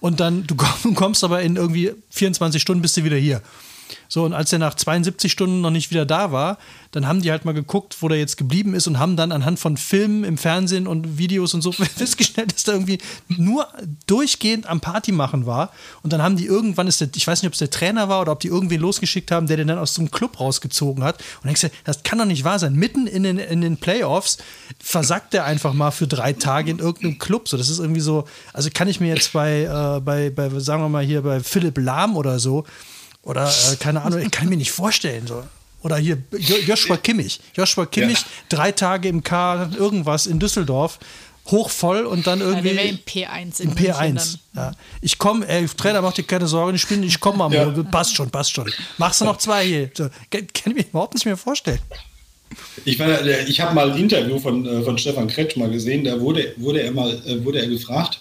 Und 0.00 0.20
dann, 0.20 0.46
du 0.46 0.54
kommst 0.94 1.24
aber 1.24 1.42
in 1.42 1.56
irgendwie 1.56 1.92
24 2.10 2.60
Stunden 2.60 2.82
bist 2.82 2.96
du 2.96 3.04
wieder 3.04 3.16
hier. 3.16 3.42
So, 4.08 4.24
und 4.24 4.32
als 4.32 4.52
er 4.52 4.58
nach 4.58 4.74
72 4.74 5.30
Stunden 5.30 5.60
noch 5.60 5.70
nicht 5.70 5.90
wieder 5.90 6.06
da 6.06 6.32
war, 6.32 6.58
dann 6.92 7.06
haben 7.06 7.20
die 7.20 7.30
halt 7.30 7.44
mal 7.44 7.52
geguckt, 7.52 7.96
wo 8.00 8.08
der 8.08 8.18
jetzt 8.18 8.36
geblieben 8.36 8.74
ist 8.74 8.86
und 8.86 8.98
haben 8.98 9.16
dann 9.16 9.32
anhand 9.32 9.58
von 9.58 9.76
Filmen 9.76 10.24
im 10.24 10.38
Fernsehen 10.38 10.86
und 10.86 11.18
Videos 11.18 11.52
und 11.52 11.60
so 11.60 11.72
festgestellt, 11.72 12.54
dass 12.54 12.64
der 12.64 12.74
irgendwie 12.74 12.98
nur 13.28 13.68
durchgehend 14.06 14.66
am 14.66 14.80
Party 14.80 15.12
machen 15.12 15.44
war. 15.44 15.72
Und 16.02 16.12
dann 16.12 16.22
haben 16.22 16.36
die 16.36 16.46
irgendwann, 16.46 16.86
ist 16.86 17.00
der, 17.00 17.08
ich 17.14 17.26
weiß 17.26 17.42
nicht, 17.42 17.48
ob 17.48 17.52
es 17.52 17.58
der 17.58 17.70
Trainer 17.70 18.08
war 18.08 18.22
oder 18.22 18.32
ob 18.32 18.40
die 18.40 18.48
irgendwen 18.48 18.80
losgeschickt 18.80 19.30
haben, 19.30 19.46
der 19.46 19.58
den 19.58 19.68
dann 19.68 19.78
aus 19.78 19.94
so 19.94 20.00
einem 20.00 20.10
Club 20.10 20.40
rausgezogen 20.40 21.04
hat. 21.04 21.22
Und 21.42 21.46
denkst 21.46 21.62
du, 21.62 21.70
das 21.84 22.02
kann 22.02 22.18
doch 22.18 22.24
nicht 22.24 22.44
wahr 22.44 22.58
sein. 22.58 22.74
Mitten 22.74 23.06
in 23.06 23.24
den, 23.24 23.38
in 23.38 23.60
den 23.60 23.76
Playoffs 23.76 24.38
versackt 24.82 25.34
der 25.34 25.44
einfach 25.44 25.74
mal 25.74 25.90
für 25.90 26.06
drei 26.06 26.32
Tage 26.32 26.70
in 26.70 26.78
irgendeinem 26.78 27.18
Club. 27.18 27.48
So, 27.48 27.56
das 27.56 27.68
ist 27.68 27.78
irgendwie 27.78 28.00
so, 28.00 28.24
also 28.52 28.70
kann 28.72 28.88
ich 28.88 29.00
mir 29.00 29.08
jetzt 29.08 29.32
bei, 29.32 29.64
äh, 29.64 30.00
bei, 30.00 30.30
bei 30.30 30.48
sagen 30.60 30.82
wir 30.82 30.88
mal 30.88 31.04
hier, 31.04 31.22
bei 31.22 31.40
Philipp 31.40 31.78
Lahm 31.78 32.16
oder 32.16 32.38
so, 32.38 32.64
oder 33.26 33.48
äh, 33.48 33.76
keine 33.76 34.02
Ahnung, 34.02 34.20
ich 34.20 34.30
kann 34.30 34.48
mir 34.48 34.56
nicht 34.56 34.70
vorstellen. 34.70 35.26
So. 35.26 35.42
Oder 35.82 35.96
hier 35.96 36.18
Joshua 36.66 36.96
Kimmich. 36.96 37.40
Joshua 37.54 37.84
Kimmich, 37.86 38.20
ja. 38.20 38.26
drei 38.48 38.72
Tage 38.72 39.08
im 39.08 39.22
K, 39.22 39.68
irgendwas 39.76 40.26
in 40.26 40.38
Düsseldorf, 40.38 41.00
hochvoll 41.46 42.06
und 42.06 42.26
dann 42.26 42.40
irgendwie. 42.40 42.70
Ja, 42.70 42.82
im 42.82 42.98
P1. 42.98 43.60
In 43.60 43.74
P1. 43.74 44.38
Ja. 44.54 44.72
Ich 45.00 45.18
komme, 45.18 45.46
ey, 45.48 45.66
Trainer, 45.66 46.02
mach 46.02 46.12
dir 46.12 46.22
keine 46.22 46.46
Sorgen, 46.46 46.76
ich 46.76 46.86
bin, 46.86 47.02
ich 47.02 47.18
komme 47.18 47.38
mal. 47.38 47.52
Ja. 47.52 47.68
Passt 47.82 48.14
schon, 48.14 48.30
passt 48.30 48.52
schon. 48.52 48.70
Machst 48.96 49.20
du 49.20 49.24
noch 49.24 49.38
zwei 49.38 49.66
hier? 49.66 49.90
So, 49.92 50.08
kann 50.30 50.46
ich 50.52 50.74
mir 50.74 50.82
überhaupt 50.82 51.14
nicht 51.14 51.26
mehr 51.26 51.36
vorstellen. 51.36 51.80
Ich, 52.84 53.00
ich 53.00 53.60
habe 53.60 53.74
mal 53.74 53.90
ein 53.90 53.98
Interview 53.98 54.38
von, 54.38 54.64
äh, 54.64 54.82
von 54.82 54.96
Stefan 54.98 55.26
Kretsch 55.26 55.56
mal 55.56 55.68
gesehen, 55.68 56.04
da 56.04 56.20
wurde, 56.20 56.54
wurde, 56.58 56.80
er 56.80 56.92
mal, 56.92 57.10
äh, 57.26 57.44
wurde 57.44 57.58
er 57.58 57.66
gefragt, 57.66 58.20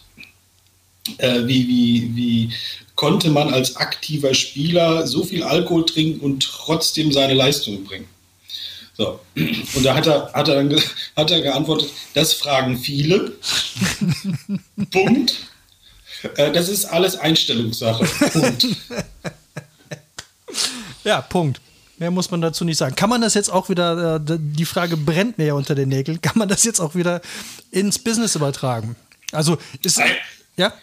äh, 1.20 1.46
wie, 1.46 1.68
wie, 1.68 2.16
wie 2.16 2.54
konnte 2.96 3.30
man 3.30 3.54
als 3.54 3.76
aktiver 3.76 4.34
Spieler 4.34 5.06
so 5.08 5.24
viel 5.24 5.44
Alkohol 5.44 5.86
trinken 5.86 6.20
und 6.22 6.44
trotzdem 6.44 7.12
seine 7.12 7.34
Leistung 7.34 7.84
bringen? 7.84 8.08
So. 8.98 9.20
Und 9.36 9.84
da 9.84 9.96
hat 9.96 10.08
er, 10.08 10.32
hat 10.34 10.48
er 10.48 10.56
dann 10.56 10.82
hat 11.16 11.32
er 11.32 11.42
geantwortet, 11.42 11.90
das 12.14 12.34
fragen 12.34 12.78
viele. 12.78 13.34
Punkt. 14.92 15.36
Äh, 16.38 16.52
das 16.52 16.70
ist 16.70 16.86
alles 16.86 17.18
Einstellungssache. 17.18 18.06
Punkt. 18.32 18.68
Ja, 21.04 21.22
Punkt. 21.22 21.62
Mehr 21.98 22.10
muss 22.10 22.32
man 22.32 22.42
dazu 22.42 22.66
nicht 22.66 22.78
sagen. 22.78 22.96
Kann 22.96 23.10
man 23.12 23.22
das 23.22 23.36
jetzt 23.36 23.50
auch 23.50 23.70
wieder, 23.70 24.16
äh, 24.16 24.20
die 24.40 24.66
Frage 24.66 24.98
brennt 24.98 25.38
mir 25.38 25.46
ja 25.46 25.54
unter 25.54 25.76
den 25.76 25.90
Nägeln, 25.90 26.20
kann 26.20 26.38
man 26.38 26.50
das 26.50 26.64
jetzt 26.64 26.80
auch 26.80 26.96
wieder 26.96 27.22
ins 27.70 28.00
Business 28.00 28.36
übertragen? 28.36 28.96
Also 29.32 29.58
ist. 29.84 30.00
Ein, 30.00 30.10
ja? 30.58 30.74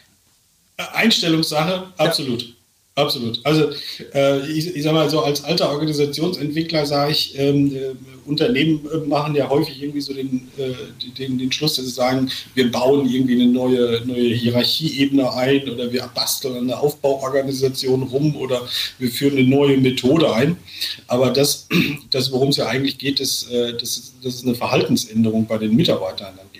Einstellungssache, 0.76 1.92
absolut. 1.96 2.42
Ja. 2.42 2.48
Absolut. 2.94 3.40
Also 3.44 3.70
äh, 4.14 4.46
ich, 4.50 4.76
ich 4.76 4.82
sage 4.82 4.94
mal 4.94 5.08
so, 5.08 5.20
als 5.20 5.42
alter 5.44 5.70
Organisationsentwickler 5.70 6.85
sage 6.85 7.12
ich, 7.12 7.38
ähm, 7.38 7.74
äh, 7.74 7.94
Unternehmen 8.26 8.87
äh, 8.92 8.98
machen 9.08 9.35
ja 9.35 9.48
häufig 9.48 9.82
irgendwie 9.82 10.02
so 10.02 10.12
den, 10.12 10.48
äh, 10.58 10.74
den, 11.16 11.38
den 11.38 11.50
Schluss, 11.50 11.76
dass 11.76 11.87
sie 11.87 11.90
sagen, 11.90 12.30
wir 12.54 12.70
bauen 12.70 13.08
irgendwie 13.08 13.40
eine 13.40 13.50
neue, 13.50 14.02
neue 14.04 14.35
Hierarchieebene 14.35 15.32
ein 15.32 15.70
oder 15.70 15.90
wir 15.90 16.06
basteln 16.14 16.54
eine 16.54 16.78
Aufbauorganisation 16.78 18.02
rum 18.02 18.37
oder 18.37 18.61
wir 18.98 19.11
führen 19.11 19.38
eine 19.38 19.48
neue 19.48 19.78
Methode 19.78 20.30
ein. 20.35 20.58
Aber 21.06 21.30
das, 21.30 21.68
das 22.11 22.30
worum 22.30 22.50
es 22.50 22.58
ja 22.58 22.66
eigentlich 22.66 22.98
geht, 22.98 23.20
ist, 23.20 23.50
äh, 23.50 23.72
das, 23.72 24.12
das 24.22 24.35
ist 24.35 24.44
eine 24.44 24.54
Verhaltensänderung 24.54 25.46
bei 25.46 25.56
den 25.56 25.74
Mitarbeitern 25.74 26.35
dann 26.37 26.51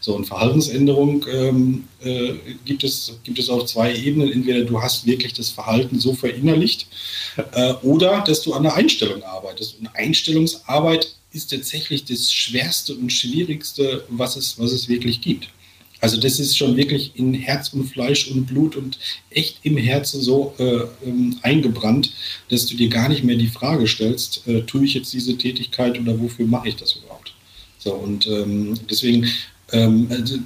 so, 0.00 0.16
und 0.16 0.24
Verhaltensänderung 0.24 1.26
ähm, 1.30 1.84
äh, 2.02 2.32
gibt, 2.64 2.84
es, 2.84 3.18
gibt 3.22 3.38
es 3.38 3.50
auf 3.50 3.66
zwei 3.66 3.94
Ebenen. 3.94 4.32
Entweder 4.32 4.64
du 4.64 4.80
hast 4.80 5.06
wirklich 5.06 5.34
das 5.34 5.50
Verhalten 5.50 6.00
so 6.00 6.14
verinnerlicht 6.14 6.86
äh, 7.52 7.74
oder 7.82 8.22
dass 8.22 8.40
du 8.42 8.54
an 8.54 8.62
der 8.62 8.74
Einstellung 8.74 9.22
arbeitest. 9.22 9.78
Und 9.78 9.88
Einstellungsarbeit 9.94 11.14
ist 11.32 11.50
tatsächlich 11.50 12.06
das 12.06 12.32
Schwerste 12.32 12.94
und 12.94 13.12
Schwierigste, 13.12 14.04
was 14.08 14.36
es, 14.36 14.58
was 14.58 14.72
es 14.72 14.88
wirklich 14.88 15.20
gibt. 15.20 15.48
Also 16.00 16.18
das 16.18 16.40
ist 16.40 16.56
schon 16.56 16.78
wirklich 16.78 17.12
in 17.16 17.34
Herz 17.34 17.74
und 17.74 17.84
Fleisch 17.84 18.30
und 18.30 18.46
Blut 18.46 18.76
und 18.76 18.98
echt 19.28 19.58
im 19.64 19.76
Herzen 19.76 20.22
so 20.22 20.54
äh, 20.58 20.80
ähm, 21.06 21.38
eingebrannt, 21.42 22.14
dass 22.48 22.64
du 22.64 22.74
dir 22.74 22.88
gar 22.88 23.10
nicht 23.10 23.22
mehr 23.22 23.36
die 23.36 23.48
Frage 23.48 23.86
stellst, 23.86 24.48
äh, 24.48 24.62
tue 24.62 24.86
ich 24.86 24.94
jetzt 24.94 25.12
diese 25.12 25.36
Tätigkeit 25.36 26.00
oder 26.00 26.18
wofür 26.18 26.46
mache 26.46 26.70
ich 26.70 26.76
das 26.76 26.94
überhaupt? 26.94 27.34
So, 27.78 27.94
und 27.94 28.26
ähm, 28.26 28.78
deswegen 28.88 29.26
ähm, 29.72 30.08
also 30.10 30.38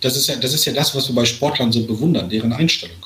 das, 0.00 0.16
ist 0.16 0.26
ja, 0.28 0.36
das 0.36 0.54
ist 0.54 0.64
ja 0.64 0.72
das, 0.72 0.94
was 0.94 1.08
wir 1.08 1.14
bei 1.14 1.24
Sportlern 1.24 1.72
so 1.72 1.84
bewundern, 1.84 2.28
deren 2.28 2.52
Einstellung. 2.52 2.96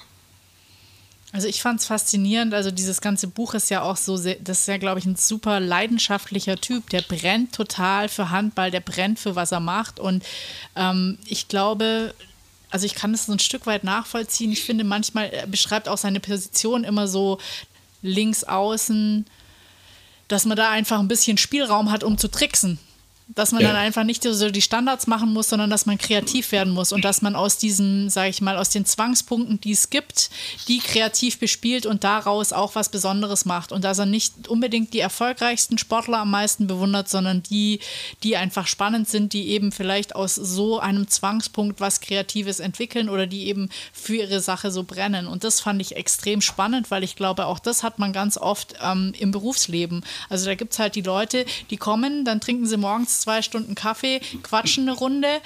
Also 1.32 1.48
ich 1.48 1.62
fand 1.62 1.80
es 1.80 1.86
faszinierend, 1.86 2.54
also 2.54 2.70
dieses 2.70 3.00
ganze 3.00 3.26
Buch 3.26 3.54
ist 3.54 3.68
ja 3.68 3.82
auch 3.82 3.96
so, 3.96 4.16
sehr, 4.16 4.36
das 4.36 4.60
ist 4.60 4.68
ja, 4.68 4.76
glaube 4.76 5.00
ich, 5.00 5.04
ein 5.04 5.16
super 5.16 5.58
leidenschaftlicher 5.58 6.56
Typ, 6.56 6.90
der 6.90 7.02
brennt 7.02 7.52
total 7.52 8.08
für 8.08 8.30
Handball, 8.30 8.70
der 8.70 8.78
brennt 8.78 9.18
für 9.18 9.34
was 9.34 9.50
er 9.50 9.58
macht 9.58 9.98
und 9.98 10.22
ähm, 10.76 11.18
ich 11.26 11.48
glaube, 11.48 12.14
also 12.70 12.86
ich 12.86 12.94
kann 12.94 13.12
das 13.12 13.26
so 13.26 13.32
ein 13.32 13.38
Stück 13.38 13.66
weit 13.66 13.84
nachvollziehen. 13.84 14.50
Ich 14.50 14.64
finde 14.64 14.82
manchmal, 14.82 15.30
beschreibt 15.46 15.88
auch 15.88 15.96
seine 15.96 16.18
Position 16.18 16.82
immer 16.82 17.06
so 17.06 17.38
links 18.02 18.42
außen, 18.42 19.26
dass 20.26 20.44
man 20.44 20.56
da 20.56 20.70
einfach 20.70 20.98
ein 20.98 21.06
bisschen 21.06 21.38
Spielraum 21.38 21.92
hat, 21.92 22.02
um 22.02 22.18
zu 22.18 22.28
tricksen. 22.28 22.80
Dass 23.26 23.52
man 23.52 23.62
ja. 23.62 23.68
dann 23.68 23.76
einfach 23.76 24.04
nicht 24.04 24.22
so 24.22 24.50
die 24.50 24.60
Standards 24.60 25.06
machen 25.06 25.32
muss, 25.32 25.48
sondern 25.48 25.70
dass 25.70 25.86
man 25.86 25.96
kreativ 25.96 26.52
werden 26.52 26.74
muss 26.74 26.92
und 26.92 27.06
dass 27.06 27.22
man 27.22 27.34
aus 27.36 27.56
diesen, 27.56 28.10
sage 28.10 28.28
ich 28.28 28.42
mal, 28.42 28.58
aus 28.58 28.68
den 28.68 28.84
Zwangspunkten, 28.84 29.58
die 29.62 29.72
es 29.72 29.88
gibt, 29.88 30.28
die 30.68 30.78
kreativ 30.78 31.38
bespielt 31.38 31.86
und 31.86 32.04
daraus 32.04 32.52
auch 32.52 32.74
was 32.74 32.90
Besonderes 32.90 33.46
macht. 33.46 33.72
Und 33.72 33.82
dass 33.82 33.98
er 33.98 34.04
nicht 34.04 34.46
unbedingt 34.48 34.92
die 34.92 35.00
erfolgreichsten 35.00 35.78
Sportler 35.78 36.18
am 36.18 36.30
meisten 36.30 36.66
bewundert, 36.66 37.08
sondern 37.08 37.42
die, 37.42 37.80
die 38.22 38.36
einfach 38.36 38.66
spannend 38.66 39.08
sind, 39.08 39.32
die 39.32 39.48
eben 39.48 39.72
vielleicht 39.72 40.14
aus 40.14 40.34
so 40.34 40.78
einem 40.78 41.08
Zwangspunkt 41.08 41.80
was 41.80 42.02
Kreatives 42.02 42.60
entwickeln 42.60 43.08
oder 43.08 43.26
die 43.26 43.46
eben 43.46 43.70
für 43.94 44.16
ihre 44.16 44.40
Sache 44.40 44.70
so 44.70 44.84
brennen. 44.84 45.26
Und 45.26 45.44
das 45.44 45.60
fand 45.60 45.80
ich 45.80 45.96
extrem 45.96 46.42
spannend, 46.42 46.90
weil 46.90 47.02
ich 47.02 47.16
glaube, 47.16 47.46
auch 47.46 47.58
das 47.58 47.82
hat 47.82 47.98
man 47.98 48.12
ganz 48.12 48.36
oft 48.36 48.74
ähm, 48.82 49.14
im 49.18 49.30
Berufsleben. 49.30 50.04
Also 50.28 50.44
da 50.44 50.54
gibt 50.54 50.74
es 50.74 50.78
halt 50.78 50.94
die 50.94 51.00
Leute, 51.00 51.46
die 51.70 51.78
kommen, 51.78 52.26
dann 52.26 52.42
trinken 52.42 52.66
sie 52.66 52.76
morgens 52.76 53.13
zwei 53.20 53.42
Stunden 53.42 53.74
Kaffee, 53.74 54.20
quatschen 54.42 54.88
eine 54.88 54.96
Runde. 54.96 55.40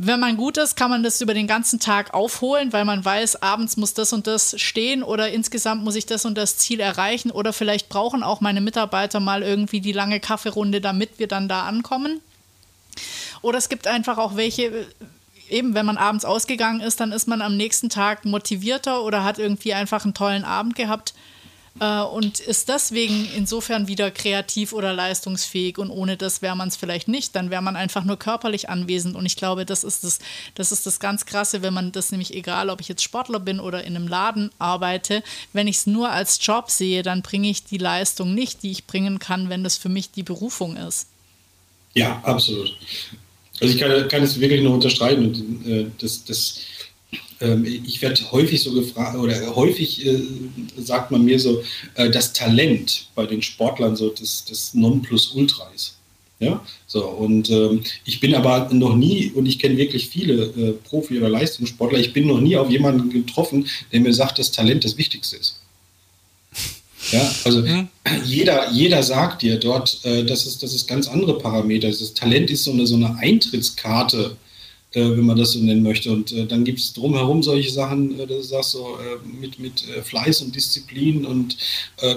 Wenn 0.00 0.20
man 0.20 0.36
gut 0.36 0.58
ist, 0.58 0.76
kann 0.76 0.90
man 0.90 1.02
das 1.02 1.20
über 1.20 1.34
den 1.34 1.48
ganzen 1.48 1.80
Tag 1.80 2.14
aufholen, 2.14 2.72
weil 2.72 2.84
man 2.84 3.04
weiß, 3.04 3.42
abends 3.42 3.76
muss 3.76 3.94
das 3.94 4.12
und 4.12 4.28
das 4.28 4.54
stehen 4.60 5.02
oder 5.02 5.30
insgesamt 5.30 5.82
muss 5.82 5.96
ich 5.96 6.06
das 6.06 6.24
und 6.24 6.38
das 6.38 6.56
Ziel 6.56 6.78
erreichen 6.78 7.32
oder 7.32 7.52
vielleicht 7.52 7.88
brauchen 7.88 8.22
auch 8.22 8.40
meine 8.40 8.60
Mitarbeiter 8.60 9.18
mal 9.18 9.42
irgendwie 9.42 9.80
die 9.80 9.92
lange 9.92 10.20
Kaffeerunde, 10.20 10.80
damit 10.80 11.18
wir 11.18 11.26
dann 11.26 11.48
da 11.48 11.64
ankommen. 11.64 12.20
Oder 13.42 13.58
es 13.58 13.68
gibt 13.68 13.88
einfach 13.88 14.18
auch 14.18 14.36
welche, 14.36 14.86
eben 15.50 15.74
wenn 15.74 15.86
man 15.86 15.96
abends 15.96 16.24
ausgegangen 16.24 16.80
ist, 16.80 17.00
dann 17.00 17.10
ist 17.10 17.26
man 17.26 17.42
am 17.42 17.56
nächsten 17.56 17.88
Tag 17.88 18.24
motivierter 18.24 19.02
oder 19.02 19.24
hat 19.24 19.40
irgendwie 19.40 19.74
einfach 19.74 20.04
einen 20.04 20.14
tollen 20.14 20.44
Abend 20.44 20.76
gehabt 20.76 21.12
äh, 21.80 22.00
und 22.02 22.40
ist 22.40 22.68
deswegen 22.68 23.28
insofern 23.36 23.88
wieder 23.88 24.10
kreativ 24.10 24.72
oder 24.72 24.92
leistungsfähig. 24.92 25.78
Und 25.78 25.90
ohne 25.90 26.16
das 26.16 26.42
wäre 26.42 26.56
man 26.56 26.68
es 26.68 26.76
vielleicht 26.76 27.08
nicht. 27.08 27.34
Dann 27.34 27.50
wäre 27.50 27.62
man 27.62 27.76
einfach 27.76 28.04
nur 28.04 28.18
körperlich 28.18 28.68
anwesend. 28.68 29.16
Und 29.16 29.26
ich 29.26 29.36
glaube, 29.36 29.64
das 29.64 29.84
ist 29.84 30.04
das, 30.04 30.18
das 30.54 30.72
ist 30.72 30.86
das 30.86 31.00
ganz 31.00 31.26
Krasse, 31.26 31.62
wenn 31.62 31.74
man 31.74 31.92
das 31.92 32.10
nämlich, 32.10 32.34
egal 32.34 32.70
ob 32.70 32.80
ich 32.80 32.88
jetzt 32.88 33.02
Sportler 33.02 33.40
bin 33.40 33.60
oder 33.60 33.84
in 33.84 33.96
einem 33.96 34.08
Laden 34.08 34.50
arbeite, 34.58 35.22
wenn 35.52 35.68
ich 35.68 35.76
es 35.76 35.86
nur 35.86 36.10
als 36.10 36.38
Job 36.44 36.70
sehe, 36.70 37.02
dann 37.02 37.22
bringe 37.22 37.48
ich 37.48 37.64
die 37.64 37.78
Leistung 37.78 38.34
nicht, 38.34 38.62
die 38.62 38.70
ich 38.70 38.86
bringen 38.86 39.18
kann, 39.18 39.48
wenn 39.48 39.64
das 39.64 39.76
für 39.76 39.88
mich 39.88 40.10
die 40.10 40.22
Berufung 40.22 40.76
ist. 40.76 41.06
Ja, 41.94 42.20
absolut. 42.22 42.76
Also 43.60 43.74
ich 43.74 43.80
kann, 43.80 44.08
kann 44.08 44.22
es 44.22 44.38
wirklich 44.38 44.62
nur 44.62 44.74
unterstreichen. 44.74 45.26
Und, 45.26 45.66
äh, 45.66 45.86
das, 45.98 46.24
das, 46.24 46.60
ich 47.40 48.02
werde 48.02 48.20
häufig 48.32 48.62
so 48.62 48.72
gefragt, 48.72 49.16
oder 49.16 49.54
häufig 49.54 50.04
äh, 50.04 50.20
sagt 50.76 51.10
man 51.10 51.24
mir 51.24 51.38
so, 51.38 51.62
äh, 51.94 52.10
das 52.10 52.32
Talent 52.32 53.06
bei 53.14 53.26
den 53.26 53.42
Sportlern 53.42 53.96
so 53.96 54.10
das, 54.10 54.44
das 54.44 54.74
Nonplusultra 54.74 55.70
ist. 55.74 55.94
Ja, 56.40 56.64
so 56.86 57.04
und 57.04 57.50
ähm, 57.50 57.82
ich 58.04 58.20
bin 58.20 58.34
aber 58.34 58.72
noch 58.72 58.94
nie, 58.94 59.32
und 59.34 59.46
ich 59.46 59.58
kenne 59.58 59.76
wirklich 59.76 60.08
viele 60.08 60.44
äh, 60.44 60.72
Profi- 60.88 61.18
oder 61.18 61.28
Leistungssportler, 61.28 61.98
ich 61.98 62.12
bin 62.12 62.28
noch 62.28 62.40
nie 62.40 62.56
auf 62.56 62.70
jemanden 62.70 63.10
getroffen, 63.10 63.66
der 63.92 64.00
mir 64.00 64.14
sagt, 64.14 64.38
dass 64.38 64.52
Talent 64.52 64.84
das 64.84 64.96
Wichtigste 64.96 65.36
ist. 65.36 65.60
Ja, 67.10 67.34
also 67.44 67.62
mhm. 67.62 67.88
jeder, 68.24 68.70
jeder 68.70 69.02
sagt 69.02 69.42
dir 69.42 69.58
dort, 69.58 70.04
äh, 70.04 70.24
dass, 70.24 70.46
es, 70.46 70.58
dass 70.58 70.74
es 70.74 70.86
ganz 70.86 71.08
andere 71.08 71.38
Parameter 71.38 71.88
ist. 71.88 72.00
Das 72.00 72.14
Talent 72.14 72.50
ist 72.50 72.64
so 72.64 72.72
eine, 72.72 72.86
so 72.86 72.96
eine 72.96 73.16
Eintrittskarte, 73.16 74.36
wenn 74.92 75.26
man 75.26 75.36
das 75.36 75.52
so 75.52 75.58
nennen 75.58 75.82
möchte. 75.82 76.10
Und 76.10 76.32
äh, 76.32 76.46
dann 76.46 76.64
gibt 76.64 76.78
es 76.78 76.92
drumherum 76.94 77.42
solche 77.42 77.70
Sachen, 77.70 78.18
äh, 78.18 78.26
dass 78.26 78.38
du 78.38 78.42
sagst, 78.42 78.70
so 78.70 78.96
äh, 78.96 79.38
mit, 79.40 79.58
mit 79.58 79.86
äh, 79.88 80.02
Fleiß 80.02 80.40
und 80.42 80.54
Disziplin 80.54 81.24
und 81.24 81.56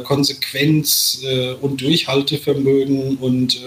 Konsequenz 0.03 1.23
und 1.62 1.81
Durchhaltevermögen 1.81 3.17
und, 3.17 3.60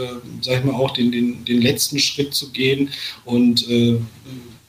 sag 0.42 0.58
ich 0.58 0.64
mal, 0.64 0.74
auch 0.74 0.92
den, 0.92 1.10
den, 1.10 1.44
den 1.44 1.60
letzten 1.60 1.98
Schritt 1.98 2.34
zu 2.34 2.50
gehen. 2.50 2.90
Und 3.24 3.66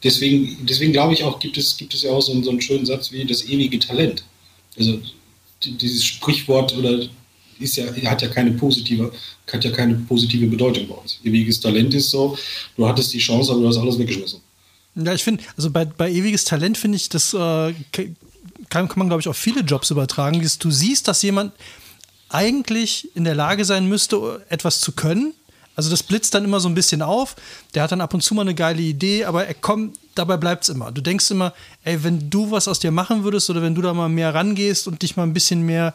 deswegen, 0.03 0.57
deswegen 0.65 0.91
glaube 0.91 1.13
ich 1.13 1.23
auch, 1.23 1.39
gibt 1.39 1.57
es, 1.57 1.77
gibt 1.77 1.93
es 1.93 2.01
ja 2.01 2.11
auch 2.11 2.21
so, 2.21 2.41
so 2.41 2.49
einen 2.49 2.61
schönen 2.61 2.85
Satz 2.85 3.11
wie 3.11 3.25
das 3.25 3.47
ewige 3.47 3.77
Talent. 3.79 4.23
Also 4.77 4.99
dieses 5.63 6.03
Sprichwort 6.03 6.75
oder 6.75 7.07
ist 7.59 7.77
ja, 7.77 7.85
hat 8.09 8.21
ja 8.21 8.27
keine 8.27 8.51
positive, 8.51 9.11
hat 9.51 9.63
ja 9.63 9.71
keine 9.71 9.95
positive 9.95 10.47
Bedeutung 10.47 10.87
bei 10.87 10.95
uns. 10.95 11.19
Ewiges 11.23 11.59
Talent 11.59 11.93
ist 11.93 12.09
so, 12.09 12.37
du 12.77 12.87
hattest 12.87 13.13
die 13.13 13.19
Chance, 13.19 13.51
aber 13.51 13.61
du 13.61 13.67
hast 13.67 13.77
alles 13.77 13.97
weggeschmissen. 13.97 14.39
Ja, 14.95 15.13
ich 15.13 15.23
finde, 15.23 15.43
also 15.57 15.69
bei, 15.69 15.85
bei 15.85 16.09
ewiges 16.09 16.45
Talent 16.45 16.77
finde 16.77 16.95
ich, 16.95 17.09
das 17.09 17.33
äh, 17.33 17.73
kann, 18.69 18.87
kann 18.87 18.89
man, 18.95 19.07
glaube 19.07 19.21
ich, 19.21 19.27
auf 19.27 19.37
viele 19.37 19.61
Jobs 19.61 19.91
übertragen. 19.91 20.41
Du 20.59 20.71
siehst, 20.71 21.07
dass 21.07 21.21
jemand 21.21 21.51
eigentlich 22.29 23.09
in 23.15 23.25
der 23.25 23.35
Lage 23.35 23.65
sein 23.65 23.87
müsste, 23.87 24.45
etwas 24.49 24.79
zu 24.79 24.93
können, 24.93 25.33
also 25.75 25.89
das 25.89 26.03
blitzt 26.03 26.33
dann 26.33 26.45
immer 26.45 26.59
so 26.59 26.69
ein 26.69 26.75
bisschen 26.75 27.01
auf. 27.01 27.35
Der 27.73 27.83
hat 27.83 27.91
dann 27.91 28.01
ab 28.01 28.13
und 28.13 28.21
zu 28.21 28.33
mal 28.33 28.41
eine 28.41 28.55
geile 28.55 28.81
Idee, 28.81 29.25
aber 29.25 29.45
er 29.45 29.53
kommt, 29.53 29.97
dabei 30.15 30.37
bleibt 30.37 30.63
es 30.63 30.69
immer. 30.69 30.91
Du 30.91 31.01
denkst 31.01 31.29
immer, 31.31 31.53
ey, 31.83 32.03
wenn 32.03 32.29
du 32.29 32.51
was 32.51 32.67
aus 32.67 32.79
dir 32.79 32.91
machen 32.91 33.23
würdest 33.23 33.49
oder 33.49 33.61
wenn 33.61 33.75
du 33.75 33.81
da 33.81 33.93
mal 33.93 34.09
mehr 34.09 34.33
rangehst 34.33 34.87
und 34.87 35.01
dich 35.01 35.17
mal 35.17 35.23
ein 35.23 35.33
bisschen 35.33 35.63
mehr 35.63 35.93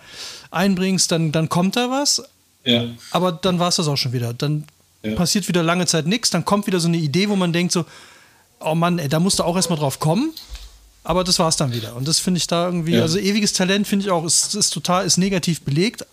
einbringst, 0.50 1.10
dann, 1.10 1.32
dann 1.32 1.48
kommt 1.48 1.76
da 1.76 1.90
was. 1.90 2.22
Ja. 2.64 2.84
Aber 3.10 3.32
dann 3.32 3.58
war 3.58 3.68
es 3.68 3.76
das 3.76 3.88
auch 3.88 3.96
schon 3.96 4.12
wieder. 4.12 4.34
Dann 4.34 4.64
ja. 5.02 5.14
passiert 5.14 5.48
wieder 5.48 5.62
lange 5.62 5.86
Zeit 5.86 6.06
nichts. 6.06 6.30
Dann 6.30 6.44
kommt 6.44 6.66
wieder 6.66 6.80
so 6.80 6.88
eine 6.88 6.98
Idee, 6.98 7.28
wo 7.28 7.36
man 7.36 7.52
denkt 7.52 7.72
so, 7.72 7.86
oh 8.60 8.74
Mann, 8.74 8.98
ey, 8.98 9.08
da 9.08 9.18
musst 9.18 9.38
du 9.38 9.44
auch 9.44 9.56
erstmal 9.56 9.78
drauf 9.78 9.98
kommen. 9.98 10.32
Aber 11.02 11.24
das 11.24 11.38
war 11.38 11.48
es 11.48 11.56
dann 11.56 11.72
wieder. 11.72 11.96
Und 11.96 12.06
das 12.06 12.18
finde 12.18 12.38
ich 12.38 12.46
da 12.46 12.66
irgendwie, 12.66 12.96
ja. 12.96 13.02
also 13.02 13.18
ewiges 13.18 13.54
Talent 13.54 13.88
finde 13.88 14.04
ich 14.04 14.10
auch, 14.10 14.24
ist, 14.24 14.54
ist 14.54 14.70
total, 14.70 15.06
ist 15.06 15.16
negativ 15.16 15.62
belegt. 15.62 16.04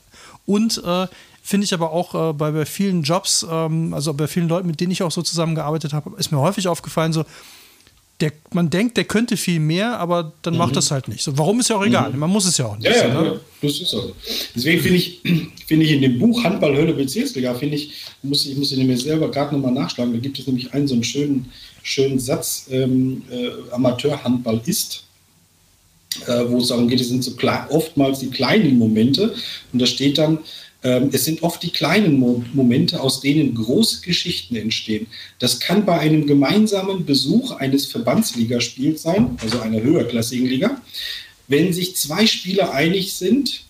Und 0.46 0.82
äh, 0.86 1.08
Finde 1.48 1.64
ich 1.64 1.74
aber 1.74 1.94
auch 1.94 2.14
äh, 2.14 2.34
bei, 2.34 2.52
bei 2.52 2.66
vielen 2.66 3.04
Jobs, 3.04 3.48
ähm, 3.50 3.94
also 3.94 4.14
bei 4.14 4.28
vielen 4.28 4.50
Leuten, 4.50 4.68
mit 4.68 4.82
denen 4.82 4.92
ich 4.92 5.02
auch 5.02 5.12
so 5.12 5.22
zusammengearbeitet 5.22 5.94
habe, 5.94 6.12
ist 6.20 6.30
mir 6.30 6.40
häufig 6.40 6.68
aufgefallen, 6.68 7.14
so, 7.14 7.24
der, 8.20 8.34
man 8.52 8.70
denkt, 8.70 8.98
der 8.98 9.06
könnte 9.06 9.38
viel 9.38 9.62
mehr, 9.62 9.98
aber 9.98 10.34
dann 10.42 10.56
mhm. 10.56 10.58
macht 10.58 10.76
das 10.76 10.92
halt 10.92 11.08
nicht. 11.08 11.24
So, 11.24 11.38
warum 11.38 11.62
ist 11.62 11.70
ja 11.70 11.78
auch 11.78 11.86
egal? 11.86 12.12
Mhm. 12.12 12.20
Man 12.20 12.32
muss 12.32 12.46
es 12.48 12.58
ja 12.58 12.66
auch 12.66 12.78
nicht. 12.78 12.94
Ja, 12.94 13.08
ja, 13.08 13.24
ja 13.24 13.40
das 13.62 13.80
ist 13.80 13.92
so. 13.92 14.14
Deswegen 14.58 14.82
finde 14.82 14.98
ich, 14.98 15.22
finde 15.68 15.86
ich 15.86 15.94
in 15.94 16.02
dem 16.02 16.20
Buch 16.20 16.44
Handball 16.44 16.76
Hölle 16.76 16.92
Bezirksliga, 16.94 17.54
finde 17.54 17.78
ich, 17.78 17.94
muss 18.24 18.46
ich, 18.46 18.58
muss 18.58 18.74
ich 18.74 18.84
mir 18.84 18.98
selber 18.98 19.32
gerade 19.32 19.56
nochmal 19.56 19.72
nachschlagen. 19.72 20.12
Da 20.12 20.20
gibt 20.20 20.38
es 20.38 20.48
nämlich 20.48 20.74
einen 20.74 20.90
so 20.90 20.96
einen 20.96 21.06
schönen, 21.06 21.50
schönen 21.82 22.20
Satz, 22.20 22.68
ähm, 22.70 23.22
äh, 23.32 23.52
Amateurhandball 23.72 24.60
ist. 24.66 25.06
Äh, 26.26 26.44
wo 26.50 26.58
es 26.58 26.68
darum 26.68 26.90
geht, 26.90 27.00
es 27.00 27.08
sind 27.08 27.24
so 27.24 27.32
oftmals 27.70 28.20
die 28.20 28.32
kleinen 28.32 28.78
Momente. 28.78 29.34
Und 29.72 29.82
da 29.82 29.86
steht 29.86 30.18
dann, 30.18 30.40
es 31.12 31.26
sind 31.26 31.44
oft 31.44 31.62
die 31.64 31.72
kleinen 31.72 32.20
Momente, 32.54 33.02
aus 33.02 33.22
denen 33.22 33.56
große 33.56 34.02
Geschichten 34.02 34.56
entstehen. 34.56 35.08
Das 35.40 35.60
kann 35.60 35.86
bei 35.86 36.00
einem 36.00 36.28
gemeinsamen 36.28 37.06
Besuch 37.06 37.52
eines 37.52 37.88
Verbandsligaspiels 37.88 39.02
sein, 39.02 39.38
also 39.42 39.60
einer 39.60 39.82
höherklassigen 39.82 40.48
Liga, 40.48 40.82
wenn 41.48 41.74
sich 41.74 41.96
zwei 41.96 42.28
Spieler 42.28 42.74
einig 42.74 43.14
sind, 43.14 43.64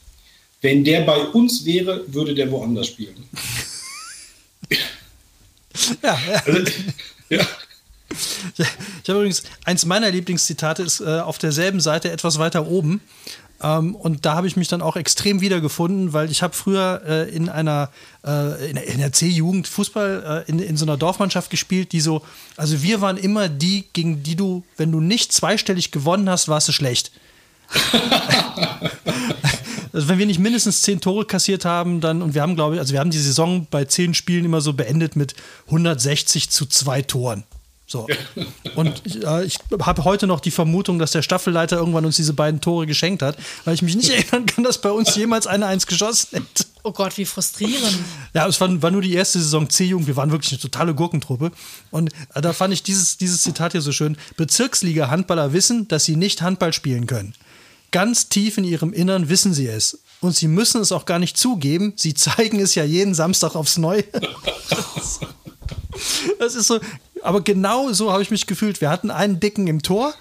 wenn 0.61 0.83
der 0.83 1.01
bei 1.01 1.17
uns 1.17 1.65
wäre, 1.65 2.03
würde 2.07 2.33
der 2.33 2.49
woanders 2.51 2.87
spielen. 2.87 3.23
ja, 6.03 6.19
ja. 6.29 6.43
Also, 6.45 6.71
ja. 7.29 7.47
Ich 8.59 9.09
habe 9.09 9.19
übrigens, 9.19 9.43
eins 9.65 9.85
meiner 9.85 10.09
Lieblingszitate 10.09 10.83
ist 10.83 11.01
äh, 11.01 11.19
auf 11.19 11.37
derselben 11.37 11.79
Seite 11.79 12.11
etwas 12.11 12.39
weiter 12.39 12.67
oben. 12.67 13.01
Ähm, 13.61 13.95
und 13.95 14.25
da 14.25 14.35
habe 14.35 14.47
ich 14.47 14.55
mich 14.55 14.67
dann 14.67 14.81
auch 14.81 14.95
extrem 14.95 15.41
wiedergefunden, 15.41 16.13
weil 16.13 16.29
ich 16.29 16.43
habe 16.43 16.53
früher 16.53 17.01
äh, 17.05 17.29
in 17.29 17.49
einer 17.49 17.89
äh, 18.25 18.69
in, 18.69 18.77
in 18.77 18.99
der 18.99 19.11
C-Jugend 19.11 19.67
Fußball 19.67 20.45
äh, 20.47 20.51
in, 20.51 20.59
in 20.59 20.77
so 20.77 20.85
einer 20.85 20.97
Dorfmannschaft 20.97 21.49
gespielt, 21.49 21.91
die 21.91 22.01
so, 22.01 22.21
also 22.55 22.83
wir 22.83 23.01
waren 23.01 23.17
immer 23.17 23.49
die, 23.49 23.85
gegen 23.93 24.21
die 24.21 24.35
du, 24.35 24.63
wenn 24.77 24.91
du 24.91 24.99
nicht 24.99 25.33
zweistellig 25.33 25.91
gewonnen 25.91 26.29
hast, 26.29 26.47
warst 26.47 26.67
du 26.67 26.71
schlecht. 26.71 27.11
also 29.91 30.07
wenn 30.07 30.19
wir 30.19 30.25
nicht 30.25 30.39
mindestens 30.39 30.83
zehn 30.83 31.01
Tore 31.01 31.25
kassiert 31.25 31.65
haben, 31.65 31.99
dann, 31.99 32.21
und 32.21 32.35
wir 32.35 32.43
haben, 32.43 32.55
glaube 32.55 32.75
ich, 32.75 32.79
also 32.79 32.93
wir 32.93 32.99
haben 32.99 33.11
die 33.11 33.17
Saison 33.17 33.65
bei 33.69 33.85
zehn 33.85 34.13
Spielen 34.13 34.45
immer 34.45 34.61
so 34.61 34.73
beendet 34.73 35.15
mit 35.15 35.33
160 35.65 36.49
zu 36.51 36.67
zwei 36.67 37.01
Toren. 37.01 37.43
So. 37.89 38.05
Und 38.75 39.01
ich, 39.05 39.25
äh, 39.25 39.45
ich 39.45 39.59
habe 39.79 40.03
heute 40.03 40.27
noch 40.27 40.41
die 40.41 40.51
Vermutung, 40.51 40.99
dass 40.99 41.11
der 41.11 41.21
Staffelleiter 41.21 41.77
irgendwann 41.77 42.03
uns 42.03 42.17
diese 42.17 42.33
beiden 42.33 42.59
Tore 42.59 42.85
geschenkt 42.85 43.21
hat, 43.21 43.37
weil 43.63 43.75
ich 43.75 43.81
mich 43.81 43.95
nicht 43.95 44.09
erinnern 44.13 44.45
kann, 44.45 44.65
dass 44.65 44.81
bei 44.81 44.91
uns 44.91 45.15
jemals 45.15 45.47
eine 45.47 45.67
Eins 45.67 45.87
geschossen 45.87 46.27
hätte. 46.33 46.65
Oh 46.83 46.91
Gott, 46.91 47.17
wie 47.17 47.23
frustrierend. 47.23 47.97
Ja, 48.33 48.45
es 48.45 48.59
war, 48.59 48.81
war 48.81 48.91
nur 48.91 49.01
die 49.01 49.13
erste 49.13 49.39
Saison 49.39 49.69
C-Jugend. 49.69 50.05
Wir 50.05 50.17
waren 50.17 50.31
wirklich 50.31 50.51
eine 50.51 50.59
totale 50.59 50.93
Gurkentruppe. 50.93 51.51
Und 51.89 52.11
äh, 52.33 52.41
da 52.41 52.51
fand 52.51 52.73
ich 52.73 52.83
dieses, 52.83 53.15
dieses 53.15 53.41
Zitat 53.41 53.71
hier 53.71 53.81
so 53.81 53.93
schön. 53.93 54.17
Bezirksliga-Handballer 54.35 55.53
wissen, 55.53 55.87
dass 55.87 56.03
sie 56.03 56.17
nicht 56.17 56.41
Handball 56.41 56.73
spielen 56.73 57.07
können. 57.07 57.35
Ganz 57.91 58.27
tief 58.27 58.57
in 58.57 58.65
ihrem 58.65 58.91
Innern 58.91 59.29
wissen 59.29 59.53
sie 59.53 59.67
es. 59.67 59.99
Und 60.21 60.35
sie 60.35 60.47
müssen 60.47 60.81
es 60.81 60.91
auch 60.91 61.05
gar 61.05 61.19
nicht 61.19 61.37
zugeben. 61.37 61.93
Sie 61.95 62.13
zeigen 62.13 62.59
es 62.59 62.75
ja 62.75 62.83
jeden 62.83 63.13
Samstag 63.13 63.55
aufs 63.55 63.77
Neue. 63.77 64.03
Das 66.39 66.55
ist 66.55 66.67
so, 66.67 66.79
aber 67.23 67.41
genau 67.41 67.91
so 67.93 68.11
habe 68.11 68.21
ich 68.21 68.31
mich 68.31 68.47
gefühlt. 68.47 68.81
Wir 68.81 68.89
hatten 68.89 69.11
einen 69.11 69.39
Dicken 69.39 69.67
im 69.67 69.81
Tor. 69.81 70.13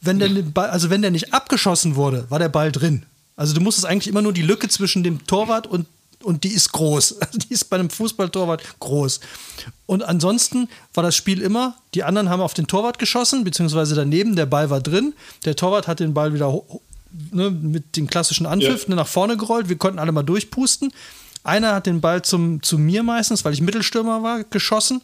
Wenn 0.00 0.18
der, 0.18 0.28
Ball, 0.28 0.68
also 0.68 0.90
wenn 0.90 1.02
der 1.02 1.10
nicht 1.10 1.32
abgeschossen 1.32 1.96
wurde, 1.96 2.26
war 2.28 2.38
der 2.38 2.50
Ball 2.50 2.70
drin. 2.70 3.06
Also 3.36 3.54
du 3.54 3.60
musstest 3.60 3.86
eigentlich 3.86 4.08
immer 4.08 4.22
nur 4.22 4.32
die 4.32 4.42
Lücke 4.42 4.68
zwischen 4.68 5.02
dem 5.02 5.26
Torwart 5.26 5.66
und, 5.66 5.86
und 6.22 6.44
die 6.44 6.52
ist 6.52 6.72
groß. 6.72 7.20
Also 7.20 7.38
die 7.48 7.52
ist 7.52 7.70
bei 7.70 7.76
einem 7.76 7.90
Fußballtorwart 7.90 8.62
groß. 8.80 9.20
Und 9.86 10.02
ansonsten 10.02 10.68
war 10.92 11.02
das 11.02 11.16
Spiel 11.16 11.40
immer, 11.40 11.76
die 11.94 12.04
anderen 12.04 12.28
haben 12.28 12.42
auf 12.42 12.54
den 12.54 12.66
Torwart 12.66 12.98
geschossen, 12.98 13.44
beziehungsweise 13.44 13.94
daneben, 13.94 14.36
der 14.36 14.46
Ball 14.46 14.70
war 14.70 14.80
drin. 14.80 15.14
Der 15.44 15.56
Torwart 15.56 15.88
hat 15.88 16.00
den 16.00 16.14
Ball 16.14 16.34
wieder 16.34 16.54
ne, 17.32 17.50
mit 17.50 17.96
dem 17.96 18.06
klassischen 18.06 18.46
Anpfiff 18.46 18.84
ja. 18.84 18.90
ne, 18.90 18.96
nach 18.96 19.06
vorne 19.06 19.36
gerollt. 19.36 19.68
Wir 19.68 19.76
konnten 19.76 19.98
alle 19.98 20.12
mal 20.12 20.22
durchpusten. 20.22 20.92
Einer 21.42 21.74
hat 21.74 21.86
den 21.86 22.00
Ball 22.00 22.22
zum, 22.22 22.62
zu 22.62 22.78
mir 22.78 23.02
meistens, 23.02 23.44
weil 23.44 23.52
ich 23.52 23.60
Mittelstürmer 23.60 24.22
war, 24.22 24.44
geschossen. 24.44 25.02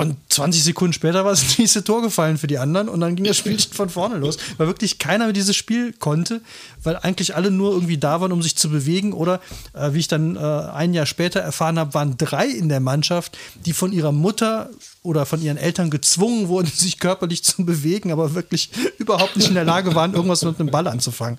Und 0.00 0.16
20 0.30 0.64
Sekunden 0.64 0.94
später 0.94 1.26
war 1.26 1.30
das 1.32 1.58
nächste 1.58 1.84
Tor 1.84 2.00
gefallen 2.00 2.38
für 2.38 2.46
die 2.46 2.56
anderen 2.56 2.88
und 2.88 3.00
dann 3.00 3.16
ging 3.16 3.26
das 3.26 3.36
Spiel 3.36 3.58
von 3.58 3.90
vorne 3.90 4.16
los, 4.16 4.38
weil 4.56 4.66
wirklich 4.66 4.98
keiner 4.98 5.30
dieses 5.34 5.54
Spiel 5.54 5.92
konnte, 5.92 6.40
weil 6.82 6.96
eigentlich 6.96 7.36
alle 7.36 7.50
nur 7.50 7.72
irgendwie 7.72 7.98
da 7.98 8.22
waren, 8.22 8.32
um 8.32 8.40
sich 8.40 8.56
zu 8.56 8.70
bewegen. 8.70 9.12
Oder 9.12 9.40
äh, 9.74 9.92
wie 9.92 9.98
ich 9.98 10.08
dann 10.08 10.36
äh, 10.36 10.38
ein 10.38 10.94
Jahr 10.94 11.04
später 11.04 11.40
erfahren 11.40 11.78
habe, 11.78 11.92
waren 11.92 12.16
drei 12.16 12.46
in 12.46 12.70
der 12.70 12.80
Mannschaft, 12.80 13.36
die 13.66 13.74
von 13.74 13.92
ihrer 13.92 14.10
Mutter 14.10 14.70
oder 15.02 15.26
von 15.26 15.42
ihren 15.42 15.58
Eltern 15.58 15.90
gezwungen 15.90 16.48
wurden, 16.48 16.66
sich 16.74 16.98
körperlich 16.98 17.44
zu 17.44 17.66
bewegen, 17.66 18.10
aber 18.10 18.34
wirklich 18.34 18.70
überhaupt 18.96 19.36
nicht 19.36 19.48
in 19.48 19.54
der 19.54 19.64
Lage 19.64 19.94
waren, 19.94 20.14
irgendwas 20.14 20.42
mit 20.42 20.58
einem 20.58 20.70
Ball 20.70 20.86
anzufangen. 20.88 21.38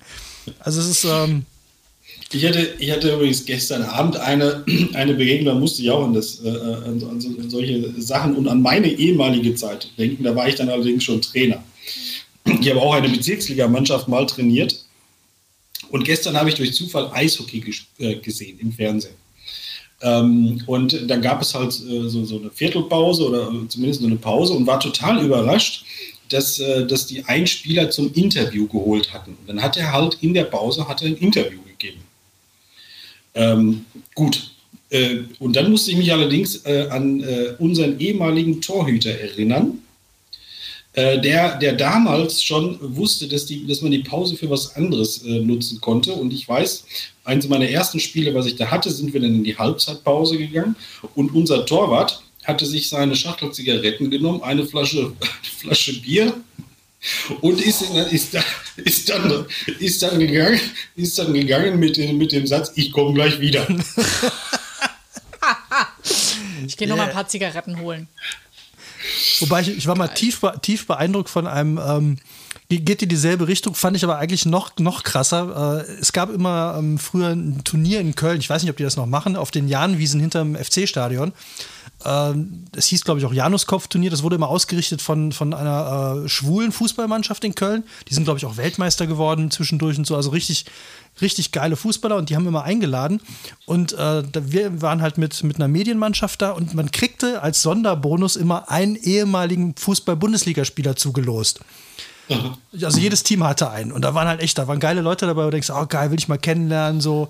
Also 0.60 0.82
es 0.82 0.88
ist. 0.88 1.06
Ähm, 1.06 1.48
ich 2.32 2.46
hatte, 2.46 2.76
ich 2.80 2.92
hatte 2.92 3.14
übrigens 3.14 3.46
gestern 3.46 3.84
Abend 3.84 4.18
eine, 4.18 4.64
eine 4.94 5.14
Begegnung, 5.14 5.54
da 5.54 5.60
musste 5.60 5.82
ich 5.82 5.90
auch 5.90 6.04
an, 6.04 6.14
das, 6.14 6.44
äh, 6.44 6.50
an, 6.50 7.04
an, 7.10 7.50
solche 7.50 7.94
Sachen 8.02 8.36
und 8.36 8.48
an 8.48 8.62
meine 8.62 8.88
ehemalige 8.88 9.56
Zeit 9.56 9.90
denken. 9.98 10.24
Da 10.24 10.36
war 10.36 10.48
ich 10.48 10.56
dann 10.56 10.70
allerdings 10.70 11.04
schon 11.04 11.22
Trainer. 11.22 11.64
Ich 12.46 12.70
habe 12.70 12.82
auch 12.82 12.94
eine 12.94 13.10
Bezirksligamannschaft 13.10 14.08
mal 14.08 14.26
trainiert. 14.26 14.86
Und 15.90 16.06
gestern 16.06 16.38
habe 16.38 16.50
ich 16.50 16.56
durch 16.56 16.74
Zufall 16.74 17.10
Eishockey 17.14 17.64
äh, 18.00 18.16
gesehen 18.16 18.60
im 18.60 18.72
Fernsehen. 18.72 19.16
Ähm, 20.02 20.64
und 20.66 21.10
dann 21.10 21.22
gab 21.22 21.42
es 21.42 21.54
halt 21.54 21.74
äh, 21.74 22.08
so, 22.10 22.24
so, 22.24 22.40
eine 22.40 22.50
Viertelpause 22.50 23.28
oder 23.28 23.52
zumindest 23.68 24.02
so 24.02 24.08
eine 24.08 24.16
Pause 24.16 24.54
und 24.54 24.66
war 24.66 24.80
total 24.80 25.24
überrascht, 25.24 25.86
dass, 26.30 26.60
äh, 26.60 26.88
dass 26.88 27.08
die 27.08 27.24
einen 27.26 27.46
Spieler 27.46 27.90
zum 27.92 28.12
Interview 28.14 28.68
geholt 28.68 29.14
hatten. 29.14 29.32
Und 29.32 29.50
dann 29.50 29.62
hat 29.62 29.78
er 29.78 29.92
halt 29.92 30.18
in 30.22 30.34
der 30.34 30.46
Pause 30.46 30.88
hat 30.88 31.02
er 31.02 31.10
ein 31.10 31.18
Interview 31.18 31.60
gegeben. 31.64 32.00
Ähm, 33.36 33.86
gut, 34.16 34.52
Äh, 34.92 35.24
und 35.40 35.56
dann 35.56 35.72
musste 35.72 35.92
ich 35.92 35.98
mich 35.98 36.12
allerdings 36.12 36.66
äh, 36.66 36.88
an 36.90 37.22
äh, 37.22 37.54
unseren 37.60 37.98
ehemaligen 37.98 38.60
Torhüter 38.60 39.12
erinnern, 39.12 39.80
äh, 40.94 41.22
der, 41.22 41.58
der 41.58 41.74
damals 41.74 42.44
schon 42.44 42.78
wusste, 42.82 43.30
dass, 43.30 43.46
die, 43.46 43.66
dass 43.66 43.82
man 43.82 43.92
die 43.92 44.00
Pause 44.00 44.36
für 44.36 44.50
was 44.50 44.76
anderes 44.76 45.24
äh, 45.24 45.40
nutzen 45.40 45.80
konnte. 45.80 46.12
Und 46.12 46.34
ich 46.34 46.48
weiß, 46.48 46.84
eines 47.24 47.48
meiner 47.48 47.70
ersten 47.70 48.02
Spiele, 48.02 48.34
was 48.34 48.48
ich 48.48 48.58
da 48.58 48.70
hatte, 48.70 48.92
sind 48.92 49.14
wir 49.14 49.22
dann 49.22 49.36
in 49.36 49.44
die 49.46 49.58
Halbzeitpause 49.58 50.38
gegangen 50.38 50.76
und 51.16 51.34
unser 51.34 51.66
Torwart 51.66 52.22
hatte 52.44 52.66
sich 52.66 52.90
seine 52.90 53.16
Schachtel 53.16 53.52
Zigaretten 53.52 54.10
genommen, 54.10 54.44
eine 54.44 54.66
Flasche, 54.66 55.00
eine 55.22 55.52
Flasche 55.60 56.02
Bier 56.02 56.34
und 57.42 57.60
ist, 57.60 57.82
ist, 57.82 58.38
ist, 58.78 59.10
dann, 59.10 59.46
ist, 59.80 60.04
dann 60.04 60.20
gegangen, 60.20 60.60
ist 60.96 61.18
dann 61.18 61.34
gegangen 61.34 61.80
mit, 61.80 61.98
mit 62.14 62.32
dem 62.32 62.46
Satz, 62.46 62.72
ich 62.76 62.92
komme 62.92 63.14
gleich 63.14 63.40
wieder. 63.40 63.68
ich 66.68 66.78
gehe 66.78 66.88
noch 66.88 66.98
mal 66.98 67.08
ein 67.08 67.14
paar 67.14 67.28
Zigaretten 67.28 67.80
holen. 67.80 68.08
Wobei 69.40 69.62
ich, 69.62 69.70
ich 69.70 69.88
war 69.88 69.98
mal 69.98 70.10
tief, 70.10 70.42
tief 70.62 70.86
beeindruckt 70.86 71.30
von 71.30 71.48
einem, 71.48 71.80
ähm, 71.84 72.18
geht 72.70 73.02
in 73.02 73.10
dieselbe 73.10 73.48
Richtung, 73.48 73.76
fand 73.76 73.98
ich 73.98 74.04
aber 74.04 74.18
eigentlich 74.18 74.46
noch, 74.46 74.78
noch 74.80 75.04
krasser. 75.04 75.86
Äh, 75.88 75.92
es 76.00 76.14
gab 76.14 76.30
immer 76.30 76.76
ähm, 76.78 76.98
früher 76.98 77.30
ein 77.30 77.64
Turnier 77.64 78.00
in 78.00 78.16
Köln, 78.16 78.40
ich 78.40 78.50
weiß 78.50 78.62
nicht, 78.62 78.72
ob 78.72 78.78
die 78.78 78.84
das 78.84 78.98
noch 78.98 79.06
machen, 79.06 79.36
auf 79.36 79.52
den 79.52 79.68
Jahnwiesen 79.68 80.20
hinterm 80.20 80.56
FC-Stadion. 80.56 81.34
Ähm, 82.06 82.66
das 82.72 82.88
hieß, 82.88 83.04
glaube 83.04 83.20
ich, 83.20 83.26
auch 83.26 83.34
Januskopf-Turnier. 83.34 84.10
Das 84.10 84.24
wurde 84.24 84.36
immer 84.36 84.50
ausgerichtet 84.50 85.02
von, 85.02 85.32
von 85.32 85.54
einer 85.54 86.24
äh, 86.24 86.30
schwulen 86.30 86.72
Fußballmannschaft 86.72 87.44
in 87.44 87.56
Köln. 87.56 87.84
Die 88.08 88.14
sind, 88.14 88.24
glaube 88.24 88.38
ich, 88.38 88.46
auch 88.46 88.58
Weltmeister 88.58 89.08
geworden 89.08 89.52
zwischendurch 89.52 89.98
und 89.98 90.08
so. 90.08 90.16
Also 90.16 90.32
richtig, 90.32 90.66
richtig 91.22 91.52
geile 91.52 91.76
Fußballer 91.76 92.16
und 92.16 92.30
die 92.30 92.36
haben 92.36 92.48
immer 92.48 92.64
eingeladen. 92.64 93.22
Und 93.66 93.94
äh, 93.94 94.24
wir 94.34 94.82
waren 94.82 95.02
halt 95.02 95.18
mit, 95.18 95.44
mit 95.44 95.58
einer 95.58 95.68
Medienmannschaft 95.68 96.42
da 96.42 96.52
und 96.52 96.74
man 96.74 96.92
kriegte 96.92 97.42
als 97.42 97.62
Sonderbonus 97.62 98.36
immer 98.36 98.72
einen 98.72 98.96
ehemaligen 98.96 99.76
Fußball-Bundesligaspieler 99.76 100.96
zugelost. 100.96 101.60
Also 102.82 103.00
jedes 103.00 103.24
Team 103.24 103.44
hatte 103.44 103.70
einen. 103.70 103.92
Und 103.92 104.04
da 104.04 104.14
waren 104.14 104.28
halt 104.28 104.42
echt, 104.42 104.58
da 104.58 104.68
waren 104.68 104.80
geile 104.80 105.02
Leute 105.02 105.26
dabei, 105.26 105.42
wo 105.42 105.46
du 105.46 105.52
denkst, 105.52 105.70
oh 105.70 105.86
geil, 105.86 106.12
will 106.12 106.20
ich 106.20 106.28
mal 106.28 106.38
kennenlernen, 106.38 107.02
so 107.02 107.28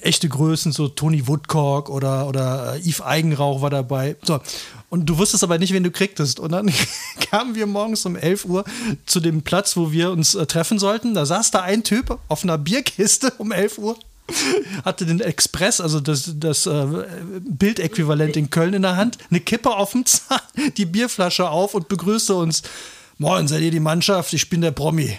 echte 0.00 0.28
Größen, 0.28 0.72
so 0.72 0.88
Tony 0.88 1.26
Woodcock 1.26 1.90
oder, 1.90 2.26
oder 2.26 2.74
äh, 2.74 2.88
Yves 2.88 3.02
Eigenrauch 3.02 3.60
war 3.60 3.70
dabei. 3.70 4.16
So. 4.22 4.40
Und 4.88 5.06
du 5.06 5.18
wusstest 5.18 5.44
aber 5.44 5.58
nicht, 5.58 5.72
wen 5.72 5.84
du 5.84 5.90
kriegtest. 5.90 6.40
Und 6.40 6.52
dann 6.52 6.70
kamen 7.30 7.54
wir 7.54 7.66
morgens 7.66 8.06
um 8.06 8.16
11 8.16 8.44
Uhr 8.46 8.64
zu 9.06 9.20
dem 9.20 9.42
Platz, 9.42 9.76
wo 9.76 9.92
wir 9.92 10.10
uns 10.10 10.34
äh, 10.34 10.46
treffen 10.46 10.78
sollten. 10.78 11.14
Da 11.14 11.26
saß 11.26 11.50
da 11.50 11.62
ein 11.62 11.84
Typ 11.84 12.18
auf 12.28 12.42
einer 12.42 12.58
Bierkiste 12.58 13.32
um 13.38 13.52
11 13.52 13.78
Uhr 13.78 13.96
hatte 14.84 15.06
den 15.06 15.20
Express, 15.20 15.80
also 15.80 16.00
das, 16.00 16.32
das 16.36 16.66
äh, 16.66 16.86
Bildäquivalent 17.40 18.36
in 18.36 18.50
Köln 18.50 18.74
in 18.74 18.82
der 18.82 18.96
Hand, 18.96 19.18
eine 19.30 19.40
Kippe 19.40 19.70
auf 19.70 19.92
dem 19.92 20.06
Zahn, 20.06 20.40
die 20.76 20.86
Bierflasche 20.86 21.48
auf 21.48 21.74
und 21.74 21.88
begrüßte 21.88 22.34
uns. 22.34 22.62
Moin, 23.18 23.46
seid 23.46 23.62
ihr 23.62 23.70
die 23.70 23.80
Mannschaft? 23.80 24.32
Ich 24.32 24.48
bin 24.48 24.60
der 24.60 24.70
Promi. 24.72 25.18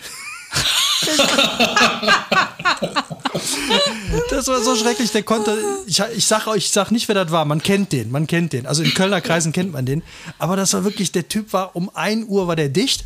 das 4.30 4.48
war 4.48 4.62
so 4.62 4.76
schrecklich. 4.76 5.12
Der 5.12 5.24
konnte, 5.24 5.58
ich, 5.86 6.02
ich 6.16 6.26
sag 6.26 6.48
euch, 6.48 6.66
ich 6.66 6.72
sag 6.72 6.92
nicht, 6.92 7.08
wer 7.08 7.16
das 7.16 7.32
war. 7.32 7.46
Man 7.46 7.62
kennt 7.62 7.92
den, 7.92 8.12
man 8.12 8.28
kennt 8.28 8.54
den. 8.54 8.66
Also 8.66 8.84
in 8.84 8.94
Kölner 8.94 9.22
Kreisen 9.22 9.52
kennt 9.52 9.72
man 9.72 9.86
den. 9.86 10.04
Aber 10.40 10.56
das 10.56 10.74
war 10.74 10.84
wirklich, 10.84 11.12
der 11.12 11.28
Typ 11.28 11.54
war 11.54 11.76
um 11.76 11.90
1 11.94 12.28
Uhr 12.28 12.48
war 12.48 12.56
der 12.56 12.70
dicht 12.70 13.06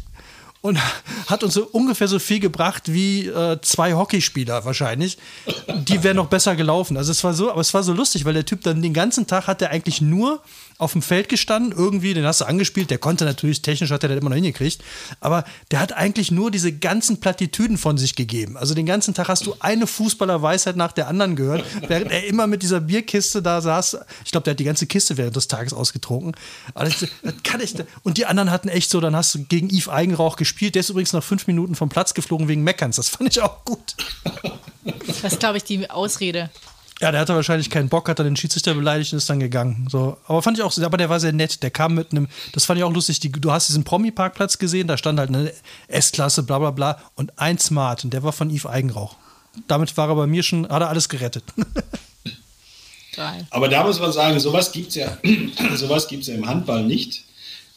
und 0.62 0.80
hat 1.28 1.44
uns 1.44 1.54
so 1.54 1.66
ungefähr 1.66 2.08
so 2.08 2.20
viel 2.20 2.40
gebracht 2.40 2.92
wie 2.92 3.28
äh, 3.28 3.60
zwei 3.62 3.94
Hockeyspieler 3.94 4.66
wahrscheinlich. 4.66 5.18
Die 5.68 6.04
wären 6.04 6.18
noch 6.18 6.28
besser 6.28 6.56
gelaufen. 6.56 6.98
Also 6.98 7.12
es 7.12 7.24
war 7.24 7.34
so, 7.34 7.52
aber 7.52 7.62
es 7.62 7.74
war 7.74 7.84
so 7.84 7.94
lustig, 7.94 8.26
weil 8.26 8.34
der 8.34 8.46
Typ 8.46 8.64
dann 8.64 8.82
den 8.82 8.94
ganzen 8.94 9.28
Tag 9.28 9.48
hat 9.48 9.62
er 9.62 9.70
eigentlich 9.72 10.02
nur 10.02 10.42
auf 10.78 10.92
dem 10.92 11.02
Feld 11.02 11.28
gestanden, 11.28 11.72
irgendwie, 11.76 12.14
den 12.14 12.26
hast 12.26 12.42
du 12.42 12.46
angespielt, 12.46 12.92
der 12.92 13.00
konnte 13.00 13.26
natürlich, 13.26 13.62
technisch 13.62 13.90
hat 13.90 14.04
er 14.04 14.10
das 14.10 14.20
immer 14.20 14.30
noch 14.30 14.36
hingekriegt, 14.36 14.84
aber 15.20 15.44
der 15.72 15.80
hat 15.80 15.94
eigentlich 15.94 16.30
nur 16.32 16.52
diese 16.52 16.72
ganzen 16.72 17.20
Plattitüden 17.20 17.78
von 17.78 17.98
sich 17.98 18.16
gegeben. 18.16 18.58
Also 18.58 18.76
den 18.76 18.86
ganzen 18.86 19.14
Tag 19.16 19.28
hast 19.28 19.46
du 19.48 19.56
eine 19.60 19.88
Fußballerweisheit 19.88 20.76
nach 20.76 20.92
der 20.92 21.08
anderen 21.08 21.36
gehört, 21.36 21.66
während 21.88 22.12
er 22.12 22.28
immer 22.28 22.46
mit 22.46 22.62
dieser 22.62 22.80
Bierkiste 22.80 23.42
da 23.42 23.62
saß. 23.62 23.98
Ich 24.24 24.32
glaube, 24.32 24.44
der 24.44 24.52
hat 24.52 24.60
die 24.60 24.66
ganze 24.66 24.86
Kiste 24.86 25.18
während 25.18 25.36
des 25.36 25.48
Tages 25.48 25.74
ausgetrunken. 25.74 26.36
Das, 26.76 27.06
das 27.24 27.34
kann 27.44 27.60
ich, 27.60 27.74
und 28.04 28.18
die 28.18 28.28
anderen 28.28 28.52
hatten 28.52 28.70
echt 28.70 28.92
so, 28.92 29.02
dann 29.02 29.16
hast 29.16 29.34
du 29.34 29.44
gegen 29.46 29.70
Yves 29.70 29.90
Eigenrauch 29.90 30.36
gespielt, 30.36 30.76
der 30.76 30.82
ist 30.82 30.90
übrigens 30.90 31.14
nach 31.14 31.24
fünf 31.24 31.48
Minuten 31.48 31.74
vom 31.74 31.90
Platz 31.90 32.14
geflogen 32.14 32.48
wegen 32.48 32.64
Meckerns. 32.64 32.98
Das 32.98 33.10
fand 33.10 33.36
ich 33.36 33.42
auch 33.42 33.66
gut. 33.66 33.96
Das 35.08 35.34
ist, 35.34 35.40
glaube 35.40 35.58
ich, 35.58 35.64
die 35.64 35.90
Ausrede. 35.90 36.50
Ja, 37.00 37.12
der 37.12 37.22
hatte 37.22 37.36
wahrscheinlich 37.36 37.70
keinen 37.70 37.90
Bock, 37.90 38.10
hat 38.10 38.18
dann 38.18 38.26
den 38.26 38.36
Schiedsrichter 38.36 38.74
beleidigt 38.74 39.14
und 39.14 39.18
ist 39.18 39.30
dann 39.30 39.40
gegangen. 39.40 39.88
So, 39.90 40.18
aber 40.26 40.42
fand 40.42 40.58
ich 40.58 40.64
auch, 40.64 40.76
aber 40.82 40.98
der 40.98 41.10
war 41.10 41.20
sehr 41.20 41.32
nett. 41.32 41.62
Der 41.62 41.70
kam 41.70 41.94
mit 41.94 42.12
einem, 42.12 42.28
das 42.54 42.66
fand 42.66 42.80
ich 42.80 42.84
auch 42.84 42.94
lustig. 42.94 43.20
Die, 43.20 43.32
du 43.32 43.52
hast 43.52 43.70
diesen 43.70 43.84
Promi-Parkplatz 43.84 44.58
gesehen, 44.58 44.88
da 44.88 44.98
stand 44.98 45.20
halt 45.20 45.30
eine 45.30 45.54
S-Klasse, 45.88 46.42
bla 46.42 46.58
bla 46.58 46.72
bla 46.72 47.00
und 47.16 47.38
ein 47.38 47.60
Smart 47.60 48.04
und 48.04 48.14
der 48.14 48.24
war 48.24 48.32
von 48.32 48.50
Yves 48.50 48.66
Eigenrauch. 48.66 49.16
Damit 49.68 49.96
war 49.96 50.10
er 50.10 50.16
bei 50.16 50.28
mir 50.28 50.42
schon, 50.42 50.68
hat 50.70 50.82
er 50.82 50.90
alles 50.90 51.08
gerettet. 51.08 51.44
Geil. 53.16 53.48
Aber 53.52 53.68
da 53.68 53.84
muss 53.84 54.00
man 54.00 54.12
sagen, 54.12 54.40
sowas 54.40 54.72
gibt 54.72 54.90
es 54.90 54.96
ja, 54.96 55.18
sowas 55.76 56.08
gibt's 56.08 56.28
ja 56.28 56.36
im 56.36 56.48
Handball 56.48 56.84
nicht. 56.84 57.24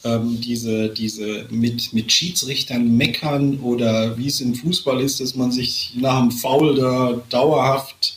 Ähm, 0.02 0.40
diese, 0.40 0.88
diese 0.88 1.44
mit, 1.50 1.92
mit 1.92 2.10
Schiedsrichtern 2.10 2.96
meckern 2.96 3.60
oder 3.60 4.16
wie 4.16 4.28
es 4.28 4.40
im 4.40 4.54
Fußball 4.54 4.98
ist, 5.02 5.20
dass 5.20 5.34
man 5.34 5.52
sich 5.52 5.92
nach 5.96 6.20
dem 6.20 6.30
Foul 6.30 6.76
da 6.76 7.20
dauerhaft 7.28 8.14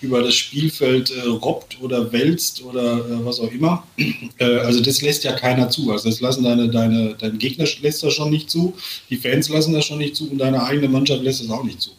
über 0.00 0.22
das 0.22 0.34
Spielfeld 0.34 1.10
äh, 1.10 1.28
robbt 1.28 1.80
oder 1.80 2.12
wälzt 2.12 2.62
oder 2.62 2.98
äh, 2.98 3.24
was 3.24 3.40
auch 3.40 3.52
immer. 3.52 3.86
Äh, 4.40 4.58
also 4.58 4.80
das 4.80 5.02
lässt 5.02 5.24
ja 5.24 5.32
keiner 5.32 5.68
zu. 5.68 5.90
Also 5.90 6.08
das 6.08 6.20
lassen 6.20 6.44
deine, 6.44 6.68
deine, 6.68 7.16
dein 7.18 7.38
Gegner 7.38 7.66
lässt 7.80 8.04
das 8.04 8.14
schon 8.14 8.30
nicht 8.30 8.48
zu, 8.48 8.74
die 9.10 9.16
Fans 9.16 9.48
lassen 9.48 9.72
das 9.72 9.84
schon 9.84 9.98
nicht 9.98 10.14
zu 10.14 10.30
und 10.30 10.38
deine 10.38 10.62
eigene 10.62 10.88
Mannschaft 10.88 11.24
lässt 11.24 11.42
das 11.42 11.50
auch 11.50 11.64
nicht 11.64 11.80
zu. 11.80 11.90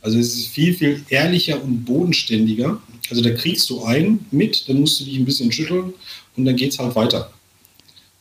Also 0.00 0.18
es 0.18 0.36
ist 0.36 0.48
viel, 0.48 0.74
viel 0.74 1.04
ehrlicher 1.08 1.60
und 1.60 1.84
bodenständiger. 1.84 2.80
Also 3.10 3.20
da 3.22 3.30
kriegst 3.30 3.68
du 3.70 3.82
einen 3.82 4.26
mit, 4.30 4.68
dann 4.68 4.80
musst 4.80 5.00
du 5.00 5.04
dich 5.04 5.16
ein 5.16 5.24
bisschen 5.24 5.50
schütteln 5.50 5.92
und 6.36 6.44
dann 6.44 6.54
geht 6.54 6.72
es 6.72 6.78
halt 6.78 6.94
weiter. 6.94 7.32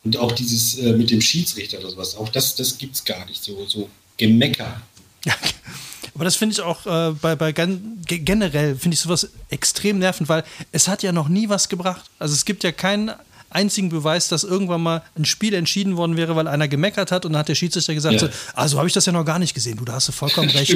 Und 0.03 0.17
auch 0.17 0.31
dieses 0.31 0.79
äh, 0.79 0.93
mit 0.93 1.11
dem 1.11 1.21
Schiedsrichter 1.21 1.79
oder 1.79 1.89
sowas, 1.89 2.15
auch 2.15 2.29
das, 2.29 2.55
das 2.55 2.77
gibt 2.77 2.95
es 2.95 3.05
gar 3.05 3.25
nicht. 3.25 3.43
So, 3.43 3.65
so 3.67 3.89
Gemecker. 4.17 4.81
Ja, 5.25 5.35
aber 6.17 6.25
das 6.25 6.35
finde 6.35 6.53
ich 6.53 6.61
auch 6.61 6.83
äh, 6.87 7.13
bei, 7.21 7.35
bei 7.35 7.51
generell 7.51 8.75
finde 8.75 8.95
ich 8.95 8.99
sowas 8.99 9.29
extrem 9.51 9.99
nervend, 9.99 10.27
weil 10.29 10.43
es 10.71 10.87
hat 10.87 11.03
ja 11.03 11.11
noch 11.11 11.29
nie 11.29 11.47
was 11.47 11.69
gebracht. 11.69 12.09
Also 12.17 12.33
es 12.33 12.43
gibt 12.43 12.63
ja 12.63 12.71
keinen 12.71 13.11
einzigen 13.51 13.89
Beweis, 13.89 14.27
dass 14.27 14.43
irgendwann 14.43 14.81
mal 14.81 15.03
ein 15.15 15.25
Spiel 15.25 15.53
entschieden 15.53 15.95
worden 15.95 16.17
wäre, 16.17 16.35
weil 16.35 16.47
einer 16.47 16.67
gemeckert 16.67 17.11
hat 17.11 17.23
und 17.23 17.33
dann 17.33 17.41
hat 17.41 17.49
der 17.49 17.53
Schiedsrichter 17.53 17.93
gesagt, 17.93 18.15
ja. 18.15 18.19
so, 18.21 18.29
also 18.55 18.79
habe 18.79 18.87
ich 18.87 18.95
das 18.95 19.05
ja 19.05 19.11
noch 19.11 19.25
gar 19.25 19.37
nicht 19.37 19.53
gesehen. 19.53 19.77
Du, 19.77 19.85
da 19.85 19.93
hast 19.93 20.07
du 20.07 20.11
vollkommen 20.11 20.49
recht. 20.55 20.73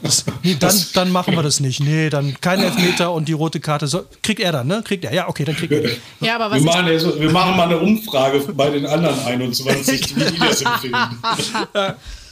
Das, 0.00 0.24
nee, 0.44 0.56
dann, 0.60 0.86
dann 0.94 1.10
machen 1.10 1.34
wir 1.34 1.42
das 1.42 1.58
nicht. 1.58 1.80
Nee, 1.80 2.08
dann 2.08 2.40
kein 2.40 2.60
Elfmeter 2.60 3.12
und 3.12 3.26
die 3.26 3.32
rote 3.32 3.58
Karte. 3.58 3.88
So, 3.88 4.04
kriegt 4.22 4.38
er 4.38 4.52
dann, 4.52 4.68
ne? 4.68 4.80
Kriegt 4.84 5.04
er. 5.04 5.12
Ja, 5.12 5.28
okay, 5.28 5.44
dann 5.44 5.56
kriegt 5.56 5.72
er. 5.72 5.90
Ja, 6.20 6.36
aber 6.36 6.52
was 6.52 6.60
wir, 6.60 6.66
machen, 6.66 6.86
also, 6.86 7.20
wir 7.20 7.32
machen 7.32 7.56
mal 7.56 7.64
eine 7.64 7.78
Umfrage 7.78 8.38
bei 8.52 8.70
den 8.70 8.86
anderen 8.86 9.18
21, 9.18 10.14
wie 10.14 10.24
die 10.30 10.38
das 10.38 10.62
empfehlen. 10.62 10.94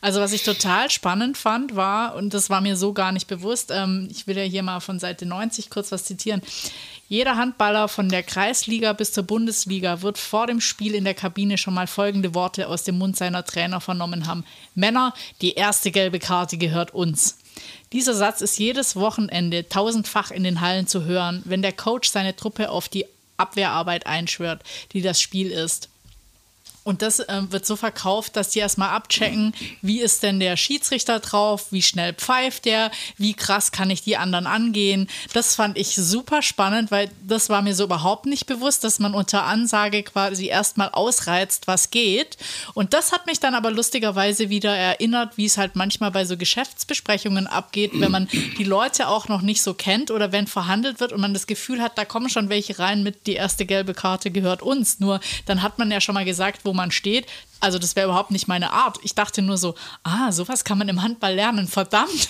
Also 0.00 0.20
was 0.20 0.32
ich 0.32 0.42
total 0.42 0.90
spannend 0.90 1.36
fand, 1.36 1.76
war, 1.76 2.14
und 2.14 2.32
das 2.32 2.48
war 2.48 2.60
mir 2.60 2.76
so 2.76 2.92
gar 2.92 3.12
nicht 3.12 3.26
bewusst, 3.26 3.70
ähm, 3.70 4.08
ich 4.10 4.26
will 4.26 4.36
ja 4.36 4.44
hier 4.44 4.62
mal 4.62 4.80
von 4.80 4.98
Seite 4.98 5.26
90 5.26 5.68
kurz 5.70 5.92
was 5.92 6.04
zitieren. 6.04 6.40
Jeder 7.08 7.36
Handballer 7.36 7.88
von 7.88 8.08
der 8.08 8.22
Kreisliga 8.22 8.92
bis 8.92 9.12
zur 9.12 9.24
Bundesliga 9.24 10.00
wird 10.00 10.16
vor 10.16 10.46
dem 10.46 10.60
Spiel 10.60 10.94
in 10.94 11.04
der 11.04 11.14
Kabine 11.14 11.58
schon 11.58 11.74
mal 11.74 11.88
folgende 11.88 12.34
Worte 12.34 12.68
aus 12.68 12.84
dem 12.84 12.98
Mund 12.98 13.16
seiner 13.16 13.44
Trainer 13.44 13.80
vernommen 13.80 14.28
haben. 14.28 14.44
Männer, 14.76 15.12
die 15.42 15.54
erste 15.54 15.90
gelbe 15.90 16.20
Karte 16.20 16.56
gehört 16.56 16.94
uns. 16.94 17.38
Dieser 17.92 18.14
Satz 18.14 18.40
ist 18.40 18.58
jedes 18.60 18.94
Wochenende 18.94 19.68
tausendfach 19.68 20.30
in 20.30 20.44
den 20.44 20.60
Hallen 20.60 20.86
zu 20.86 21.04
hören, 21.04 21.42
wenn 21.44 21.62
der 21.62 21.72
Coach 21.72 22.08
seine 22.08 22.36
Truppe 22.36 22.70
auf 22.70 22.88
die 22.88 23.06
Abwehrarbeit 23.36 24.06
einschwört, 24.06 24.62
die 24.92 25.02
das 25.02 25.20
Spiel 25.20 25.50
ist. 25.50 25.89
Und 26.82 27.02
das 27.02 27.20
äh, 27.20 27.42
wird 27.50 27.66
so 27.66 27.76
verkauft, 27.76 28.36
dass 28.36 28.50
die 28.50 28.58
erstmal 28.58 28.90
abchecken, 28.90 29.54
wie 29.82 30.00
ist 30.00 30.22
denn 30.22 30.40
der 30.40 30.56
Schiedsrichter 30.56 31.20
drauf, 31.20 31.66
wie 31.70 31.82
schnell 31.82 32.14
pfeift 32.14 32.64
der, 32.64 32.90
wie 33.18 33.34
krass 33.34 33.70
kann 33.70 33.90
ich 33.90 34.02
die 34.02 34.16
anderen 34.16 34.46
angehen. 34.46 35.08
Das 35.34 35.54
fand 35.54 35.76
ich 35.76 35.94
super 35.94 36.40
spannend, 36.40 36.90
weil 36.90 37.10
das 37.26 37.50
war 37.50 37.60
mir 37.60 37.74
so 37.74 37.84
überhaupt 37.84 38.26
nicht 38.26 38.46
bewusst, 38.46 38.82
dass 38.84 38.98
man 38.98 39.14
unter 39.14 39.44
Ansage 39.44 40.02
quasi 40.02 40.46
erstmal 40.46 40.88
ausreizt, 40.88 41.66
was 41.66 41.90
geht. 41.90 42.38
Und 42.72 42.94
das 42.94 43.12
hat 43.12 43.26
mich 43.26 43.40
dann 43.40 43.54
aber 43.54 43.70
lustigerweise 43.70 44.48
wieder 44.48 44.74
erinnert, 44.74 45.36
wie 45.36 45.44
es 45.44 45.58
halt 45.58 45.76
manchmal 45.76 46.10
bei 46.10 46.24
so 46.24 46.36
Geschäftsbesprechungen 46.36 47.46
abgeht, 47.46 47.92
wenn 47.94 48.10
man 48.10 48.28
die 48.58 48.64
Leute 48.64 49.08
auch 49.08 49.28
noch 49.28 49.42
nicht 49.42 49.62
so 49.62 49.74
kennt 49.74 50.10
oder 50.10 50.32
wenn 50.32 50.46
verhandelt 50.46 51.00
wird 51.00 51.12
und 51.12 51.20
man 51.20 51.34
das 51.34 51.46
Gefühl 51.46 51.82
hat, 51.82 51.98
da 51.98 52.04
kommen 52.06 52.30
schon 52.30 52.48
welche 52.48 52.78
rein 52.78 53.02
mit, 53.02 53.26
die 53.26 53.34
erste 53.34 53.66
gelbe 53.66 53.92
Karte 53.92 54.30
gehört 54.30 54.62
uns. 54.62 54.98
Nur 54.98 55.20
dann 55.44 55.62
hat 55.62 55.78
man 55.78 55.90
ja 55.90 56.00
schon 56.00 56.14
mal 56.14 56.24
gesagt, 56.24 56.60
wo 56.64 56.69
wo 56.70 56.74
man 56.74 56.92
steht. 56.92 57.26
Also 57.58 57.78
das 57.78 57.96
wäre 57.96 58.06
überhaupt 58.06 58.30
nicht 58.30 58.46
meine 58.46 58.72
Art. 58.72 58.98
Ich 59.02 59.14
dachte 59.14 59.42
nur 59.42 59.58
so, 59.58 59.74
ah, 60.04 60.30
sowas 60.30 60.64
kann 60.64 60.78
man 60.78 60.88
im 60.88 61.02
Handball 61.02 61.34
lernen, 61.34 61.66
verdammt. 61.66 62.28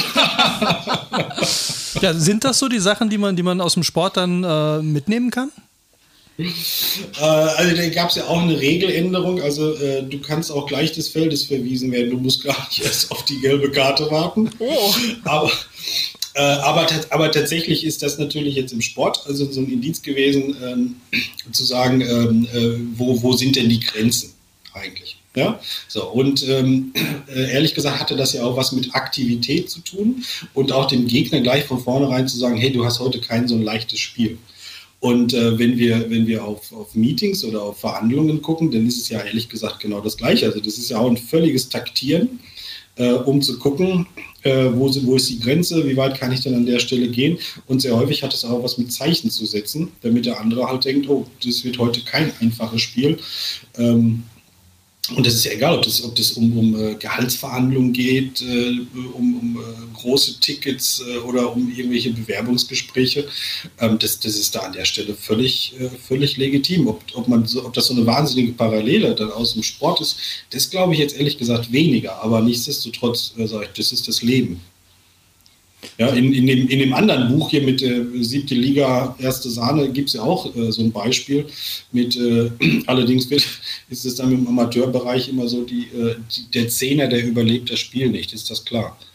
ja, 2.00 2.14
sind 2.14 2.44
das 2.44 2.58
so 2.58 2.68
die 2.68 2.78
Sachen, 2.78 3.08
die 3.08 3.18
man, 3.18 3.34
die 3.34 3.42
man 3.42 3.60
aus 3.60 3.74
dem 3.74 3.82
Sport 3.82 4.16
dann 4.16 4.44
äh, 4.44 4.82
mitnehmen 4.82 5.30
kann? 5.30 5.50
Äh, 6.38 7.22
also 7.22 7.76
da 7.76 7.88
gab 7.88 8.10
es 8.10 8.16
ja 8.16 8.26
auch 8.26 8.42
eine 8.42 8.60
Regeländerung. 8.60 9.42
Also 9.42 9.74
äh, 9.74 10.02
du 10.02 10.20
kannst 10.20 10.52
auch 10.52 10.66
gleich 10.66 10.92
des 10.92 11.08
Feldes 11.08 11.46
verwiesen 11.46 11.90
werden. 11.90 12.10
Du 12.10 12.18
musst 12.18 12.44
gar 12.44 12.56
nicht 12.68 12.84
erst 12.84 13.10
auf 13.10 13.24
die 13.24 13.40
gelbe 13.40 13.70
Karte 13.70 14.10
warten. 14.10 14.50
Oh. 14.58 14.94
Aber, 15.24 15.50
äh, 16.40 16.60
aber, 16.62 16.86
aber 17.10 17.30
tatsächlich 17.30 17.84
ist 17.84 18.02
das 18.02 18.16
natürlich 18.16 18.54
jetzt 18.54 18.72
im 18.72 18.80
Sport 18.80 19.20
also 19.26 19.50
so 19.52 19.60
ein 19.60 19.70
Indiz 19.70 20.00
gewesen, 20.00 20.56
ähm, 20.64 20.96
zu 21.52 21.64
sagen, 21.64 22.00
ähm, 22.00 22.48
äh, 22.50 22.78
wo, 22.98 23.22
wo 23.22 23.34
sind 23.34 23.56
denn 23.56 23.68
die 23.68 23.80
Grenzen 23.80 24.32
eigentlich? 24.72 25.18
Ja, 25.36 25.60
so 25.86 26.08
und 26.08 26.48
ähm, 26.48 26.92
äh, 27.28 27.52
ehrlich 27.52 27.74
gesagt 27.74 28.00
hatte 28.00 28.16
das 28.16 28.32
ja 28.32 28.42
auch 28.42 28.56
was 28.56 28.72
mit 28.72 28.94
Aktivität 28.94 29.70
zu 29.70 29.80
tun 29.80 30.24
und 30.54 30.72
auch 30.72 30.86
dem 30.86 31.06
Gegner 31.06 31.40
gleich 31.40 31.64
von 31.64 31.78
vornherein 31.78 32.26
zu 32.26 32.38
sagen, 32.38 32.56
hey, 32.56 32.72
du 32.72 32.86
hast 32.86 33.00
heute 33.00 33.20
kein 33.20 33.46
so 33.46 33.54
ein 33.54 33.62
leichtes 33.62 34.00
Spiel. 34.00 34.38
Und 34.98 35.34
äh, 35.34 35.58
wenn 35.58 35.78
wir, 35.78 36.10
wenn 36.10 36.26
wir 36.26 36.44
auf, 36.44 36.72
auf 36.72 36.94
Meetings 36.94 37.44
oder 37.44 37.62
auf 37.62 37.80
Verhandlungen 37.80 38.40
gucken, 38.40 38.70
dann 38.70 38.86
ist 38.86 38.96
es 38.98 39.08
ja 39.10 39.20
ehrlich 39.20 39.48
gesagt 39.48 39.80
genau 39.80 40.00
das 40.00 40.16
Gleiche. 40.16 40.46
Also 40.46 40.60
das 40.60 40.78
ist 40.78 40.90
ja 40.90 40.98
auch 40.98 41.08
ein 41.08 41.16
völliges 41.16 41.68
Taktieren, 41.68 42.40
äh, 42.96 43.12
um 43.12 43.40
zu 43.40 43.58
gucken, 43.58 44.06
äh, 44.42 44.66
wo, 44.72 44.92
wo 45.04 45.16
ist 45.16 45.28
die 45.28 45.40
Grenze, 45.40 45.86
wie 45.88 45.96
weit 45.96 46.18
kann 46.18 46.32
ich 46.32 46.40
denn 46.40 46.54
an 46.54 46.66
der 46.66 46.78
Stelle 46.78 47.08
gehen. 47.08 47.38
Und 47.66 47.82
sehr 47.82 47.96
häufig 47.96 48.22
hat 48.22 48.34
es 48.34 48.44
auch 48.44 48.62
was 48.62 48.78
mit 48.78 48.92
Zeichen 48.92 49.30
zu 49.30 49.44
setzen, 49.44 49.88
damit 50.02 50.26
der 50.26 50.40
andere 50.40 50.66
halt 50.66 50.84
denkt, 50.84 51.08
oh, 51.08 51.26
das 51.44 51.64
wird 51.64 51.78
heute 51.78 52.00
kein 52.02 52.32
einfaches 52.40 52.80
Spiel. 52.80 53.18
Ähm, 53.76 54.24
und 55.16 55.26
das 55.26 55.34
ist 55.34 55.44
ja 55.44 55.52
egal, 55.52 55.76
ob 55.76 55.82
das, 55.82 56.04
ob 56.04 56.14
das 56.14 56.32
um, 56.32 56.56
um 56.56 56.78
äh, 56.78 56.94
Gehaltsverhandlungen 56.94 57.92
geht, 57.92 58.42
äh, 58.42 58.80
um, 59.14 59.38
um 59.38 59.56
äh, 59.56 59.98
große 59.98 60.38
Tickets 60.40 61.02
oder 61.26 61.52
um 61.52 61.72
irgendwelche 61.74 62.10
Bewerbungsgespräche. 62.12 63.26
Ähm, 63.80 63.98
das, 63.98 64.20
das 64.20 64.36
ist 64.36 64.54
da 64.54 64.60
an 64.60 64.72
der 64.72 64.84
Stelle 64.84 65.14
völlig, 65.14 65.74
völlig 66.06 66.36
legitim. 66.36 66.86
Ob, 66.86 67.02
ob, 67.14 67.28
man 67.28 67.46
so, 67.46 67.64
ob 67.64 67.72
das 67.72 67.86
so 67.86 67.94
eine 67.94 68.06
wahnsinnige 68.06 68.52
Parallele 68.52 69.14
dann 69.14 69.32
aus 69.32 69.54
dem 69.54 69.62
Sport 69.62 70.00
ist, 70.00 70.16
das 70.50 70.70
glaube 70.70 70.92
ich 70.92 71.00
jetzt 71.00 71.16
ehrlich 71.16 71.38
gesagt 71.38 71.72
weniger. 71.72 72.22
Aber 72.22 72.40
nichtsdestotrotz 72.40 73.32
sage 73.36 73.64
ich, 73.64 73.70
das 73.76 73.92
ist 73.92 74.06
das 74.06 74.22
Leben. 74.22 74.60
Ja, 75.98 76.08
in, 76.08 76.32
in, 76.32 76.46
dem, 76.46 76.68
in 76.68 76.78
dem 76.78 76.92
anderen 76.92 77.28
Buch 77.28 77.50
hier 77.50 77.62
mit 77.62 77.82
äh, 77.82 78.04
siebte 78.20 78.54
Liga, 78.54 79.14
erste 79.18 79.50
Sahne 79.50 79.90
gibt 79.90 80.08
es 80.08 80.14
ja 80.14 80.22
auch 80.22 80.54
äh, 80.54 80.70
so 80.72 80.82
ein 80.82 80.92
Beispiel. 80.92 81.46
Mit 81.92 82.16
äh, 82.16 82.50
allerdings 82.86 83.28
wird, 83.30 83.46
ist 83.88 84.04
es 84.04 84.14
dann 84.14 84.32
im 84.32 84.46
Amateurbereich 84.46 85.28
immer 85.28 85.48
so, 85.48 85.64
die, 85.64 85.84
äh, 85.84 86.16
die, 86.34 86.50
der 86.52 86.68
Zehner, 86.68 87.06
der 87.06 87.24
überlebt 87.24 87.70
das 87.70 87.80
Spiel 87.80 88.08
nicht, 88.08 88.32
ist 88.32 88.50
das 88.50 88.64
klar. 88.64 88.96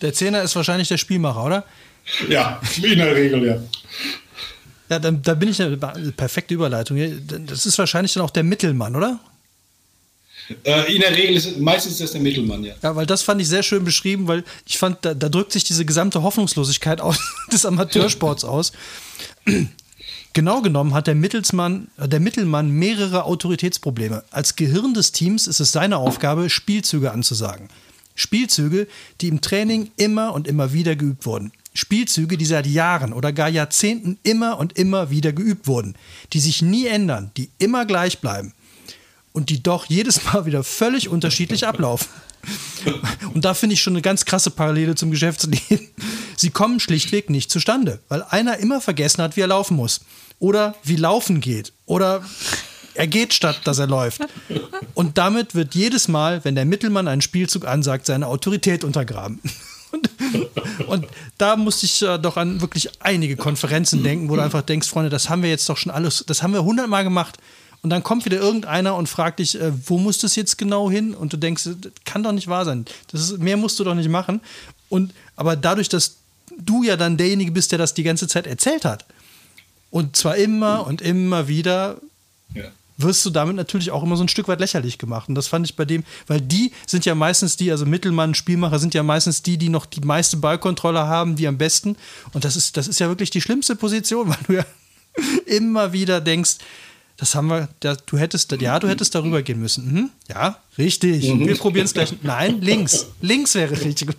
Der 0.00 0.12
Zehner 0.12 0.42
ist 0.44 0.54
wahrscheinlich 0.54 0.86
der 0.86 0.98
Spielmacher, 0.98 1.44
oder? 1.44 1.64
Ja, 2.28 2.60
in 2.80 2.96
der 2.96 3.12
Regel, 3.12 3.44
ja. 3.44 3.60
Ja, 4.88 4.98
da, 5.00 5.10
da 5.10 5.34
bin 5.34 5.48
ich 5.48 5.60
eine 5.60 5.76
perfekte 5.76 6.54
Überleitung. 6.54 6.98
Das 7.46 7.66
ist 7.66 7.76
wahrscheinlich 7.76 8.12
dann 8.14 8.22
auch 8.22 8.30
der 8.30 8.44
Mittelmann, 8.44 8.94
oder? 8.94 9.18
Äh, 10.64 10.94
in 10.94 11.00
der 11.00 11.16
Regel 11.16 11.36
ist 11.36 11.58
meistens 11.58 11.98
das 11.98 12.12
der 12.12 12.20
Mittelmann, 12.20 12.64
ja. 12.64 12.74
Ja, 12.82 12.96
weil 12.96 13.06
das 13.06 13.22
fand 13.22 13.40
ich 13.40 13.48
sehr 13.48 13.62
schön 13.62 13.84
beschrieben, 13.84 14.26
weil 14.28 14.44
ich 14.66 14.78
fand, 14.78 14.98
da, 15.04 15.14
da 15.14 15.28
drückt 15.28 15.52
sich 15.52 15.64
diese 15.64 15.84
gesamte 15.84 16.22
Hoffnungslosigkeit 16.22 17.00
aus, 17.00 17.18
des 17.52 17.64
Amateursports 17.66 18.44
aus. 18.44 18.72
Genau 20.32 20.62
genommen 20.62 20.94
hat 20.94 21.08
der, 21.08 21.16
Mittelsmann, 21.16 21.88
der 21.98 22.20
Mittelmann 22.20 22.70
mehrere 22.70 23.24
Autoritätsprobleme. 23.24 24.22
Als 24.30 24.54
Gehirn 24.54 24.94
des 24.94 25.10
Teams 25.10 25.48
ist 25.48 25.58
es 25.58 25.72
seine 25.72 25.96
Aufgabe, 25.96 26.48
Spielzüge 26.48 27.10
anzusagen. 27.10 27.68
Spielzüge, 28.14 28.86
die 29.20 29.26
im 29.26 29.40
Training 29.40 29.90
immer 29.96 30.32
und 30.32 30.46
immer 30.46 30.72
wieder 30.72 30.94
geübt 30.94 31.26
wurden. 31.26 31.50
Spielzüge, 31.74 32.38
die 32.38 32.44
seit 32.44 32.68
Jahren 32.68 33.12
oder 33.12 33.32
gar 33.32 33.48
Jahrzehnten 33.48 34.20
immer 34.22 34.60
und 34.60 34.74
immer 34.78 35.10
wieder 35.10 35.32
geübt 35.32 35.66
wurden, 35.66 35.96
die 36.32 36.38
sich 36.38 36.62
nie 36.62 36.86
ändern, 36.86 37.32
die 37.36 37.48
immer 37.58 37.84
gleich 37.84 38.20
bleiben 38.20 38.52
und 39.32 39.50
die 39.50 39.62
doch 39.62 39.86
jedes 39.86 40.24
Mal 40.24 40.46
wieder 40.46 40.64
völlig 40.64 41.08
unterschiedlich 41.08 41.66
ablaufen. 41.66 42.08
Und 43.34 43.44
da 43.44 43.54
finde 43.54 43.74
ich 43.74 43.82
schon 43.82 43.92
eine 43.92 44.02
ganz 44.02 44.24
krasse 44.24 44.50
Parallele 44.50 44.94
zum 44.94 45.10
Geschäftsleben. 45.10 45.88
Sie 46.36 46.50
kommen 46.50 46.80
schlichtweg 46.80 47.28
nicht 47.28 47.50
zustande, 47.50 48.00
weil 48.08 48.22
einer 48.22 48.58
immer 48.58 48.80
vergessen 48.80 49.22
hat, 49.22 49.36
wie 49.36 49.42
er 49.42 49.46
laufen 49.46 49.76
muss. 49.76 50.00
Oder 50.38 50.74
wie 50.82 50.96
laufen 50.96 51.40
geht. 51.40 51.72
Oder 51.84 52.24
er 52.94 53.06
geht 53.06 53.34
statt, 53.34 53.60
dass 53.64 53.78
er 53.78 53.86
läuft. 53.86 54.22
Und 54.94 55.18
damit 55.18 55.54
wird 55.54 55.74
jedes 55.74 56.08
Mal, 56.08 56.42
wenn 56.44 56.54
der 56.54 56.64
Mittelmann 56.64 57.08
einen 57.08 57.20
Spielzug 57.20 57.66
ansagt, 57.66 58.06
seine 58.06 58.26
Autorität 58.26 58.84
untergraben. 58.84 59.40
Und, 59.92 60.08
und, 60.86 61.06
da 61.36 61.56
musste 61.56 61.84
ich 61.84 62.00
äh, 62.02 62.16
doch 62.16 62.36
an 62.36 62.60
wirklich 62.60 62.90
einige 63.00 63.36
Konferenzen 63.36 64.04
denken, 64.04 64.28
wo 64.28 64.36
du 64.36 64.42
einfach 64.42 64.62
denkst, 64.62 64.88
Freunde, 64.88 65.10
das 65.10 65.28
haben 65.28 65.42
wir 65.42 65.50
jetzt 65.50 65.68
doch 65.68 65.76
schon 65.76 65.90
alles, 65.90 66.24
das 66.26 66.44
haben 66.44 66.52
wir 66.52 66.62
hundertmal 66.62 67.02
gemacht 67.02 67.38
und 67.82 67.90
dann 67.90 68.02
kommt 68.02 68.24
wieder 68.24 68.38
irgendeiner 68.38 68.94
und 68.94 69.08
fragt 69.08 69.38
dich, 69.38 69.58
äh, 69.58 69.72
wo 69.86 69.98
muss 69.98 70.18
das 70.18 70.36
jetzt 70.36 70.58
genau 70.58 70.90
hin? 70.90 71.14
Und 71.14 71.32
du 71.32 71.36
denkst, 71.36 71.64
das 71.64 71.92
kann 72.04 72.22
doch 72.22 72.32
nicht 72.32 72.48
wahr 72.48 72.64
sein. 72.64 72.84
Das 73.10 73.22
ist, 73.22 73.38
mehr 73.38 73.56
musst 73.56 73.78
du 73.78 73.84
doch 73.84 73.94
nicht 73.94 74.10
machen. 74.10 74.40
Und 74.88 75.14
aber 75.36 75.56
dadurch, 75.56 75.88
dass 75.88 76.16
du 76.58 76.82
ja 76.82 76.96
dann 76.96 77.16
derjenige 77.16 77.52
bist, 77.52 77.72
der 77.72 77.78
das 77.78 77.94
die 77.94 78.02
ganze 78.02 78.28
Zeit 78.28 78.46
erzählt 78.46 78.84
hat, 78.84 79.06
und 79.90 80.14
zwar 80.14 80.36
immer 80.36 80.86
und 80.86 81.00
immer 81.00 81.48
wieder, 81.48 81.96
ja. 82.54 82.64
wirst 82.98 83.24
du 83.24 83.30
damit 83.30 83.56
natürlich 83.56 83.90
auch 83.90 84.02
immer 84.02 84.16
so 84.16 84.24
ein 84.24 84.28
Stück 84.28 84.46
weit 84.46 84.60
lächerlich 84.60 84.98
gemacht. 84.98 85.28
Und 85.28 85.34
das 85.34 85.48
fand 85.48 85.66
ich 85.66 85.74
bei 85.74 85.86
dem, 85.86 86.04
weil 86.26 86.40
die 86.40 86.72
sind 86.86 87.06
ja 87.06 87.14
meistens 87.14 87.56
die, 87.56 87.70
also 87.70 87.86
Mittelmann, 87.86 88.34
Spielmacher 88.34 88.78
sind 88.78 88.92
ja 88.92 89.02
meistens 89.02 89.42
die, 89.42 89.56
die 89.56 89.70
noch 89.70 89.86
die 89.86 90.02
meiste 90.02 90.36
Ballkontrolle 90.36 91.06
haben, 91.06 91.34
die 91.34 91.48
am 91.48 91.56
besten. 91.56 91.96
Und 92.34 92.44
das 92.44 92.56
ist, 92.56 92.76
das 92.76 92.88
ist 92.88 93.00
ja 93.00 93.08
wirklich 93.08 93.30
die 93.30 93.40
schlimmste 93.40 93.74
Position, 93.74 94.28
weil 94.28 94.38
du 94.46 94.52
ja 94.52 94.66
immer 95.46 95.92
wieder 95.92 96.20
denkst, 96.20 96.58
das 97.20 97.34
haben 97.34 97.48
wir, 97.48 97.68
da, 97.80 97.96
du 98.06 98.16
hättest, 98.16 98.50
ja, 98.62 98.78
du 98.78 98.88
hättest 98.88 99.14
darüber 99.14 99.42
gehen 99.42 99.60
müssen. 99.60 99.92
Mhm. 99.92 100.10
Ja, 100.30 100.56
richtig. 100.78 101.28
Mhm. 101.28 101.46
Wir 101.46 101.54
probieren 101.54 101.84
es 101.84 101.92
gleich. 101.92 102.14
Nein, 102.22 102.62
links. 102.62 103.08
Links 103.20 103.54
wäre 103.54 103.78
richtig. 103.78 104.08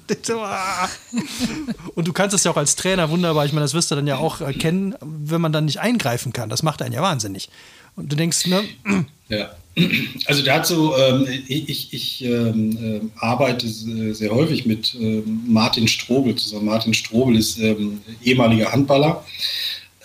Und 1.96 2.08
du 2.08 2.14
kannst 2.14 2.36
es 2.36 2.44
ja 2.44 2.52
auch 2.52 2.58
als 2.58 2.76
Trainer 2.76 3.10
wunderbar, 3.10 3.44
ich 3.44 3.54
meine, 3.54 3.64
das 3.64 3.74
wirst 3.74 3.90
du 3.90 3.96
dann 3.96 4.06
ja 4.06 4.18
auch 4.18 4.42
erkennen, 4.42 4.94
wenn 5.02 5.42
man 5.42 5.52
dann 5.52 5.66
nicht 5.66 5.80
eingreifen 5.80 6.32
kann. 6.32 6.50
Das 6.50 6.62
macht 6.62 6.84
einen 6.84 6.94
ja 6.94 7.02
wahnsinnig. 7.02 7.50
Und 7.96 8.12
du 8.12 8.16
denkst, 8.16 8.46
ne? 8.46 8.64
Ja. 9.30 9.50
Also 10.26 10.44
dazu, 10.44 10.94
ähm, 10.96 11.28
ich, 11.48 11.94
ich 11.94 12.24
ähm, 12.24 12.78
äh, 12.78 13.02
arbeite 13.20 13.68
sehr 13.68 14.30
häufig 14.30 14.68
mit 14.68 14.94
ähm, 14.94 15.42
Martin 15.48 15.88
Strobel 15.88 16.36
zusammen. 16.36 16.66
Martin 16.66 16.94
Strobel 16.94 17.36
ist 17.36 17.58
ähm, 17.58 18.02
ehemaliger 18.24 18.72
Handballer 18.72 19.26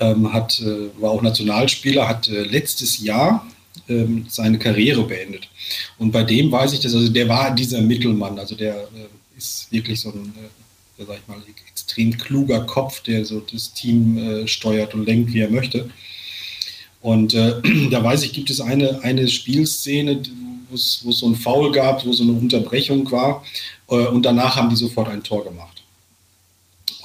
ähm, 0.00 0.32
hat, 0.32 0.60
äh, 0.60 1.00
war 1.00 1.10
auch 1.10 1.22
Nationalspieler, 1.22 2.08
hat 2.08 2.28
äh, 2.28 2.42
letztes 2.42 3.00
Jahr 3.00 3.46
ähm, 3.88 4.26
seine 4.28 4.58
Karriere 4.58 5.04
beendet. 5.04 5.48
Und 5.98 6.12
bei 6.12 6.22
dem 6.22 6.50
weiß 6.50 6.72
ich 6.72 6.80
das, 6.80 6.94
also 6.94 7.08
der 7.08 7.28
war 7.28 7.54
dieser 7.54 7.80
Mittelmann, 7.80 8.38
also 8.38 8.54
der 8.54 8.74
äh, 8.74 9.36
ist 9.36 9.68
wirklich 9.70 10.00
so 10.00 10.10
ein, 10.10 10.34
äh, 10.98 11.04
sag 11.04 11.18
ich 11.18 11.28
mal, 11.28 11.42
extrem 11.68 12.16
kluger 12.16 12.60
Kopf, 12.60 13.02
der 13.02 13.24
so 13.24 13.40
das 13.40 13.72
Team 13.72 14.18
äh, 14.18 14.48
steuert 14.48 14.94
und 14.94 15.06
lenkt, 15.06 15.32
wie 15.32 15.40
er 15.40 15.50
möchte. 15.50 15.90
Und 17.00 17.34
äh, 17.34 17.60
da 17.90 18.02
weiß 18.02 18.22
ich, 18.24 18.32
gibt 18.32 18.50
es 18.50 18.60
eine, 18.60 19.02
eine 19.02 19.28
Spielszene, 19.28 20.22
wo 20.68 20.74
es 20.74 21.00
so 21.00 21.28
ein 21.28 21.36
Foul 21.36 21.72
gab, 21.72 22.04
wo 22.04 22.12
so 22.12 22.24
eine 22.24 22.32
Unterbrechung 22.32 23.10
war. 23.12 23.44
Und 23.86 24.26
danach 24.26 24.56
haben 24.56 24.68
die 24.68 24.74
sofort 24.74 25.08
ein 25.08 25.22
Tor 25.22 25.44
gemacht. 25.44 25.75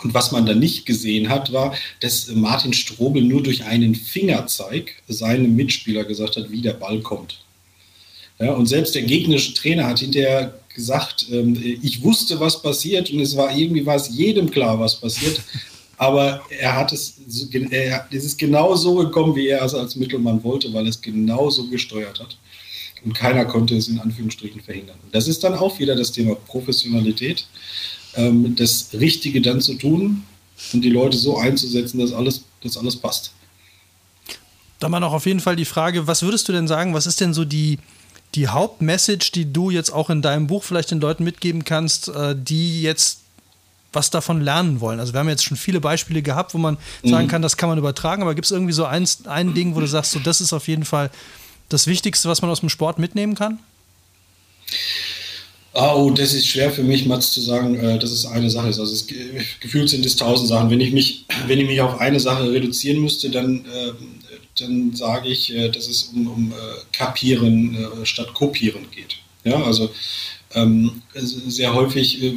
Und 0.04 0.14
was 0.14 0.32
man 0.32 0.46
da 0.46 0.54
nicht 0.54 0.86
gesehen 0.86 1.30
hat, 1.30 1.54
war, 1.54 1.76
dass 2.00 2.28
Martin 2.28 2.74
Strobel 2.74 3.24
nur 3.24 3.44
durch 3.44 3.66
einen 3.66 3.96
Fingerzeig 3.96 4.96
seinem 5.08 5.56
Mitspieler 5.56 6.04
gesagt 6.04 6.38
hat, 6.38 6.52
wie 6.52 6.62
der 6.62 6.74
Ball 6.74 7.02
kommt. 7.02 7.40
Ja, 8.40 8.54
und 8.54 8.66
selbst 8.66 8.96
der 8.96 9.04
gegnerische 9.04 9.54
Trainer 9.54 9.86
hat 9.86 10.00
hinterher 10.00 10.60
gesagt, 10.74 11.28
ähm, 11.32 11.56
ich 11.62 12.02
wusste, 12.02 12.40
was 12.40 12.62
passiert 12.62 13.12
und 13.12 13.20
es 13.20 13.36
war 13.38 13.56
irgendwie 13.56 13.86
war 13.86 13.96
es 13.96 14.10
jedem 14.10 14.50
klar, 14.50 14.80
was 14.80 15.00
passiert. 15.00 15.42
Aber 15.98 16.42
er 16.50 16.76
hat 16.76 16.92
es, 16.94 17.18
er, 17.70 18.08
es 18.12 18.26
ist 18.26 18.40
genau 18.40 18.76
so 18.76 18.96
gekommen, 18.96 19.36
wie 19.36 19.50
er 19.50 19.64
es 19.64 19.76
als 19.76 19.96
Mittelmann 19.96 20.44
wollte, 20.44 20.74
weil 20.74 20.86
er 20.86 20.90
es 20.90 21.00
genau 21.00 21.52
so 21.52 21.68
gesteuert 21.68 22.20
hat. 22.20 22.38
Und 23.06 23.14
keiner 23.14 23.46
konnte 23.46 23.76
es 23.76 23.88
in 23.88 24.00
Anführungsstrichen 24.00 24.62
verhindern. 24.62 24.98
Und 25.04 25.14
das 25.14 25.28
ist 25.28 25.44
dann 25.44 25.54
auch 25.54 25.78
wieder 25.78 25.96
das 25.96 26.12
Thema 26.12 26.34
Professionalität 26.34 27.46
ähm, 28.16 28.56
das 28.56 28.90
Richtige 28.94 29.42
dann 29.42 29.62
zu 29.62 29.76
tun 29.76 30.24
und 30.74 30.82
die 30.82 30.90
Leute 30.90 31.18
so 31.18 31.38
einzusetzen, 31.38 32.00
dass 32.00 32.12
alles, 32.12 32.44
dass 32.62 32.78
alles 32.78 32.96
passt. 32.96 33.34
Da 34.80 34.90
mal 34.90 35.00
noch 35.00 35.14
auf 35.14 35.26
jeden 35.26 35.40
Fall 35.40 35.56
die 35.56 35.66
Frage, 35.66 36.08
was 36.08 36.24
würdest 36.24 36.48
du 36.48 36.54
denn 36.54 36.68
sagen, 36.68 36.94
was 36.94 37.06
ist 37.06 37.22
denn 37.22 37.34
so 37.34 37.46
die, 37.46 37.78
die 38.36 38.48
Hauptmessage, 38.48 39.32
die 39.34 39.52
du 39.52 39.70
jetzt 39.70 39.92
auch 39.92 40.10
in 40.10 40.22
deinem 40.22 40.48
Buch 40.48 40.64
vielleicht 40.64 40.92
den 40.92 41.00
Leuten 41.00 41.24
mitgeben 41.24 41.66
kannst, 41.66 42.08
äh, 42.08 42.36
die 42.36 42.82
jetzt 42.82 43.20
was 43.94 44.10
davon 44.10 44.42
lernen 44.42 44.80
wollen. 44.80 45.00
Also 45.00 45.14
wir 45.14 45.20
haben 45.20 45.28
jetzt 45.28 45.44
schon 45.44 45.58
viele 45.58 45.82
Beispiele 45.82 46.22
gehabt, 46.22 46.54
wo 46.54 46.58
man 46.58 46.78
sagen 47.04 47.26
mhm. 47.26 47.30
kann, 47.30 47.42
das 47.42 47.58
kann 47.58 47.68
man 47.68 47.78
übertragen, 47.78 48.22
aber 48.22 48.36
gibt 48.36 48.46
es 48.46 48.52
irgendwie 48.52 48.74
so 48.74 48.86
ein, 48.86 49.08
ein 49.26 49.54
Ding, 49.54 49.76
wo 49.76 49.82
du 49.82 49.88
sagst, 49.88 50.12
so 50.12 50.20
das 50.20 50.40
ist 50.40 50.54
auf 50.54 50.68
jeden 50.68 50.86
Fall 50.86 51.12
das 51.68 51.88
Wichtigste, 51.88 52.30
was 52.30 52.42
man 52.42 52.50
aus 52.50 52.62
dem 52.62 52.70
Sport 52.70 53.00
mitnehmen 53.00 53.36
kann? 53.36 53.60
Oh, 55.74 56.12
das 56.14 56.34
ist 56.34 56.48
schwer 56.48 56.70
für 56.70 56.84
mich, 56.84 57.06
Mats, 57.06 57.32
zu 57.32 57.40
sagen, 57.40 57.76
äh, 57.76 57.98
dass 57.98 58.12
es 58.12 58.26
eine 58.26 58.50
Sache 58.50 58.70
ist. 58.70 58.80
Also 58.80 58.94
es, 58.94 59.08
gefühlt 59.60 59.90
sind 59.90 60.06
es 60.06 60.18
tausend 60.18 60.50
Sachen. 60.50 60.70
Wenn 60.70 60.82
ich 60.82 60.92
mich, 60.92 61.26
wenn 61.48 61.60
ich 61.60 61.68
mich 61.68 61.80
auf 61.80 62.00
eine 62.00 62.20
Sache 62.20 62.52
reduzieren 62.52 63.02
müsste, 63.02 63.30
dann, 63.30 63.66
äh, 63.66 63.94
dann 64.60 64.94
sage 64.94 65.30
ich, 65.30 65.54
äh, 65.54 65.70
dass 65.70 65.88
es 65.88 66.12
um, 66.14 66.28
um 66.28 66.52
äh, 66.52 66.56
Kapieren 66.92 67.76
äh, 67.76 68.06
statt 68.06 68.34
Kopieren 68.34 68.86
geht. 68.92 69.18
Ja, 69.46 69.64
also 69.64 69.90
ähm, 70.54 71.02
sehr 71.14 71.74
häufig 71.74 72.22
äh, 72.22 72.34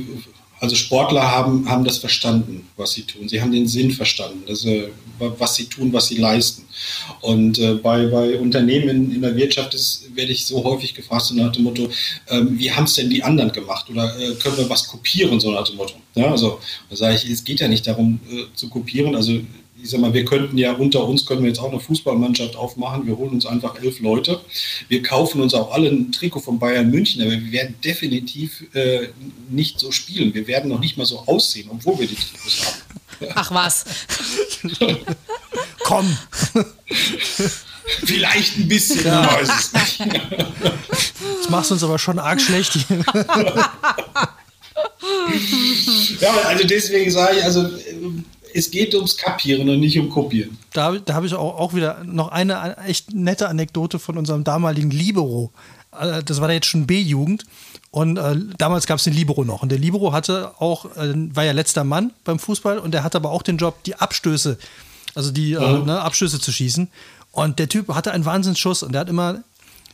also 0.64 0.76
Sportler 0.76 1.30
haben, 1.30 1.68
haben 1.68 1.84
das 1.84 1.98
verstanden, 1.98 2.66
was 2.76 2.92
sie 2.92 3.02
tun. 3.02 3.28
Sie 3.28 3.40
haben 3.40 3.52
den 3.52 3.68
Sinn 3.68 3.90
verstanden, 3.90 4.42
dass, 4.46 4.64
äh, 4.64 4.88
was 5.18 5.54
sie 5.56 5.66
tun, 5.66 5.92
was 5.92 6.08
sie 6.08 6.16
leisten. 6.16 6.64
Und 7.20 7.58
äh, 7.58 7.74
bei, 7.74 8.06
bei 8.06 8.38
Unternehmen 8.38 8.88
in, 8.88 9.12
in 9.12 9.22
der 9.22 9.36
Wirtschaft 9.36 9.74
ist, 9.74 10.08
werde 10.14 10.32
ich 10.32 10.46
so 10.46 10.64
häufig 10.64 10.94
gefragt, 10.94 11.26
so 11.26 11.34
nach 11.34 11.52
dem 11.52 11.64
Motto, 11.64 11.88
ähm, 12.28 12.58
wie 12.58 12.72
haben 12.72 12.84
es 12.84 12.94
denn 12.94 13.10
die 13.10 13.22
anderen 13.22 13.52
gemacht? 13.52 13.88
Oder 13.90 14.18
äh, 14.18 14.34
können 14.34 14.56
wir 14.56 14.70
was 14.70 14.88
kopieren, 14.88 15.38
so 15.38 15.50
nach 15.52 15.68
dem 15.68 15.76
Motto. 15.76 15.94
Ja, 16.14 16.30
also 16.30 16.58
da 16.88 16.96
sage 16.96 17.16
ich, 17.16 17.28
es 17.28 17.44
geht 17.44 17.60
ja 17.60 17.68
nicht 17.68 17.86
darum 17.86 18.18
äh, 18.30 18.44
zu 18.54 18.68
kopieren. 18.68 19.14
Also 19.14 19.40
ich 19.85 19.91
sag 19.91 20.01
mal, 20.01 20.14
wir 20.14 20.24
könnten 20.24 20.57
ja 20.57 20.72
unter 20.72 21.07
uns, 21.07 21.26
können 21.26 21.43
wir 21.43 21.49
jetzt 21.49 21.61
auch 21.61 21.70
eine 21.70 21.78
Fußballmannschaft 21.78 22.57
aufmachen. 22.57 23.07
Wir 23.07 23.18
holen 23.18 23.32
uns 23.32 23.45
einfach 23.45 23.82
elf 23.82 24.01
Leute. 24.01 24.41
Wir 24.89 25.03
kaufen 25.03 25.43
uns 25.43 25.53
auch 25.53 25.72
alle 25.72 25.91
ein 25.91 26.11
Trikot 26.11 26.41
von 26.41 26.59
Bayern 26.59 26.91
München, 26.91 27.20
aber 27.20 27.32
wir 27.32 27.53
werden 27.53 27.76
definitiv 27.85 28.64
äh, 28.72 29.09
nicht 29.51 29.78
so 29.78 29.93
spielen. 29.93 30.32
Wir 30.32 30.47
werden 30.47 30.70
noch 30.70 30.80
nicht 30.80 30.97
mal 30.97 31.05
so 31.05 31.18
aussehen, 31.26 31.68
obwohl 31.70 31.99
wir 31.99 32.07
die 32.07 32.14
Trikots 32.14 32.64
haben. 32.64 33.30
Ach 33.35 33.51
was. 33.51 33.85
Komm. 35.85 36.16
Vielleicht 38.07 38.57
ein 38.57 38.66
bisschen, 38.66 39.05
ja. 39.05 39.30
weiß 39.30 39.49
es 39.51 39.72
nicht. 39.74 40.01
Das 41.41 41.51
machst 41.51 41.68
du 41.68 41.74
uns 41.74 41.85
aber 41.85 41.99
schon 41.99 42.18
arg 42.18 42.41
schlecht. 42.41 42.74
ja, 46.20 46.32
also 46.47 46.66
deswegen 46.66 47.11
sage 47.11 47.37
ich, 47.37 47.45
also 47.45 47.68
es 48.55 48.70
geht 48.70 48.94
ums 48.94 49.16
Kapieren 49.16 49.68
und 49.68 49.80
nicht 49.80 49.98
um 49.98 50.09
Kopieren. 50.09 50.57
Da, 50.72 50.92
da 50.92 51.14
habe 51.14 51.26
ich 51.26 51.34
auch, 51.34 51.59
auch 51.59 51.74
wieder 51.74 52.05
noch 52.05 52.28
eine 52.28 52.76
echt 52.86 53.12
nette 53.12 53.48
Anekdote 53.48 53.98
von 53.98 54.16
unserem 54.16 54.44
damaligen 54.44 54.90
Libero. 54.90 55.50
Äh, 55.98 56.22
das 56.22 56.40
war 56.40 56.48
da 56.48 56.55
jetzt 56.55 56.66
schon 56.66 56.86
B-Jugend. 56.86 57.44
Und 57.90 58.16
äh, 58.16 58.36
damals 58.57 58.86
gab 58.86 58.98
es 58.98 59.05
den 59.05 59.12
Libero 59.12 59.44
noch. 59.44 59.62
Und 59.62 59.70
der 59.70 59.78
Libero 59.78 60.12
hatte 60.12 60.52
auch, 60.61 60.96
äh, 60.96 61.12
war 61.34 61.44
ja 61.44 61.52
letzter 61.52 61.82
Mann 61.82 62.12
beim 62.24 62.38
Fußball 62.38 62.78
und 62.78 62.92
der 62.92 63.02
hatte 63.02 63.18
aber 63.18 63.30
auch 63.30 63.42
den 63.42 63.57
Job, 63.57 63.82
die 63.84 63.96
Abstöße, 63.96 64.57
also 65.16 65.32
die 65.32 65.55
mhm. 65.55 65.62
äh, 65.62 65.78
ne, 65.80 66.00
Abstöße 66.00 66.40
zu 66.40 66.52
schießen. 66.52 66.88
Und 67.32 67.59
der 67.59 67.68
Typ 67.68 67.88
hatte 67.88 68.12
einen 68.12 68.24
Wahnsinnsschuss 68.24 68.84
und 68.84 68.92
der 68.92 69.00
hat 69.00 69.09
immer 69.09 69.42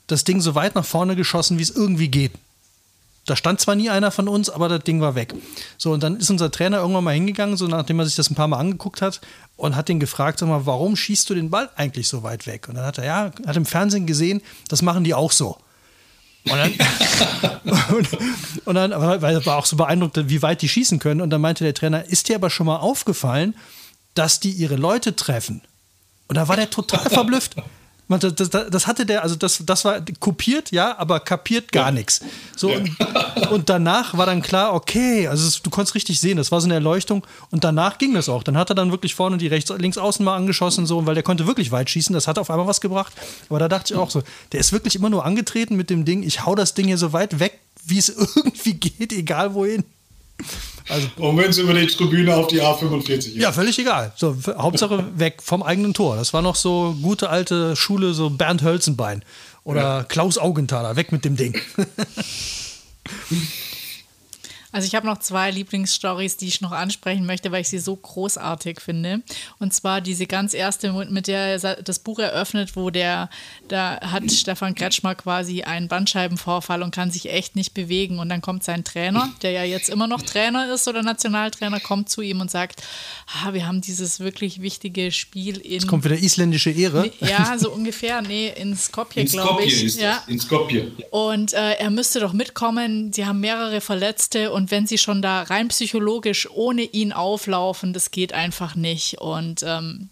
das 0.06 0.24
Ding 0.24 0.42
so 0.42 0.54
weit 0.54 0.74
nach 0.74 0.84
vorne 0.84 1.16
geschossen, 1.16 1.58
wie 1.58 1.62
es 1.62 1.70
irgendwie 1.70 2.08
geht. 2.08 2.32
Da 3.26 3.36
stand 3.36 3.60
zwar 3.60 3.74
nie 3.74 3.90
einer 3.90 4.10
von 4.10 4.28
uns, 4.28 4.48
aber 4.50 4.68
das 4.68 4.82
Ding 4.82 5.00
war 5.00 5.14
weg. 5.14 5.34
So, 5.76 5.92
und 5.92 6.02
dann 6.02 6.16
ist 6.16 6.30
unser 6.30 6.50
Trainer 6.50 6.78
irgendwann 6.78 7.04
mal 7.04 7.14
hingegangen, 7.14 7.56
so 7.56 7.66
nachdem 7.66 7.98
er 7.98 8.06
sich 8.06 8.16
das 8.16 8.30
ein 8.30 8.34
paar 8.34 8.48
Mal 8.48 8.58
angeguckt 8.58 9.02
hat 9.02 9.20
und 9.56 9.76
hat 9.76 9.88
ihn 9.88 10.00
gefragt, 10.00 10.38
sag 10.38 10.48
mal, 10.48 10.66
warum 10.66 10.96
schießt 10.96 11.28
du 11.30 11.34
den 11.34 11.50
Ball 11.50 11.68
eigentlich 11.76 12.08
so 12.08 12.22
weit 12.22 12.46
weg? 12.46 12.68
Und 12.68 12.76
dann 12.76 12.86
hat 12.86 12.98
er, 12.98 13.04
ja, 13.04 13.30
hat 13.46 13.56
im 13.56 13.66
Fernsehen 13.66 14.06
gesehen, 14.06 14.42
das 14.68 14.82
machen 14.82 15.04
die 15.04 15.14
auch 15.14 15.32
so. 15.32 15.58
Und 16.44 16.56
dann, 16.56 16.72
und, 17.94 18.08
und 18.64 18.74
dann, 18.74 18.90
weil 18.92 19.34
er 19.34 19.46
war 19.46 19.56
auch 19.56 19.66
so 19.66 19.76
beeindruckt, 19.76 20.28
wie 20.28 20.42
weit 20.42 20.62
die 20.62 20.68
schießen 20.68 20.98
können. 20.98 21.20
Und 21.20 21.30
dann 21.30 21.40
meinte 21.40 21.64
der 21.64 21.74
Trainer, 21.74 22.04
ist 22.04 22.28
dir 22.28 22.36
aber 22.36 22.50
schon 22.50 22.66
mal 22.66 22.78
aufgefallen, 22.78 23.54
dass 24.14 24.40
die 24.40 24.50
ihre 24.50 24.76
Leute 24.76 25.14
treffen? 25.14 25.60
Und 26.28 26.36
da 26.36 26.48
war 26.48 26.56
der 26.56 26.70
total 26.70 27.08
verblüfft. 27.10 27.56
Das, 28.18 28.34
das, 28.34 28.50
das, 28.50 28.86
hatte 28.88 29.06
der, 29.06 29.22
also 29.22 29.36
das, 29.36 29.62
das 29.64 29.84
war 29.84 30.00
kopiert, 30.18 30.72
ja, 30.72 30.98
aber 30.98 31.20
kapiert 31.20 31.70
gar 31.70 31.86
ja. 31.86 31.92
nichts. 31.92 32.20
So, 32.56 32.70
ja. 32.70 32.78
und, 32.78 33.50
und, 33.52 33.68
danach 33.68 34.18
war 34.18 34.26
dann 34.26 34.42
klar, 34.42 34.74
okay, 34.74 35.28
also 35.28 35.46
es, 35.46 35.62
du 35.62 35.70
konntest 35.70 35.94
richtig 35.94 36.18
sehen, 36.18 36.36
das 36.36 36.50
war 36.50 36.60
so 36.60 36.66
eine 36.66 36.74
Erleuchtung 36.74 37.24
und 37.52 37.62
danach 37.62 37.98
ging 37.98 38.12
das 38.12 38.28
auch. 38.28 38.42
Dann 38.42 38.56
hat 38.56 38.68
er 38.68 38.74
dann 38.74 38.90
wirklich 38.90 39.14
vorne 39.14 39.38
die 39.38 39.46
rechts, 39.46 39.72
links 39.78 39.96
außen 39.96 40.24
mal 40.24 40.36
angeschossen, 40.36 40.86
so, 40.86 41.06
weil 41.06 41.14
der 41.14 41.22
konnte 41.22 41.46
wirklich 41.46 41.70
weit 41.70 41.88
schießen, 41.88 42.12
das 42.12 42.26
hat 42.26 42.38
auf 42.38 42.50
einmal 42.50 42.66
was 42.66 42.80
gebracht. 42.80 43.12
Aber 43.48 43.60
da 43.60 43.68
dachte 43.68 43.94
ich 43.94 43.98
auch 43.98 44.10
so, 44.10 44.24
der 44.50 44.58
ist 44.58 44.72
wirklich 44.72 44.96
immer 44.96 45.08
nur 45.08 45.24
angetreten 45.24 45.76
mit 45.76 45.88
dem 45.88 46.04
Ding, 46.04 46.24
ich 46.24 46.44
hau 46.44 46.56
das 46.56 46.74
Ding 46.74 46.86
hier 46.86 46.98
so 46.98 47.12
weit 47.12 47.38
weg, 47.38 47.60
wie 47.84 47.98
es 47.98 48.08
irgendwie 48.36 48.74
geht, 48.74 49.12
egal 49.12 49.54
wohin. 49.54 49.84
Also, 50.90 51.08
und 51.16 51.36
wenn 51.36 51.50
es 51.50 51.58
über 51.58 51.74
die 51.74 51.86
Tribüne 51.86 52.34
auf 52.34 52.48
die 52.48 52.60
A45 52.60 53.10
ist. 53.10 53.36
Ja, 53.36 53.52
völlig 53.52 53.78
egal. 53.78 54.12
So, 54.16 54.36
Hauptsache 54.58 55.04
weg 55.16 55.42
vom 55.42 55.62
eigenen 55.62 55.94
Tor. 55.94 56.16
Das 56.16 56.32
war 56.32 56.42
noch 56.42 56.56
so 56.56 56.96
gute 57.00 57.30
alte 57.30 57.76
Schule, 57.76 58.12
so 58.12 58.30
Bernd 58.30 58.62
Hölzenbein 58.62 59.24
oder 59.64 59.82
ja. 59.82 60.04
Klaus 60.04 60.38
Augenthaler. 60.38 60.96
Weg 60.96 61.12
mit 61.12 61.24
dem 61.24 61.36
Ding. 61.36 61.54
Also 64.72 64.86
ich 64.86 64.94
habe 64.94 65.06
noch 65.06 65.18
zwei 65.18 65.50
Lieblingsstories, 65.50 66.36
die 66.36 66.46
ich 66.46 66.60
noch 66.60 66.72
ansprechen 66.72 67.26
möchte, 67.26 67.50
weil 67.52 67.62
ich 67.62 67.68
sie 67.68 67.78
so 67.78 67.96
großartig 67.96 68.80
finde. 68.80 69.22
Und 69.58 69.74
zwar 69.74 70.00
diese 70.00 70.26
ganz 70.26 70.54
erste, 70.54 70.92
mit 70.92 71.26
der 71.26 71.62
er 71.62 71.82
das 71.82 71.98
Buch 71.98 72.18
eröffnet, 72.18 72.76
wo 72.76 72.90
der, 72.90 73.30
da 73.68 74.00
hat 74.00 74.30
Stefan 74.30 74.74
Kretschmer 74.74 75.14
quasi 75.14 75.62
einen 75.62 75.88
Bandscheibenvorfall 75.88 76.82
und 76.82 76.94
kann 76.94 77.10
sich 77.10 77.30
echt 77.30 77.56
nicht 77.56 77.74
bewegen. 77.74 78.18
Und 78.18 78.28
dann 78.28 78.40
kommt 78.40 78.62
sein 78.62 78.84
Trainer, 78.84 79.30
der 79.42 79.52
ja 79.52 79.64
jetzt 79.64 79.88
immer 79.88 80.06
noch 80.06 80.22
Trainer 80.22 80.72
ist 80.72 80.86
oder 80.88 81.02
Nationaltrainer, 81.02 81.80
kommt 81.80 82.08
zu 82.08 82.20
ihm 82.20 82.40
und 82.40 82.50
sagt, 82.50 82.82
ah, 83.42 83.52
wir 83.52 83.66
haben 83.66 83.80
dieses 83.80 84.20
wirklich 84.20 84.60
wichtige 84.60 85.12
Spiel 85.12 85.58
in... 85.58 85.72
Jetzt 85.72 85.88
kommt 85.88 86.04
wieder 86.04 86.16
isländische 86.16 86.70
Ehre. 86.70 87.10
Ja, 87.20 87.56
so 87.58 87.70
ungefähr. 87.70 88.22
Nee, 88.22 88.52
in 88.56 88.76
Skopje, 88.76 89.24
glaube 89.24 89.64
ich. 89.64 89.84
Ist 89.84 90.00
ja. 90.00 90.22
In 90.26 90.38
Skopje. 90.38 90.92
Und 91.10 91.52
äh, 91.52 91.72
er 91.72 91.90
müsste 91.90 92.20
doch 92.20 92.32
mitkommen. 92.32 93.12
Sie 93.12 93.26
haben 93.26 93.40
mehrere 93.40 93.80
Verletzte 93.80 94.52
und 94.52 94.59
und 94.60 94.70
wenn 94.70 94.86
sie 94.86 94.98
schon 94.98 95.22
da 95.22 95.44
rein 95.44 95.68
psychologisch 95.68 96.46
ohne 96.50 96.82
ihn 96.82 97.14
auflaufen, 97.14 97.94
das 97.94 98.10
geht 98.10 98.34
einfach 98.34 98.74
nicht. 98.74 99.18
Und 99.18 99.62
ähm, 99.66 100.10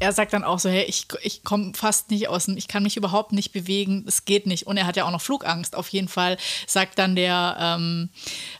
er 0.00 0.12
sagt 0.12 0.32
dann 0.32 0.44
auch 0.44 0.58
so, 0.58 0.68
hey, 0.68 0.84
ich, 0.84 1.06
ich 1.22 1.44
komme 1.44 1.72
fast 1.74 2.10
nicht 2.10 2.28
aus 2.28 2.46
dem, 2.46 2.56
ich 2.56 2.68
kann 2.68 2.82
mich 2.82 2.96
überhaupt 2.96 3.32
nicht 3.32 3.52
bewegen, 3.52 4.04
es 4.06 4.24
geht 4.24 4.46
nicht. 4.46 4.66
Und 4.66 4.76
er 4.76 4.86
hat 4.86 4.96
ja 4.96 5.04
auch 5.04 5.10
noch 5.10 5.20
Flugangst. 5.20 5.76
Auf 5.76 5.88
jeden 5.88 6.08
Fall 6.08 6.36
sagt 6.66 6.98
dann 6.98 7.16
der, 7.16 7.56
ähm, 7.58 8.10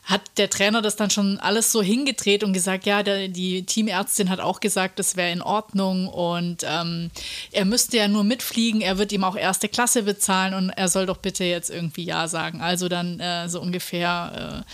hat 0.05 0.21
der 0.37 0.49
Trainer 0.49 0.81
das 0.81 0.95
dann 0.95 1.09
schon 1.09 1.39
alles 1.39 1.71
so 1.71 1.81
hingedreht 1.81 2.43
und 2.43 2.53
gesagt, 2.53 2.85
ja, 2.85 3.03
der, 3.03 3.27
die 3.27 3.65
Teamärztin 3.65 4.29
hat 4.29 4.39
auch 4.39 4.59
gesagt, 4.59 4.99
das 4.99 5.15
wäre 5.15 5.31
in 5.31 5.41
Ordnung 5.41 6.07
und 6.07 6.63
ähm, 6.63 7.11
er 7.51 7.65
müsste 7.65 7.97
ja 7.97 8.07
nur 8.07 8.23
mitfliegen, 8.23 8.81
er 8.81 8.97
wird 8.97 9.11
ihm 9.11 9.23
auch 9.23 9.35
erste 9.35 9.69
Klasse 9.69 10.03
bezahlen 10.03 10.53
und 10.53 10.69
er 10.69 10.87
soll 10.87 11.05
doch 11.05 11.17
bitte 11.17 11.43
jetzt 11.43 11.69
irgendwie 11.69 12.03
Ja 12.03 12.27
sagen. 12.27 12.61
Also 12.61 12.89
dann 12.89 13.19
äh, 13.19 13.49
so 13.49 13.61
ungefähr. 13.61 14.63
Äh, 14.65 14.69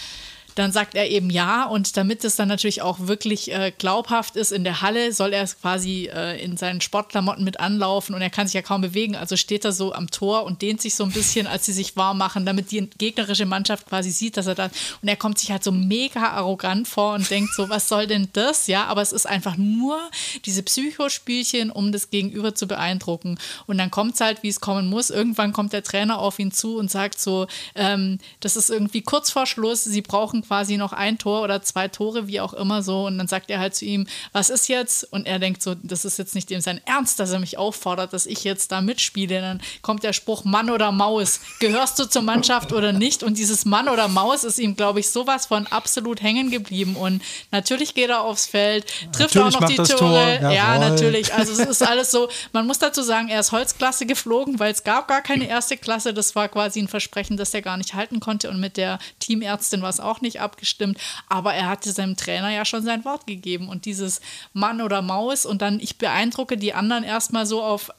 dann 0.60 0.74
sagt 0.74 0.94
er 0.96 1.10
eben 1.10 1.30
ja 1.30 1.64
und 1.64 1.96
damit 1.96 2.26
es 2.26 2.36
dann 2.36 2.50
natürlich 2.50 2.82
auch 2.82 3.00
wirklich 3.00 3.52
äh, 3.52 3.72
glaubhaft 3.78 4.36
ist 4.36 4.52
in 4.52 4.66
der 4.66 4.82
Halle, 4.82 5.14
soll 5.14 5.32
er 5.32 5.46
quasi 5.48 6.10
äh, 6.14 6.44
in 6.44 6.58
seinen 6.58 6.82
Sportklamotten 6.82 7.46
mit 7.46 7.62
anlaufen 7.62 8.14
und 8.14 8.22
er 8.22 8.30
kann 8.30 8.46
sich 8.46 8.56
ja 8.56 8.62
kaum 8.62 8.82
bewegen, 8.82 9.16
also 9.16 9.38
steht 9.38 9.64
er 9.64 9.72
so 9.72 9.94
am 9.94 10.12
Tor 10.12 10.44
und 10.44 10.62
dehnt 10.62 10.82
sich 10.82 10.96
so 10.96 11.06
ein 11.06 11.12
bisschen, 11.12 11.48
als 11.48 11.66
sie 11.66 11.72
sich 11.72 11.96
warm 11.96 12.18
machen, 12.18 12.46
damit 12.46 12.72
die 12.72 12.90
gegnerische 12.98 13.46
Mannschaft 13.46 13.88
quasi 13.88 14.12
sieht, 14.12 14.36
dass 14.36 14.48
er 14.48 14.56
da 14.56 14.70
und 15.02 15.08
er 15.08 15.16
kommt 15.16 15.40
sich 15.40 15.50
halt 15.50 15.64
so 15.64 15.72
mega 15.72 16.32
arrogant 16.32 16.88
vor 16.88 17.14
und 17.14 17.30
denkt 17.30 17.54
so, 17.54 17.70
was 17.70 17.88
soll 17.88 18.08
denn 18.08 18.28
das? 18.34 18.68
Ja, 18.68 18.86
aber 18.88 19.02
es 19.02 19.14
ist 19.14 19.28
einfach 19.28 19.56
nur 19.56 19.98
diese 20.46 20.62
Psychospielchen, 20.62 21.72
um 21.72 21.94
das 21.94 22.10
Gegenüber 22.10 22.54
zu 22.54 22.68
beeindrucken 22.68 23.40
und 23.66 23.78
dann 23.78 23.92
kommt 23.92 24.16
es 24.16 24.22
halt, 24.22 24.44
wie 24.44 24.50
es 24.50 24.60
kommen 24.60 24.90
muss. 24.90 25.10
Irgendwann 25.10 25.54
kommt 25.54 25.72
der 25.72 25.84
Trainer 25.84 26.20
auf 26.20 26.38
ihn 26.38 26.52
zu 26.52 26.78
und 26.78 26.92
sagt 26.92 27.18
so, 27.18 27.48
ähm, 27.76 28.18
das 28.42 28.58
ist 28.58 28.70
irgendwie 28.70 29.02
kurz 29.02 29.32
vor 29.32 29.46
Schluss, 29.46 29.86
sie 29.86 30.02
brauchen 30.02 30.44
quasi 30.50 30.78
noch 30.78 30.94
ein 30.94 31.20
Tor 31.20 31.44
oder 31.44 31.62
zwei 31.62 31.88
Tore, 31.88 32.28
wie 32.28 32.42
auch 32.42 32.54
immer 32.54 32.82
so. 32.82 33.06
Und 33.06 33.20
dann 33.20 33.28
sagt 33.28 33.52
er 33.52 33.60
halt 33.60 33.76
zu 33.76 33.86
ihm, 33.86 34.08
was 34.32 34.50
ist 34.50 34.68
jetzt? 34.68 35.04
Und 35.14 35.28
er 35.28 35.38
denkt 35.38 35.62
so, 35.62 35.76
das 35.76 36.06
ist 36.06 36.18
jetzt 36.18 36.34
nicht 36.34 36.50
dem 36.50 36.60
sein 36.60 36.82
Ernst, 36.86 37.20
dass 37.20 37.30
er 37.30 37.38
mich 37.38 37.60
auffordert, 37.60 38.14
dass 38.14 38.26
ich 38.26 38.44
jetzt 38.44 38.72
da 38.72 38.82
mitspiele. 38.82 39.42
Dann 39.42 39.62
kommt 39.84 40.02
der 40.04 40.12
Spruch 40.12 40.44
Mann 40.44 40.72
oder 40.72 40.92
Maus. 40.92 41.40
Gehörst 41.60 42.00
du 42.00 42.06
zur 42.06 42.24
Mannschaft 42.24 42.74
oder 42.74 42.94
nicht? 42.94 43.22
Und 43.22 43.38
dieses 43.38 43.64
Mann 43.66 43.90
oder 43.90 44.08
Maus 44.08 44.44
ist 44.44 44.58
ihm, 44.58 44.76
glaube 44.76 45.02
ich, 45.02 45.12
sowas 45.12 45.46
von 45.46 45.68
absolut 45.68 46.24
hängen 46.24 46.50
geblieben. 46.50 46.96
Und 46.96 47.22
natürlich 47.52 47.94
geht 47.94 48.10
er 48.10 48.22
aufs 48.22 48.48
Feld, 48.48 48.88
trifft 49.12 49.36
natürlich 49.36 49.56
auch 49.56 49.62
noch 49.62 49.68
die 49.70 49.76
Tore. 49.76 50.40
Tor. 50.40 50.52
Ja, 50.52 50.80
natürlich. 50.80 51.32
Also 51.32 51.52
es 51.52 51.60
ist 51.60 51.84
alles 51.84 52.10
so, 52.10 52.28
man 52.54 52.66
muss 52.66 52.80
dazu 52.80 53.04
sagen, 53.04 53.30
er 53.30 53.40
ist 53.40 53.52
Holzklasse 53.52 54.08
geflogen, 54.08 54.58
weil 54.58 54.72
es 54.72 54.84
gab 54.84 55.08
gar 55.08 55.22
keine 55.22 55.48
erste 55.48 55.78
Klasse. 55.78 56.12
Das 56.12 56.36
war 56.36 56.50
quasi 56.50 56.80
ein 56.80 56.88
Versprechen, 56.88 57.38
das 57.38 57.54
er 57.54 57.62
gar 57.62 57.78
nicht 57.78 57.94
halten 57.94 58.20
konnte. 58.20 58.50
Und 58.50 58.60
mit 58.60 58.78
der 58.78 58.98
Teamärztin 59.20 59.82
war 59.82 59.90
es 59.90 60.00
auch 60.00 60.22
nicht 60.22 60.39
abgestimmt, 60.40 60.98
aber 61.28 61.54
er 61.54 61.68
hatte 61.68 61.92
seinem 61.92 62.16
Trainer 62.16 62.50
ja 62.50 62.66
schon 62.66 62.84
sein 62.84 63.06
Wort 63.06 63.28
gegeben 63.28 63.70
und 63.70 63.86
dieses 63.86 64.22
Mann 64.54 64.82
oder 64.82 65.02
Maus 65.02 65.46
und 65.46 65.62
dann 65.62 65.80
ich 65.80 65.98
beeindrucke 65.98 66.58
die 66.58 66.74
anderen 66.74 67.04
erstmal 67.04 67.46
so 67.46 67.64
auf 67.64 67.92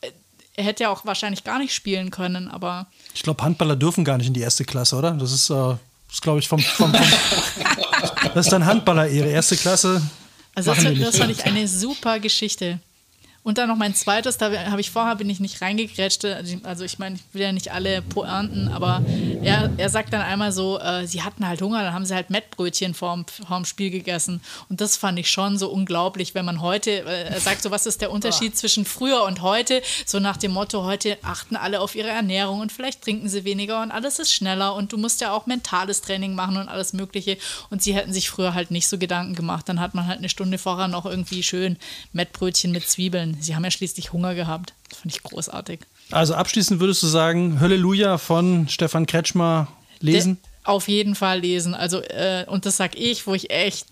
er 0.57 0.65
hätte 0.65 0.83
ja 0.83 0.91
auch 0.91 1.05
wahrscheinlich 1.07 1.45
gar 1.45 1.59
nicht 1.59 1.73
spielen 1.73 2.11
können, 2.11 2.49
aber 2.49 2.87
ich 3.15 3.23
glaube 3.23 3.43
Handballer 3.43 3.77
dürfen 3.77 4.05
gar 4.05 4.19
nicht 4.19 4.27
in 4.27 4.35
die 4.35 4.41
erste 4.41 4.65
Klasse, 4.65 4.97
oder? 4.97 5.13
Das 5.13 5.33
ist, 5.33 5.49
äh, 5.49 5.75
ist 6.11 6.21
glaube 6.21 6.41
ich 6.41 6.49
vom, 6.49 6.59
vom, 6.59 6.93
vom 6.93 7.03
das 8.35 8.47
ist 8.47 8.53
dann 8.53 8.67
Handballer 8.67 9.09
ihre 9.09 9.29
erste 9.29 9.57
Klasse. 9.57 10.03
Also 10.55 10.75
das, 10.75 10.85
das 10.99 11.19
fand 11.19 11.31
ich 11.31 11.45
eine 11.45 11.67
super 11.69 12.19
Geschichte. 12.19 12.81
Und 13.43 13.57
dann 13.57 13.69
noch 13.69 13.77
mein 13.77 13.95
zweites, 13.95 14.37
da 14.37 14.53
habe 14.71 14.83
ich 14.83 14.91
vorher, 14.91 15.17
bin 15.17 15.31
ich 15.31 15.41
nicht 15.41 15.63
reingegrätscht. 15.63 16.27
Also 16.63 16.85
ich 16.85 16.99
meine, 16.99 17.17
ich 17.17 17.23
will 17.33 17.41
ja 17.41 17.53
nicht 17.53 17.73
alle 17.73 18.03
poernten, 18.03 18.69
aber 18.69 19.03
er, 19.43 19.71
er 19.79 19.89
sagt 19.89 20.13
dann 20.13 20.21
einmal 20.21 20.53
so, 20.53 20.79
äh, 20.79 21.07
sie 21.07 21.23
hatten 21.23 21.49
halt 21.49 21.63
Hunger, 21.63 21.83
dann 21.83 21.95
haben 21.95 22.05
sie 22.05 22.15
halt 22.15 22.29
Mettbrötchen 22.29 22.93
vorm, 22.93 23.25
vorm 23.27 23.65
Spiel 23.65 23.91
gegessen. 23.91 24.43
Und 24.69 24.83
das 24.83 24.99
fand 24.99 25.19
ich 25.19 25.31
schon 25.31 25.57
so 25.57 25.71
unglaublich, 25.71 26.35
wenn 26.35 26.45
man 26.45 26.61
heute, 26.61 26.91
äh, 26.91 27.31
er 27.31 27.41
sagt 27.41 27.63
so, 27.63 27.71
was 27.71 27.87
ist 27.87 28.03
der 28.03 28.11
Unterschied 28.11 28.57
zwischen 28.59 28.85
früher 28.85 29.23
und 29.25 29.41
heute? 29.41 29.81
So 30.05 30.21
nach 30.21 30.37
dem 30.37 30.53
Motto, 30.53 30.85
heute 30.85 31.17
achten 31.23 31.57
alle 31.57 31.81
auf 31.81 31.95
ihre 31.95 32.09
Ernährung 32.09 32.61
und 32.61 32.73
vielleicht 32.73 33.01
trinken 33.01 33.31
sie 33.31 33.45
weniger 33.45 33.81
und 33.81 33.91
alles 33.91 34.19
ist 34.19 34.35
schneller 34.35 34.75
und 34.75 34.93
du 34.93 34.99
musst 34.99 35.23
ja 35.23 35.33
auch 35.33 35.47
mentales 35.47 36.03
Training 36.03 36.35
machen 36.35 36.59
und 36.59 36.69
alles 36.69 36.93
Mögliche. 36.93 37.39
Und 37.71 37.83
sie 37.83 37.95
hätten 37.95 38.13
sich 38.13 38.29
früher 38.29 38.53
halt 38.53 38.71
nicht 38.71 38.87
so 38.87 38.99
Gedanken 38.99 39.35
gemacht. 39.35 39.67
Dann 39.67 39.81
hat 39.81 39.95
man 39.95 40.07
halt 40.07 40.19
eine 40.19 40.29
Stunde 40.29 40.59
vorher 40.59 40.89
noch 40.89 41.07
irgendwie 41.07 41.43
schön 41.43 41.79
Mettbrötchen 42.13 42.71
mit 42.71 42.87
Zwiebeln 42.87 43.30
Sie 43.41 43.55
haben 43.55 43.65
ja 43.65 43.71
schließlich 43.71 44.13
Hunger 44.13 44.35
gehabt. 44.35 44.75
Das 44.89 44.99
fand 44.99 45.15
ich 45.15 45.23
großartig. 45.23 45.81
Also 46.11 46.35
abschließend 46.35 46.81
würdest 46.81 47.03
du 47.03 47.07
sagen, 47.07 47.61
Halleluja 47.61 48.19
von 48.19 48.69
Stefan 48.69 49.07
Kretschmer 49.07 49.69
lesen? 50.01 50.39
De 50.43 50.51
auf 50.65 50.89
jeden 50.89 51.15
Fall 51.15 51.41
lesen. 51.41 51.75
Also, 51.75 52.01
äh, 52.01 52.45
und 52.47 52.67
das 52.67 52.77
sag 52.77 52.97
ich, 52.97 53.27
wo 53.27 53.35
ich 53.35 53.51
echt 53.51 53.87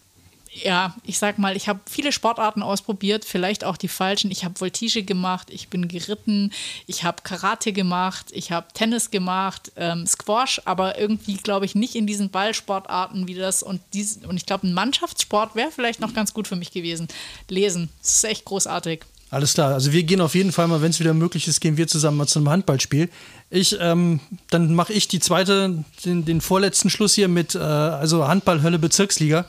ja, 0.64 0.95
ich 1.05 1.18
sag 1.18 1.39
mal, 1.39 1.57
ich 1.57 1.68
habe 1.68 1.80
viele 1.89 2.12
Sportarten 2.12 2.62
ausprobiert, 2.62 3.24
vielleicht 3.24 3.64
auch 3.64 3.76
die 3.76 3.89
falschen. 3.89 4.30
Ich 4.30 4.45
habe 4.45 4.59
Voltige 4.59 5.03
gemacht, 5.03 5.49
ich 5.51 5.68
bin 5.68 5.89
geritten, 5.89 6.53
ich 6.86 7.05
habe 7.05 7.22
Karate 7.22 7.72
gemacht, 7.72 8.26
ich 8.32 8.53
habe 8.53 8.66
Tennis 8.74 9.11
gemacht, 9.11 9.72
ähm, 9.76 10.07
Squash, 10.07 10.61
aber 10.64 10.99
irgendwie 10.99 11.36
glaube 11.36 11.66
ich 11.66 11.74
nicht 11.74 11.95
in 11.95 12.07
diesen 12.07 12.30
Ballsportarten 12.30 13.28
wie 13.28 13.34
das 13.34 13.62
und 13.62 13.80
dies, 13.93 14.18
und 14.26 14.36
ich 14.36 14.47
glaube, 14.47 14.66
ein 14.66 14.74
Mannschaftssport 14.74 15.55
wäre 15.55 15.70
vielleicht 15.70 16.01
noch 16.01 16.14
ganz 16.14 16.34
gut 16.34 16.49
für 16.49 16.57
mich 16.57 16.72
gewesen. 16.72 17.09
Lesen, 17.49 17.91
das 18.01 18.16
ist 18.16 18.24
echt 18.24 18.45
großartig. 18.45 19.05
Alles 19.31 19.55
klar. 19.55 19.74
Also 19.74 19.93
wir 19.93 20.03
gehen 20.05 20.20
auf 20.20 20.35
jeden 20.35 20.53
Fall 20.53 20.68
mal, 20.68 20.81
wenn 20.81 20.91
es 20.91 21.01
wieder 21.01 21.12
möglich 21.12 21.49
ist, 21.49 21.61
gehen 21.61 21.76
wir 21.76 21.87
zusammen 21.87 22.16
mal 22.16 22.26
zu 22.26 22.39
einem 22.39 22.49
Handballspiel. 22.49 23.11
Ich, 23.51 23.76
ähm, 23.81 24.20
dann 24.51 24.74
mache 24.74 24.93
ich 24.93 25.09
die 25.09 25.20
zweite, 25.20 25.85
den, 26.05 26.24
den, 26.24 26.41
vorletzten 26.41 26.89
Schluss 26.89 27.14
hier 27.14 27.29
mit, 27.29 27.55
äh, 27.55 27.59
also 27.59 28.26
Handball-Hölle 28.26 28.79
Bezirksliga. 28.79 29.45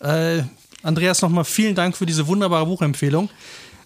Äh, 0.00 0.42
Andreas, 0.82 1.22
nochmal 1.22 1.44
vielen 1.44 1.74
Dank 1.74 1.96
für 1.96 2.04
diese 2.06 2.26
wunderbare 2.26 2.66
Buchempfehlung. 2.66 3.30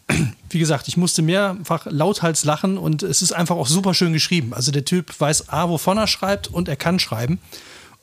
Wie 0.51 0.59
gesagt, 0.59 0.89
ich 0.89 0.97
musste 0.97 1.23
mehrfach 1.23 1.87
lauthals 1.87 2.45
lachen 2.45 2.77
und 2.77 3.03
es 3.05 3.23
ist 3.23 3.33
einfach 3.33 3.57
auch 3.57 3.69
super 3.69 3.95
schön 3.95 4.13
geschrieben. 4.13 4.53
Also 4.53 4.73
der 4.73 4.85
Typ 4.85 5.13
weiß 5.19 5.49
A, 5.49 5.69
wovon 5.69 5.99
er 5.99 6.07
schreibt 6.09 6.49
und 6.49 6.69
er 6.69 6.77
kann 6.77 6.99
schreiben. 6.99 7.39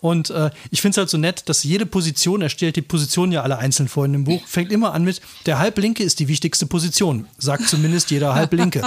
Und 0.04 0.32
äh, 0.32 0.50
ich 0.70 0.82
finde 0.82 0.96
es 0.96 0.98
halt 0.98 1.10
so 1.10 1.18
nett, 1.18 1.48
dass 1.48 1.64
jede 1.64 1.86
Position, 1.86 2.42
er 2.42 2.50
stellt 2.50 2.76
die 2.76 2.82
Positionen 2.82 3.32
ja 3.32 3.42
alle 3.42 3.58
einzeln 3.58 3.88
vor 3.88 4.04
in 4.04 4.12
dem 4.12 4.26
Buch, 4.26 4.46
fängt 4.46 4.70
immer 4.70 4.94
an 4.94 5.06
mit, 5.06 5.22
der 5.46 5.60
Halblinke 5.60 6.04
ist 6.04 6.20
die 6.20 6.28
wichtigste 6.28 6.66
Position, 6.66 7.26
sagt 7.38 7.70
zumindest 7.70 8.12
jeder 8.12 8.36
Halblinke. 8.36 8.82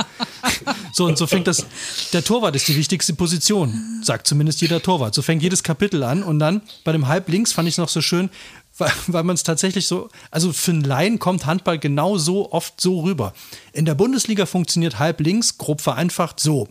so, 0.92 1.06
und 1.06 1.16
so 1.16 1.26
fängt 1.26 1.46
das, 1.46 1.64
der 2.12 2.22
Torwart 2.22 2.54
ist 2.54 2.68
die 2.68 2.76
wichtigste 2.76 3.14
Position, 3.14 4.02
sagt 4.02 4.26
zumindest 4.26 4.60
jeder 4.60 4.82
Torwart. 4.82 5.14
So 5.14 5.22
fängt 5.22 5.42
jedes 5.42 5.62
Kapitel 5.62 6.02
an 6.02 6.22
und 6.22 6.38
dann 6.38 6.60
bei 6.84 6.92
dem 6.92 7.08
Halblinks 7.08 7.50
fand 7.50 7.66
ich 7.66 7.76
es 7.76 7.78
noch 7.78 7.88
so 7.88 8.02
schön, 8.02 8.28
weil, 8.76 8.92
weil 9.06 9.24
man 9.24 9.36
es 9.36 9.42
tatsächlich 9.42 9.86
so, 9.86 10.10
also 10.30 10.52
für 10.52 10.72
einen 10.72 10.84
Laien 10.84 11.18
kommt 11.18 11.46
Handball 11.46 11.78
genau 11.78 12.18
so 12.18 12.52
oft 12.52 12.78
so 12.78 13.00
rüber. 13.00 13.32
In 13.72 13.86
der 13.86 13.94
Bundesliga 13.94 14.44
funktioniert 14.44 14.98
halblinks, 14.98 15.56
grob 15.56 15.80
vereinfacht, 15.80 16.40
so. 16.40 16.68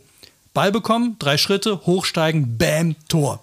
Ball 0.53 0.71
bekommen, 0.71 1.15
drei 1.17 1.37
Schritte, 1.37 1.87
hochsteigen, 1.87 2.59
bam, 2.59 2.95
Tor. 3.07 3.41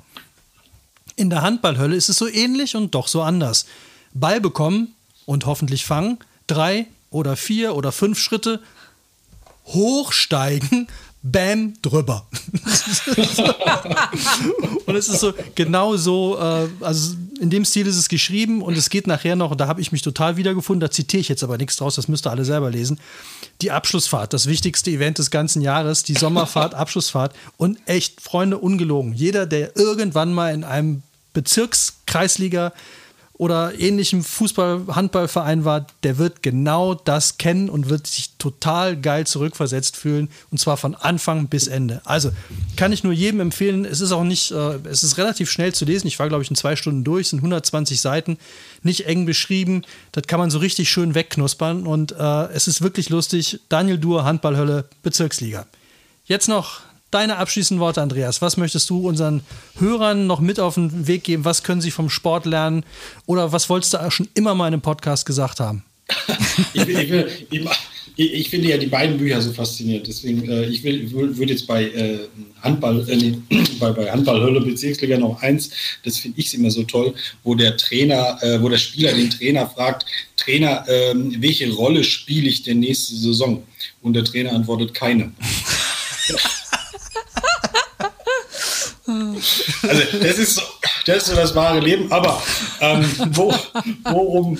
In 1.17 1.31
der 1.31 1.43
Handballhölle 1.43 1.97
ist 1.97 2.09
es 2.09 2.17
so 2.17 2.29
ähnlich 2.29 2.77
und 2.77 2.95
doch 2.95 3.09
so 3.09 3.23
anders. 3.23 3.67
Ball 4.15 4.41
bekommen 4.41 4.95
und 5.27 5.47
hoffentlich 5.47 5.85
fangen, 5.85 6.19
drei 6.47 6.87
oder 7.11 7.37
vier 7.37 7.75
oder 7.77 7.93
fünf 7.93 8.19
Schritte 8.19 8.61
hochsteigen, 9.67 10.89
bam, 11.23 11.75
drüber. 11.83 12.27
und 14.87 14.97
es 14.97 15.09
ist 15.09 15.21
so, 15.21 15.33
genau 15.55 15.97
so, 15.97 16.39
äh, 16.39 16.69
also 16.81 17.17
in 17.43 17.51
dem 17.51 17.65
Stil 17.65 17.89
ist 17.89 17.97
es 17.97 18.09
geschrieben 18.09 18.63
und 18.63 18.79
es 18.79 18.89
geht 18.89 19.09
nachher 19.09 19.35
noch, 19.35 19.51
und 19.51 19.61
da 19.61 19.67
habe 19.67 19.81
ich 19.81 19.91
mich 19.91 20.01
total 20.01 20.37
wiedergefunden, 20.37 20.79
da 20.79 20.93
zitiere 20.93 21.21
ich 21.21 21.29
jetzt 21.29 21.43
aber 21.43 21.59
nichts 21.59 21.75
draus, 21.75 21.97
das 21.97 22.07
müsst 22.07 22.25
ihr 22.25 22.31
alle 22.31 22.45
selber 22.45 22.71
lesen. 22.71 23.01
Die 23.63 23.73
Abschlussfahrt, 23.73 24.33
das 24.33 24.47
wichtigste 24.47 24.93
Event 24.93 25.19
des 25.19 25.33
ganzen 25.33 25.61
Jahres, 25.61 26.05
die 26.05 26.15
Sommerfahrt, 26.15 26.75
Abschlussfahrt 26.77 27.35
und 27.57 27.81
echt, 27.87 28.21
Freunde, 28.21 28.59
ungelogen. 28.59 29.13
Jeder, 29.13 29.47
der 29.47 29.77
irgendwann 29.77 30.33
mal 30.33 30.55
in 30.55 30.63
einem 30.63 31.03
Bezirkskreisliga 31.33 32.73
oder 33.43 33.77
ähnlichem 33.77 34.23
Fußball-Handballverein 34.23 35.65
war, 35.65 35.85
der 36.05 36.17
wird 36.17 36.45
genau 36.45 36.95
das 36.95 37.39
kennen 37.39 37.69
und 37.69 37.91
wird 37.91 38.07
sich 38.07 38.31
total 38.39 38.97
geil 38.97 39.27
zurückversetzt 39.27 39.97
fühlen 39.97 40.29
und 40.53 40.59
zwar 40.59 40.77
von 40.77 40.95
Anfang 40.95 41.49
bis 41.49 41.67
Ende. 41.67 42.03
Also 42.05 42.31
kann 42.77 42.93
ich 42.93 43.03
nur 43.03 43.13
jedem 43.13 43.41
empfehlen. 43.41 43.85
Es 43.85 44.01
ist 44.01 44.13
auch 44.13 44.23
nicht, 44.23 44.53
äh, 44.53 44.79
es 44.85 45.03
ist 45.03 45.19
relativ 45.19 45.51
schnell 45.51 45.75
zu 45.75 45.85
lesen. 45.85 46.07
Ich 46.07 46.21
war 46.21 46.29
glaube 46.29 46.45
ich 46.45 46.51
in 46.51 46.55
zwei 46.57 46.77
Stunden 46.77 47.03
durch, 47.03 47.31
sind 47.31 47.41
120 47.41 48.01
Seiten, 48.01 48.39
nicht 48.85 49.07
eng 49.07 49.27
beschrieben. 49.27 49.83
Das 50.13 50.29
kann 50.29 50.39
man 50.39 50.53
so 50.53 50.59
richtig 50.59 50.89
schön 50.89 51.17
wegknuspern 51.17 51.85
und 51.85 52.13
äh, 52.13 52.45
es 52.53 52.69
ist 52.69 52.81
wirklich 52.81 53.09
lustig. 53.09 53.59
Daniel 53.69 53.99
Duhr, 53.99 54.23
Handballhölle, 54.23 54.85
Bezirksliga. 55.03 55.67
Jetzt 56.27 56.47
noch 56.47 56.79
deine 57.13 57.37
abschließenden 57.37 57.81
Worte, 57.81 58.03
Andreas. 58.03 58.43
Was 58.43 58.57
möchtest 58.57 58.91
du 58.91 59.07
unseren 59.07 59.43
Hörern 59.79 60.27
noch 60.27 60.41
mit 60.41 60.59
auf 60.59 60.75
den 60.75 61.07
Weg 61.07 61.25
geben? 61.25 61.45
Was 61.45 61.63
können 61.63 61.81
sie 61.81 61.91
vom 61.93 62.11
Sport 62.11 62.47
lernen? 62.47 62.85
Oder 63.27 63.53
was 63.53 63.69
wolltest 63.69 63.95
du 63.95 64.11
schon 64.11 64.29
immer 64.35 64.55
mal 64.55 64.67
in 64.67 64.75
einem 64.75 64.83
Podcast 64.83 65.27
gesagt 65.27 65.61
haben? 65.61 65.85
ich, 66.75 66.87
will, 66.87 67.29
ich, 67.51 67.65
ich, 68.17 68.33
ich, 68.35 68.51
finde 68.51 68.69
ja 68.69 68.77
die 68.77 68.87
beiden 68.87 69.19
Bücher 69.19 69.41
so 69.41 69.53
faszinierend. 69.53 70.07
Deswegen, 70.07 70.49
äh, 70.49 70.65
ich 70.67 70.83
will, 70.83 71.11
würde 71.13 71.53
jetzt 71.53 71.67
bei 71.67 71.85
äh, 71.85 72.19
Handball, 72.61 73.09
äh, 73.09 73.17
nee, 73.17 73.39
bei, 73.79 73.93
bei 73.93 74.11
Handballhölle 74.11 74.61
Bezirksliga 74.61 75.19
noch 75.19 75.41
eins, 75.43 75.71
das 76.05 76.19
finde 76.19 76.41
ich 76.41 76.53
immer 76.55 76.71
so 76.71 76.83
toll, 76.83 77.15
wo 77.45 77.55
der 77.55 77.77
Trainer, 77.77 78.39
äh, 78.43 78.61
wo 78.61 78.69
der 78.69 78.79
Spieler 78.79 79.13
den 79.13 79.31
Trainer 79.31 79.69
fragt, 79.69 80.07
Trainer, 80.37 80.85
ähm, 80.89 81.37
welche 81.39 81.71
Rolle 81.73 82.05
spiele 82.05 82.49
ich 82.49 82.63
denn 82.63 82.81
nächste 82.81 83.15
Saison? 83.15 83.63
Und 84.03 84.15
der 84.15 84.25
Trainer 84.25 84.53
antwortet 84.53 84.95
keine. 84.95 85.33
Also 89.83 90.19
das 90.19 90.39
ist 90.39 90.55
so, 90.57 90.63
das 91.07 91.17
ist 91.19 91.27
so 91.27 91.37
das 91.37 91.55
wahre 91.55 91.81
Leben. 91.81 92.11
Aber 92.13 92.43
ähm, 92.81 93.05
wo, 93.31 93.55
worum, 94.05 94.59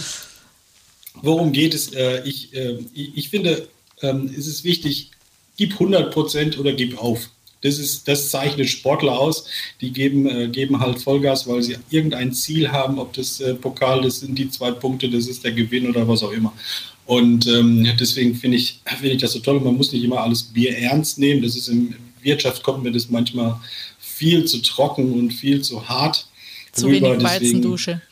worum 1.23 1.53
geht 1.53 1.75
es? 1.75 1.93
Äh, 1.93 2.23
ich, 2.25 2.55
äh, 2.55 2.79
ich, 2.93 3.29
finde, 3.29 3.69
ähm, 4.03 4.33
es 4.37 4.47
ist 4.47 4.65
wichtig, 4.65 5.11
gib 5.57 5.73
100 5.75 6.13
Prozent 6.13 6.59
oder 6.59 6.73
gib 6.73 6.99
auf. 6.99 7.31
Das, 7.63 7.79
ist, 7.79 8.09
das 8.09 8.31
zeichnet 8.31 8.69
Sportler 8.69 9.19
aus. 9.19 9.47
Die 9.81 9.93
geben, 9.93 10.27
äh, 10.29 10.49
geben 10.49 10.81
halt 10.81 11.01
Vollgas, 11.01 11.47
weil 11.47 11.63
sie 11.63 11.77
irgendein 11.91 12.33
Ziel 12.33 12.73
haben, 12.73 12.99
ob 12.99 13.13
das 13.13 13.41
äh, 13.41 13.55
Pokal, 13.55 14.03
das 14.03 14.21
sind 14.21 14.37
die 14.37 14.51
zwei 14.51 14.73
Punkte, 14.73 15.09
das 15.09 15.29
ist 15.29 15.45
der 15.45 15.53
Gewinn 15.53 15.89
oder 15.89 16.07
was 16.09 16.23
auch 16.23 16.33
immer. 16.33 16.53
Und 17.07 17.47
ähm, 17.47 17.89
deswegen 17.99 18.35
finde 18.35 18.57
ich, 18.57 18.81
find 18.85 19.13
ich 19.15 19.21
das 19.21 19.33
so 19.33 19.41
toll. 19.41 19.61
Man 19.61 19.77
muss 19.77 19.93
nicht 19.93 20.05
immer 20.05 20.21
alles 20.21 20.43
Bier 20.43 20.77
ernst 20.77 21.19
nehmen. 21.19 21.43
Das 21.43 21.57
ist 21.57 21.69
in 21.69 21.95
Wirtschaft 22.23 22.63
kommt 22.63 22.85
mir 22.85 22.93
das 22.93 23.11
manchmal 23.11 23.61
viel 24.15 24.45
zu 24.45 24.63
trocken 24.63 25.13
und 25.13 25.33
viel 25.33 25.63
zu 25.63 25.89
hart. 25.89 26.27
Zu 26.73 26.87
rüber. 26.87 27.13
wenig 27.13 27.25
Weizendusche. 27.25 28.03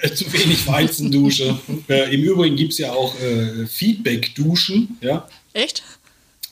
Äh, 0.00 0.12
zu 0.12 0.32
wenig 0.32 0.66
Weizendusche. 0.66 1.58
äh, 1.88 2.14
Im 2.14 2.22
Übrigen 2.22 2.56
gibt 2.56 2.72
es 2.72 2.78
ja 2.78 2.92
auch 2.92 3.18
äh, 3.20 3.66
Feedback-Duschen. 3.66 4.98
Ja? 5.00 5.28
Echt? 5.52 5.82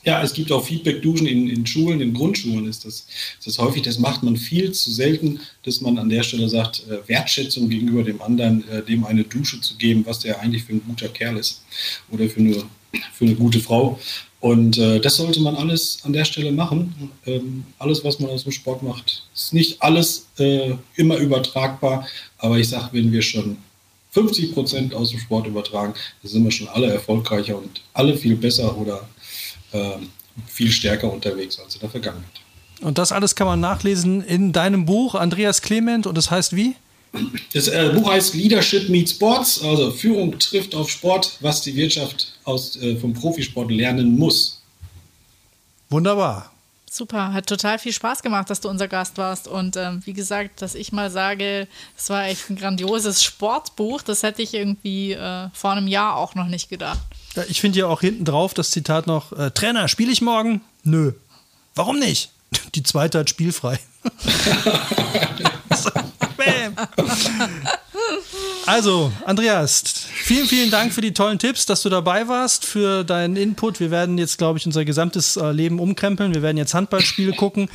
Ja, 0.05 0.21
es 0.21 0.33
gibt 0.33 0.51
auch 0.51 0.65
Feedback-Duschen 0.65 1.27
in, 1.27 1.47
in 1.47 1.65
Schulen, 1.65 2.01
in 2.01 2.13
Grundschulen 2.13 2.67
ist 2.67 2.83
das, 2.83 3.07
ist 3.39 3.47
das 3.47 3.57
häufig. 3.57 3.83
Das 3.83 3.99
macht 3.99 4.21
man 4.21 4.35
viel 4.35 4.73
zu 4.73 4.91
selten, 4.91 5.39
dass 5.63 5.79
man 5.79 5.97
an 5.97 6.09
der 6.09 6.23
Stelle 6.23 6.49
sagt, 6.49 6.83
äh, 6.89 7.07
Wertschätzung 7.07 7.69
gegenüber 7.69 8.03
dem 8.03 8.21
anderen, 8.21 8.67
äh, 8.69 8.83
dem 8.83 9.05
eine 9.05 9.23
Dusche 9.23 9.61
zu 9.61 9.75
geben, 9.75 10.05
was 10.05 10.19
der 10.19 10.41
eigentlich 10.41 10.63
für 10.63 10.73
ein 10.73 10.83
guter 10.85 11.07
Kerl 11.07 11.37
ist 11.37 11.61
oder 12.11 12.29
für 12.29 12.41
eine, 12.41 12.63
für 13.13 13.25
eine 13.25 13.35
gute 13.35 13.61
Frau. 13.61 13.99
Und 14.43 14.77
äh, 14.77 14.99
das 14.99 15.15
sollte 15.15 15.39
man 15.39 15.55
alles 15.55 15.99
an 16.03 16.11
der 16.11 16.25
Stelle 16.25 16.51
machen. 16.51 17.11
Ähm, 17.25 17.63
alles, 17.79 18.03
was 18.03 18.19
man 18.19 18.29
aus 18.29 18.43
dem 18.43 18.51
Sport 18.51 18.83
macht, 18.83 19.23
ist 19.33 19.53
nicht 19.53 19.81
alles 19.81 20.27
äh, 20.37 20.73
immer 20.97 21.15
übertragbar. 21.15 22.05
Aber 22.39 22.57
ich 22.57 22.67
sage, 22.67 22.89
wenn 22.91 23.09
wir 23.13 23.21
schon 23.21 23.55
50 24.11 24.53
Prozent 24.53 24.93
aus 24.93 25.11
dem 25.11 25.19
Sport 25.19 25.47
übertragen, 25.47 25.93
dann 26.21 26.29
sind 26.29 26.43
wir 26.43 26.51
schon 26.51 26.67
alle 26.67 26.91
erfolgreicher 26.91 27.57
und 27.57 27.83
alle 27.93 28.17
viel 28.17 28.35
besser 28.35 28.77
oder 28.77 29.07
äh, 29.71 29.91
viel 30.45 30.71
stärker 30.73 31.09
unterwegs 31.09 31.57
als 31.57 31.75
in 31.75 31.79
der 31.79 31.89
Vergangenheit. 31.89 32.41
Und 32.81 32.97
das 32.97 33.13
alles 33.13 33.35
kann 33.35 33.47
man 33.47 33.61
nachlesen 33.61 34.21
in 34.21 34.51
deinem 34.51 34.83
Buch, 34.83 35.15
Andreas 35.15 35.61
Clement. 35.61 36.05
Und 36.05 36.17
das 36.17 36.31
heißt 36.31 36.53
wie? 36.53 36.75
Das 37.53 37.67
äh, 37.67 37.91
Buch 37.93 38.09
heißt 38.09 38.33
Leadership 38.33 38.89
Meets 38.89 39.11
Sports, 39.11 39.61
also 39.63 39.91
Führung 39.91 40.37
trifft 40.39 40.73
auf 40.73 40.89
Sport, 40.89 41.37
was 41.41 41.61
die 41.61 41.75
Wirtschaft 41.75 42.33
aus, 42.43 42.75
äh, 42.77 42.95
vom 42.95 43.13
Profisport 43.13 43.69
lernen 43.69 44.17
muss. 44.17 44.61
Wunderbar. 45.89 46.51
Super, 46.89 47.33
hat 47.33 47.47
total 47.47 47.79
viel 47.79 47.93
Spaß 47.93 48.21
gemacht, 48.21 48.49
dass 48.49 48.61
du 48.61 48.69
unser 48.69 48.87
Gast 48.87 49.17
warst. 49.17 49.47
Und 49.47 49.77
ähm, 49.77 50.01
wie 50.05 50.13
gesagt, 50.13 50.61
dass 50.61 50.75
ich 50.75 50.91
mal 50.91 51.09
sage, 51.09 51.67
es 51.97 52.09
war 52.09 52.25
echt 52.25 52.49
ein 52.49 52.55
grandioses 52.55 53.23
Sportbuch, 53.23 54.01
das 54.03 54.21
hätte 54.21 54.41
ich 54.41 54.53
irgendwie 54.53 55.13
äh, 55.13 55.49
vor 55.53 55.71
einem 55.71 55.87
Jahr 55.87 56.17
auch 56.17 56.35
noch 56.35 56.47
nicht 56.47 56.69
gedacht. 56.69 56.99
Ja, 57.35 57.43
ich 57.47 57.61
finde 57.61 57.79
ja 57.79 57.87
auch 57.87 58.01
hinten 58.01 58.25
drauf 58.25 58.53
das 58.53 58.69
Zitat 58.69 59.07
noch: 59.07 59.33
äh, 59.33 59.49
Trainer, 59.51 59.87
spiele 59.87 60.11
ich 60.11 60.21
morgen? 60.21 60.61
Nö. 60.83 61.13
Warum 61.73 61.97
nicht? 61.97 62.31
Die 62.75 62.83
zweite 62.83 63.19
hat 63.19 63.29
spielfrei. 63.29 63.79
Also, 68.65 69.11
Andreas, 69.25 69.83
vielen, 70.13 70.47
vielen 70.47 70.71
Dank 70.71 70.93
für 70.93 71.01
die 71.01 71.13
tollen 71.13 71.37
Tipps, 71.37 71.65
dass 71.65 71.81
du 71.81 71.89
dabei 71.89 72.27
warst, 72.29 72.65
für 72.65 73.03
deinen 73.03 73.35
Input. 73.35 73.81
Wir 73.81 73.91
werden 73.91 74.17
jetzt, 74.17 74.37
glaube 74.37 74.57
ich, 74.57 74.65
unser 74.65 74.85
gesamtes 74.85 75.35
äh, 75.35 75.51
Leben 75.51 75.79
umkrempeln. 75.79 76.33
Wir 76.33 76.41
werden 76.41 76.57
jetzt 76.57 76.73
Handballspiele 76.73 77.33
gucken. 77.37 77.69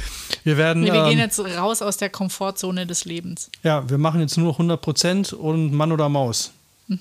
Wir 0.45 0.57
werden. 0.57 0.83
Nee, 0.83 0.93
wir 0.93 1.03
ähm, 1.03 1.11
gehen 1.11 1.19
jetzt 1.19 1.39
raus 1.41 1.83
aus 1.83 1.99
der 1.99 2.09
Komfortzone 2.09 2.87
des 2.87 3.05
Lebens. 3.05 3.51
Ja, 3.63 3.89
wir 3.89 3.99
machen 3.99 4.21
jetzt 4.21 4.39
nur 4.39 4.47
noch 4.49 4.55
100 4.55 4.81
Prozent 4.81 5.33
und 5.35 5.73
Mann 5.73 5.93
oder 5.93 6.09
Maus. 6.09 6.53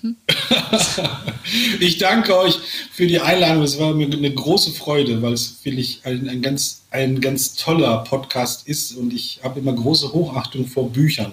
Ich 1.79 1.97
danke 1.97 2.37
euch 2.37 2.59
für 2.91 3.07
die 3.07 3.21
Einladung. 3.21 3.63
Es 3.63 3.79
war 3.79 3.93
mir 3.93 4.05
eine 4.11 4.33
große 4.33 4.71
Freude, 4.71 5.21
weil 5.21 5.31
es 5.31 5.55
wirklich 5.63 6.01
ein, 6.03 6.27
ein, 6.27 6.41
ganz, 6.41 6.81
ein 6.91 7.21
ganz 7.21 7.55
toller 7.55 8.03
Podcast 8.03 8.67
ist 8.67 8.97
und 8.97 9.13
ich 9.13 9.39
habe 9.43 9.61
immer 9.61 9.71
große 9.71 10.11
Hochachtung 10.11 10.67
vor 10.67 10.91
Büchern. 10.91 11.31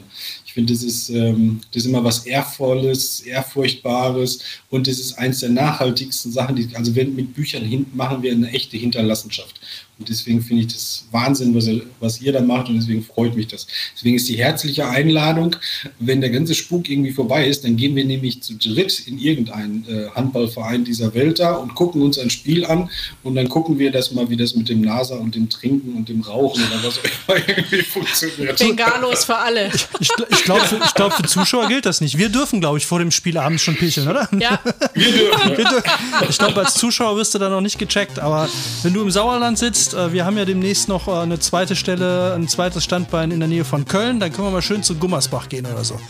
Ich 0.55 0.57
finde, 0.57 0.73
das 0.73 0.85
ist, 0.85 1.11
ähm, 1.11 1.63
das 1.73 1.83
ist 1.83 1.89
immer 1.89 2.05
was 2.05 2.27
Ehrvolles, 2.27 3.23
Ehrfurchtbares 3.23 4.39
und 4.71 4.87
das 4.87 5.01
ist 5.01 5.19
eins 5.19 5.41
der 5.41 5.49
nachhaltigsten 5.49 6.31
Sachen. 6.31 6.55
Die, 6.55 6.69
also 6.77 6.95
wenn 6.95 7.17
mit 7.17 7.35
Büchern 7.35 7.65
hin, 7.65 7.87
machen 7.93 8.23
wir 8.23 8.31
eine 8.31 8.49
echte 8.53 8.77
Hinterlassenschaft. 8.77 9.61
Und 9.97 10.09
deswegen 10.09 10.42
finde 10.42 10.62
ich 10.62 10.72
das 10.72 11.07
Wahnsinn, 11.12 11.55
was, 11.55 11.68
er, 11.68 11.80
was 12.01 12.20
ihr 12.20 12.32
da 12.32 12.40
macht 12.40 12.68
und 12.68 12.74
deswegen 12.74 13.05
freut 13.05 13.36
mich 13.36 13.47
das. 13.47 13.68
Deswegen 13.95 14.16
ist 14.16 14.28
die 14.28 14.36
herzliche 14.36 14.88
Einladung, 14.88 15.55
wenn 16.01 16.20
der 16.20 16.30
ganze 16.30 16.57
Spuk 16.57 16.88
irgendwie 16.88 17.12
vorbei 17.12 17.47
ist, 17.47 17.62
dann 17.62 17.76
gehen 17.76 17.95
wir 17.95 18.05
nämlich 18.05 18.42
zu 18.42 18.55
dritt 18.55 19.07
in 19.07 19.20
irgendeinen 19.20 19.86
äh, 19.88 20.09
Handballverein 20.11 20.84
dieser 20.84 21.14
Welt 21.14 21.38
da 21.38 21.53
und 21.53 21.76
gucken 21.76 22.03
uns 22.03 22.18
ein 22.18 22.30
Spiel 22.30 22.64
an 22.64 22.90
und 23.22 23.36
dann 23.36 23.49
gucken 23.49 23.78
wir 23.78 23.92
das 23.92 24.11
mal, 24.11 24.28
wie 24.28 24.36
das 24.36 24.57
mit 24.57 24.68
dem 24.68 24.80
NASA 24.80 25.14
und 25.14 25.36
dem 25.36 25.49
Trinken 25.49 25.95
und 25.95 26.09
dem 26.09 26.22
Rauchen 26.22 26.61
oder 26.64 26.82
was 26.82 26.99
auch 26.99 27.05
immer 27.28 27.49
irgendwie 27.49 27.82
funktioniert. 27.82 28.59
Bengalos 28.59 29.24
für 29.24 29.36
alle. 29.36 29.70
Ich, 30.01 30.09
ich 30.28 30.42
glaube, 30.42 30.66
für, 30.66 30.80
ich 30.84 30.95
glaub, 30.95 31.12
für 31.12 31.22
Zuschauer 31.22 31.68
gilt 31.68 31.86
das 31.86 32.01
nicht. 32.01 32.18
Wir 32.18 32.30
dürfen, 32.30 32.61
glaube 32.61 32.78
ich, 32.78 32.86
vor 32.86 32.99
dem 32.99 33.12
Spiel 33.12 33.38
abends 33.38 33.62
schon 33.62 33.76
picheln, 33.76 34.09
oder? 34.09 34.28
Ja, 34.40 34.61
Wir 34.95 35.12
dürfen. 35.12 35.57
Wir 35.57 35.82
Ich 36.28 36.38
glaube, 36.38 36.61
als 36.61 36.74
Zuschauer 36.74 37.16
wirst 37.16 37.32
du 37.34 37.38
da 37.38 37.49
noch 37.49 37.61
nicht 37.61 37.78
gecheckt, 37.78 38.18
aber 38.18 38.49
wenn 38.82 38.92
du 38.92 39.01
im 39.01 39.12
Sauerland 39.12 39.57
sitzt, 39.57 39.84
äh, 39.93 40.12
wir 40.12 40.24
haben 40.24 40.39
ja 40.39 40.47
demnächst 40.47 40.89
noch 40.89 41.09
äh, 41.09 41.11
eine 41.11 41.39
zweite 41.39 41.76
Stelle, 41.76 42.32
ein 42.35 42.49
zweites 42.49 42.82
Standbein 42.85 43.30
in 43.30 43.41
der 43.41 43.49
Nähe 43.49 43.64
von 43.66 43.85
Köln, 43.85 44.20
dann 44.20 44.32
können 44.32 44.47
wir 44.49 44.53
mal 44.53 44.62
schön 44.62 44.82
zu 44.82 44.95
Gummersbach 44.95 45.51
gehen 45.51 45.66
oder 45.66 45.85
so. 45.85 46.01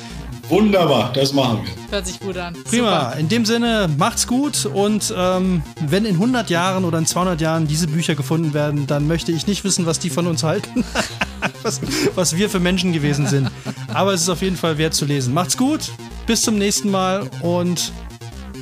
Wunderbar, 0.49 1.11
das 1.15 1.33
machen 1.33 1.61
wir. 1.65 1.73
hört 1.91 2.07
sich 2.07 2.21
gut 2.21 2.37
an. 2.37 2.55
Prima. 2.65 3.07
Super. 3.07 3.17
In 3.19 3.29
dem 3.31 3.47
Sinne, 3.47 3.89
macht's 3.97 4.27
gut 4.27 4.67
und 4.67 5.13
ähm, 5.17 5.63
wenn 5.81 6.05
in 6.05 6.17
100 6.17 6.51
Jahren 6.51 6.85
oder 6.85 6.99
in 6.99 7.07
200 7.07 7.41
Jahren 7.41 7.67
diese 7.67 7.87
Bücher 7.89 8.15
gefunden 8.15 8.53
werden, 8.53 8.87
dann 8.87 9.07
möchte 9.09 9.33
ich 9.33 9.47
nicht 9.47 9.65
wissen, 9.65 9.87
was 9.87 9.99
die 10.01 10.11
von 10.11 10.27
uns 10.27 10.43
halten, 10.43 10.85
was, 11.63 11.81
was 12.15 12.37
wir 12.37 12.51
für 12.51 12.61
Menschen 12.61 12.93
gewesen 12.93 13.27
sind. 13.27 13.51
Aber 13.95 14.13
es 14.13 14.21
ist 14.21 14.29
auf 14.29 14.43
jeden 14.43 14.57
Fall 14.57 14.77
wert 14.77 14.93
zu 14.93 15.07
lesen. 15.07 15.33
Macht's 15.33 15.57
gut, 15.57 15.91
bis 16.27 16.43
zum 16.43 16.59
nächsten 16.59 16.91
Mal 16.91 17.29
und 17.41 17.91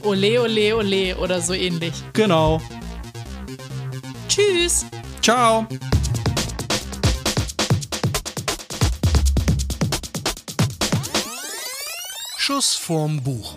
Ole, 0.04 0.40
ole, 0.40 0.76
ole 0.76 1.16
oder 1.16 1.40
so 1.40 1.52
ähnlich. 1.52 1.92
genau. 2.12 2.60
Tschüss. 4.28 4.86
Ciao. 5.22 5.68
Schuss 12.36 12.74
vorm 12.74 13.22
Buch. 13.22 13.56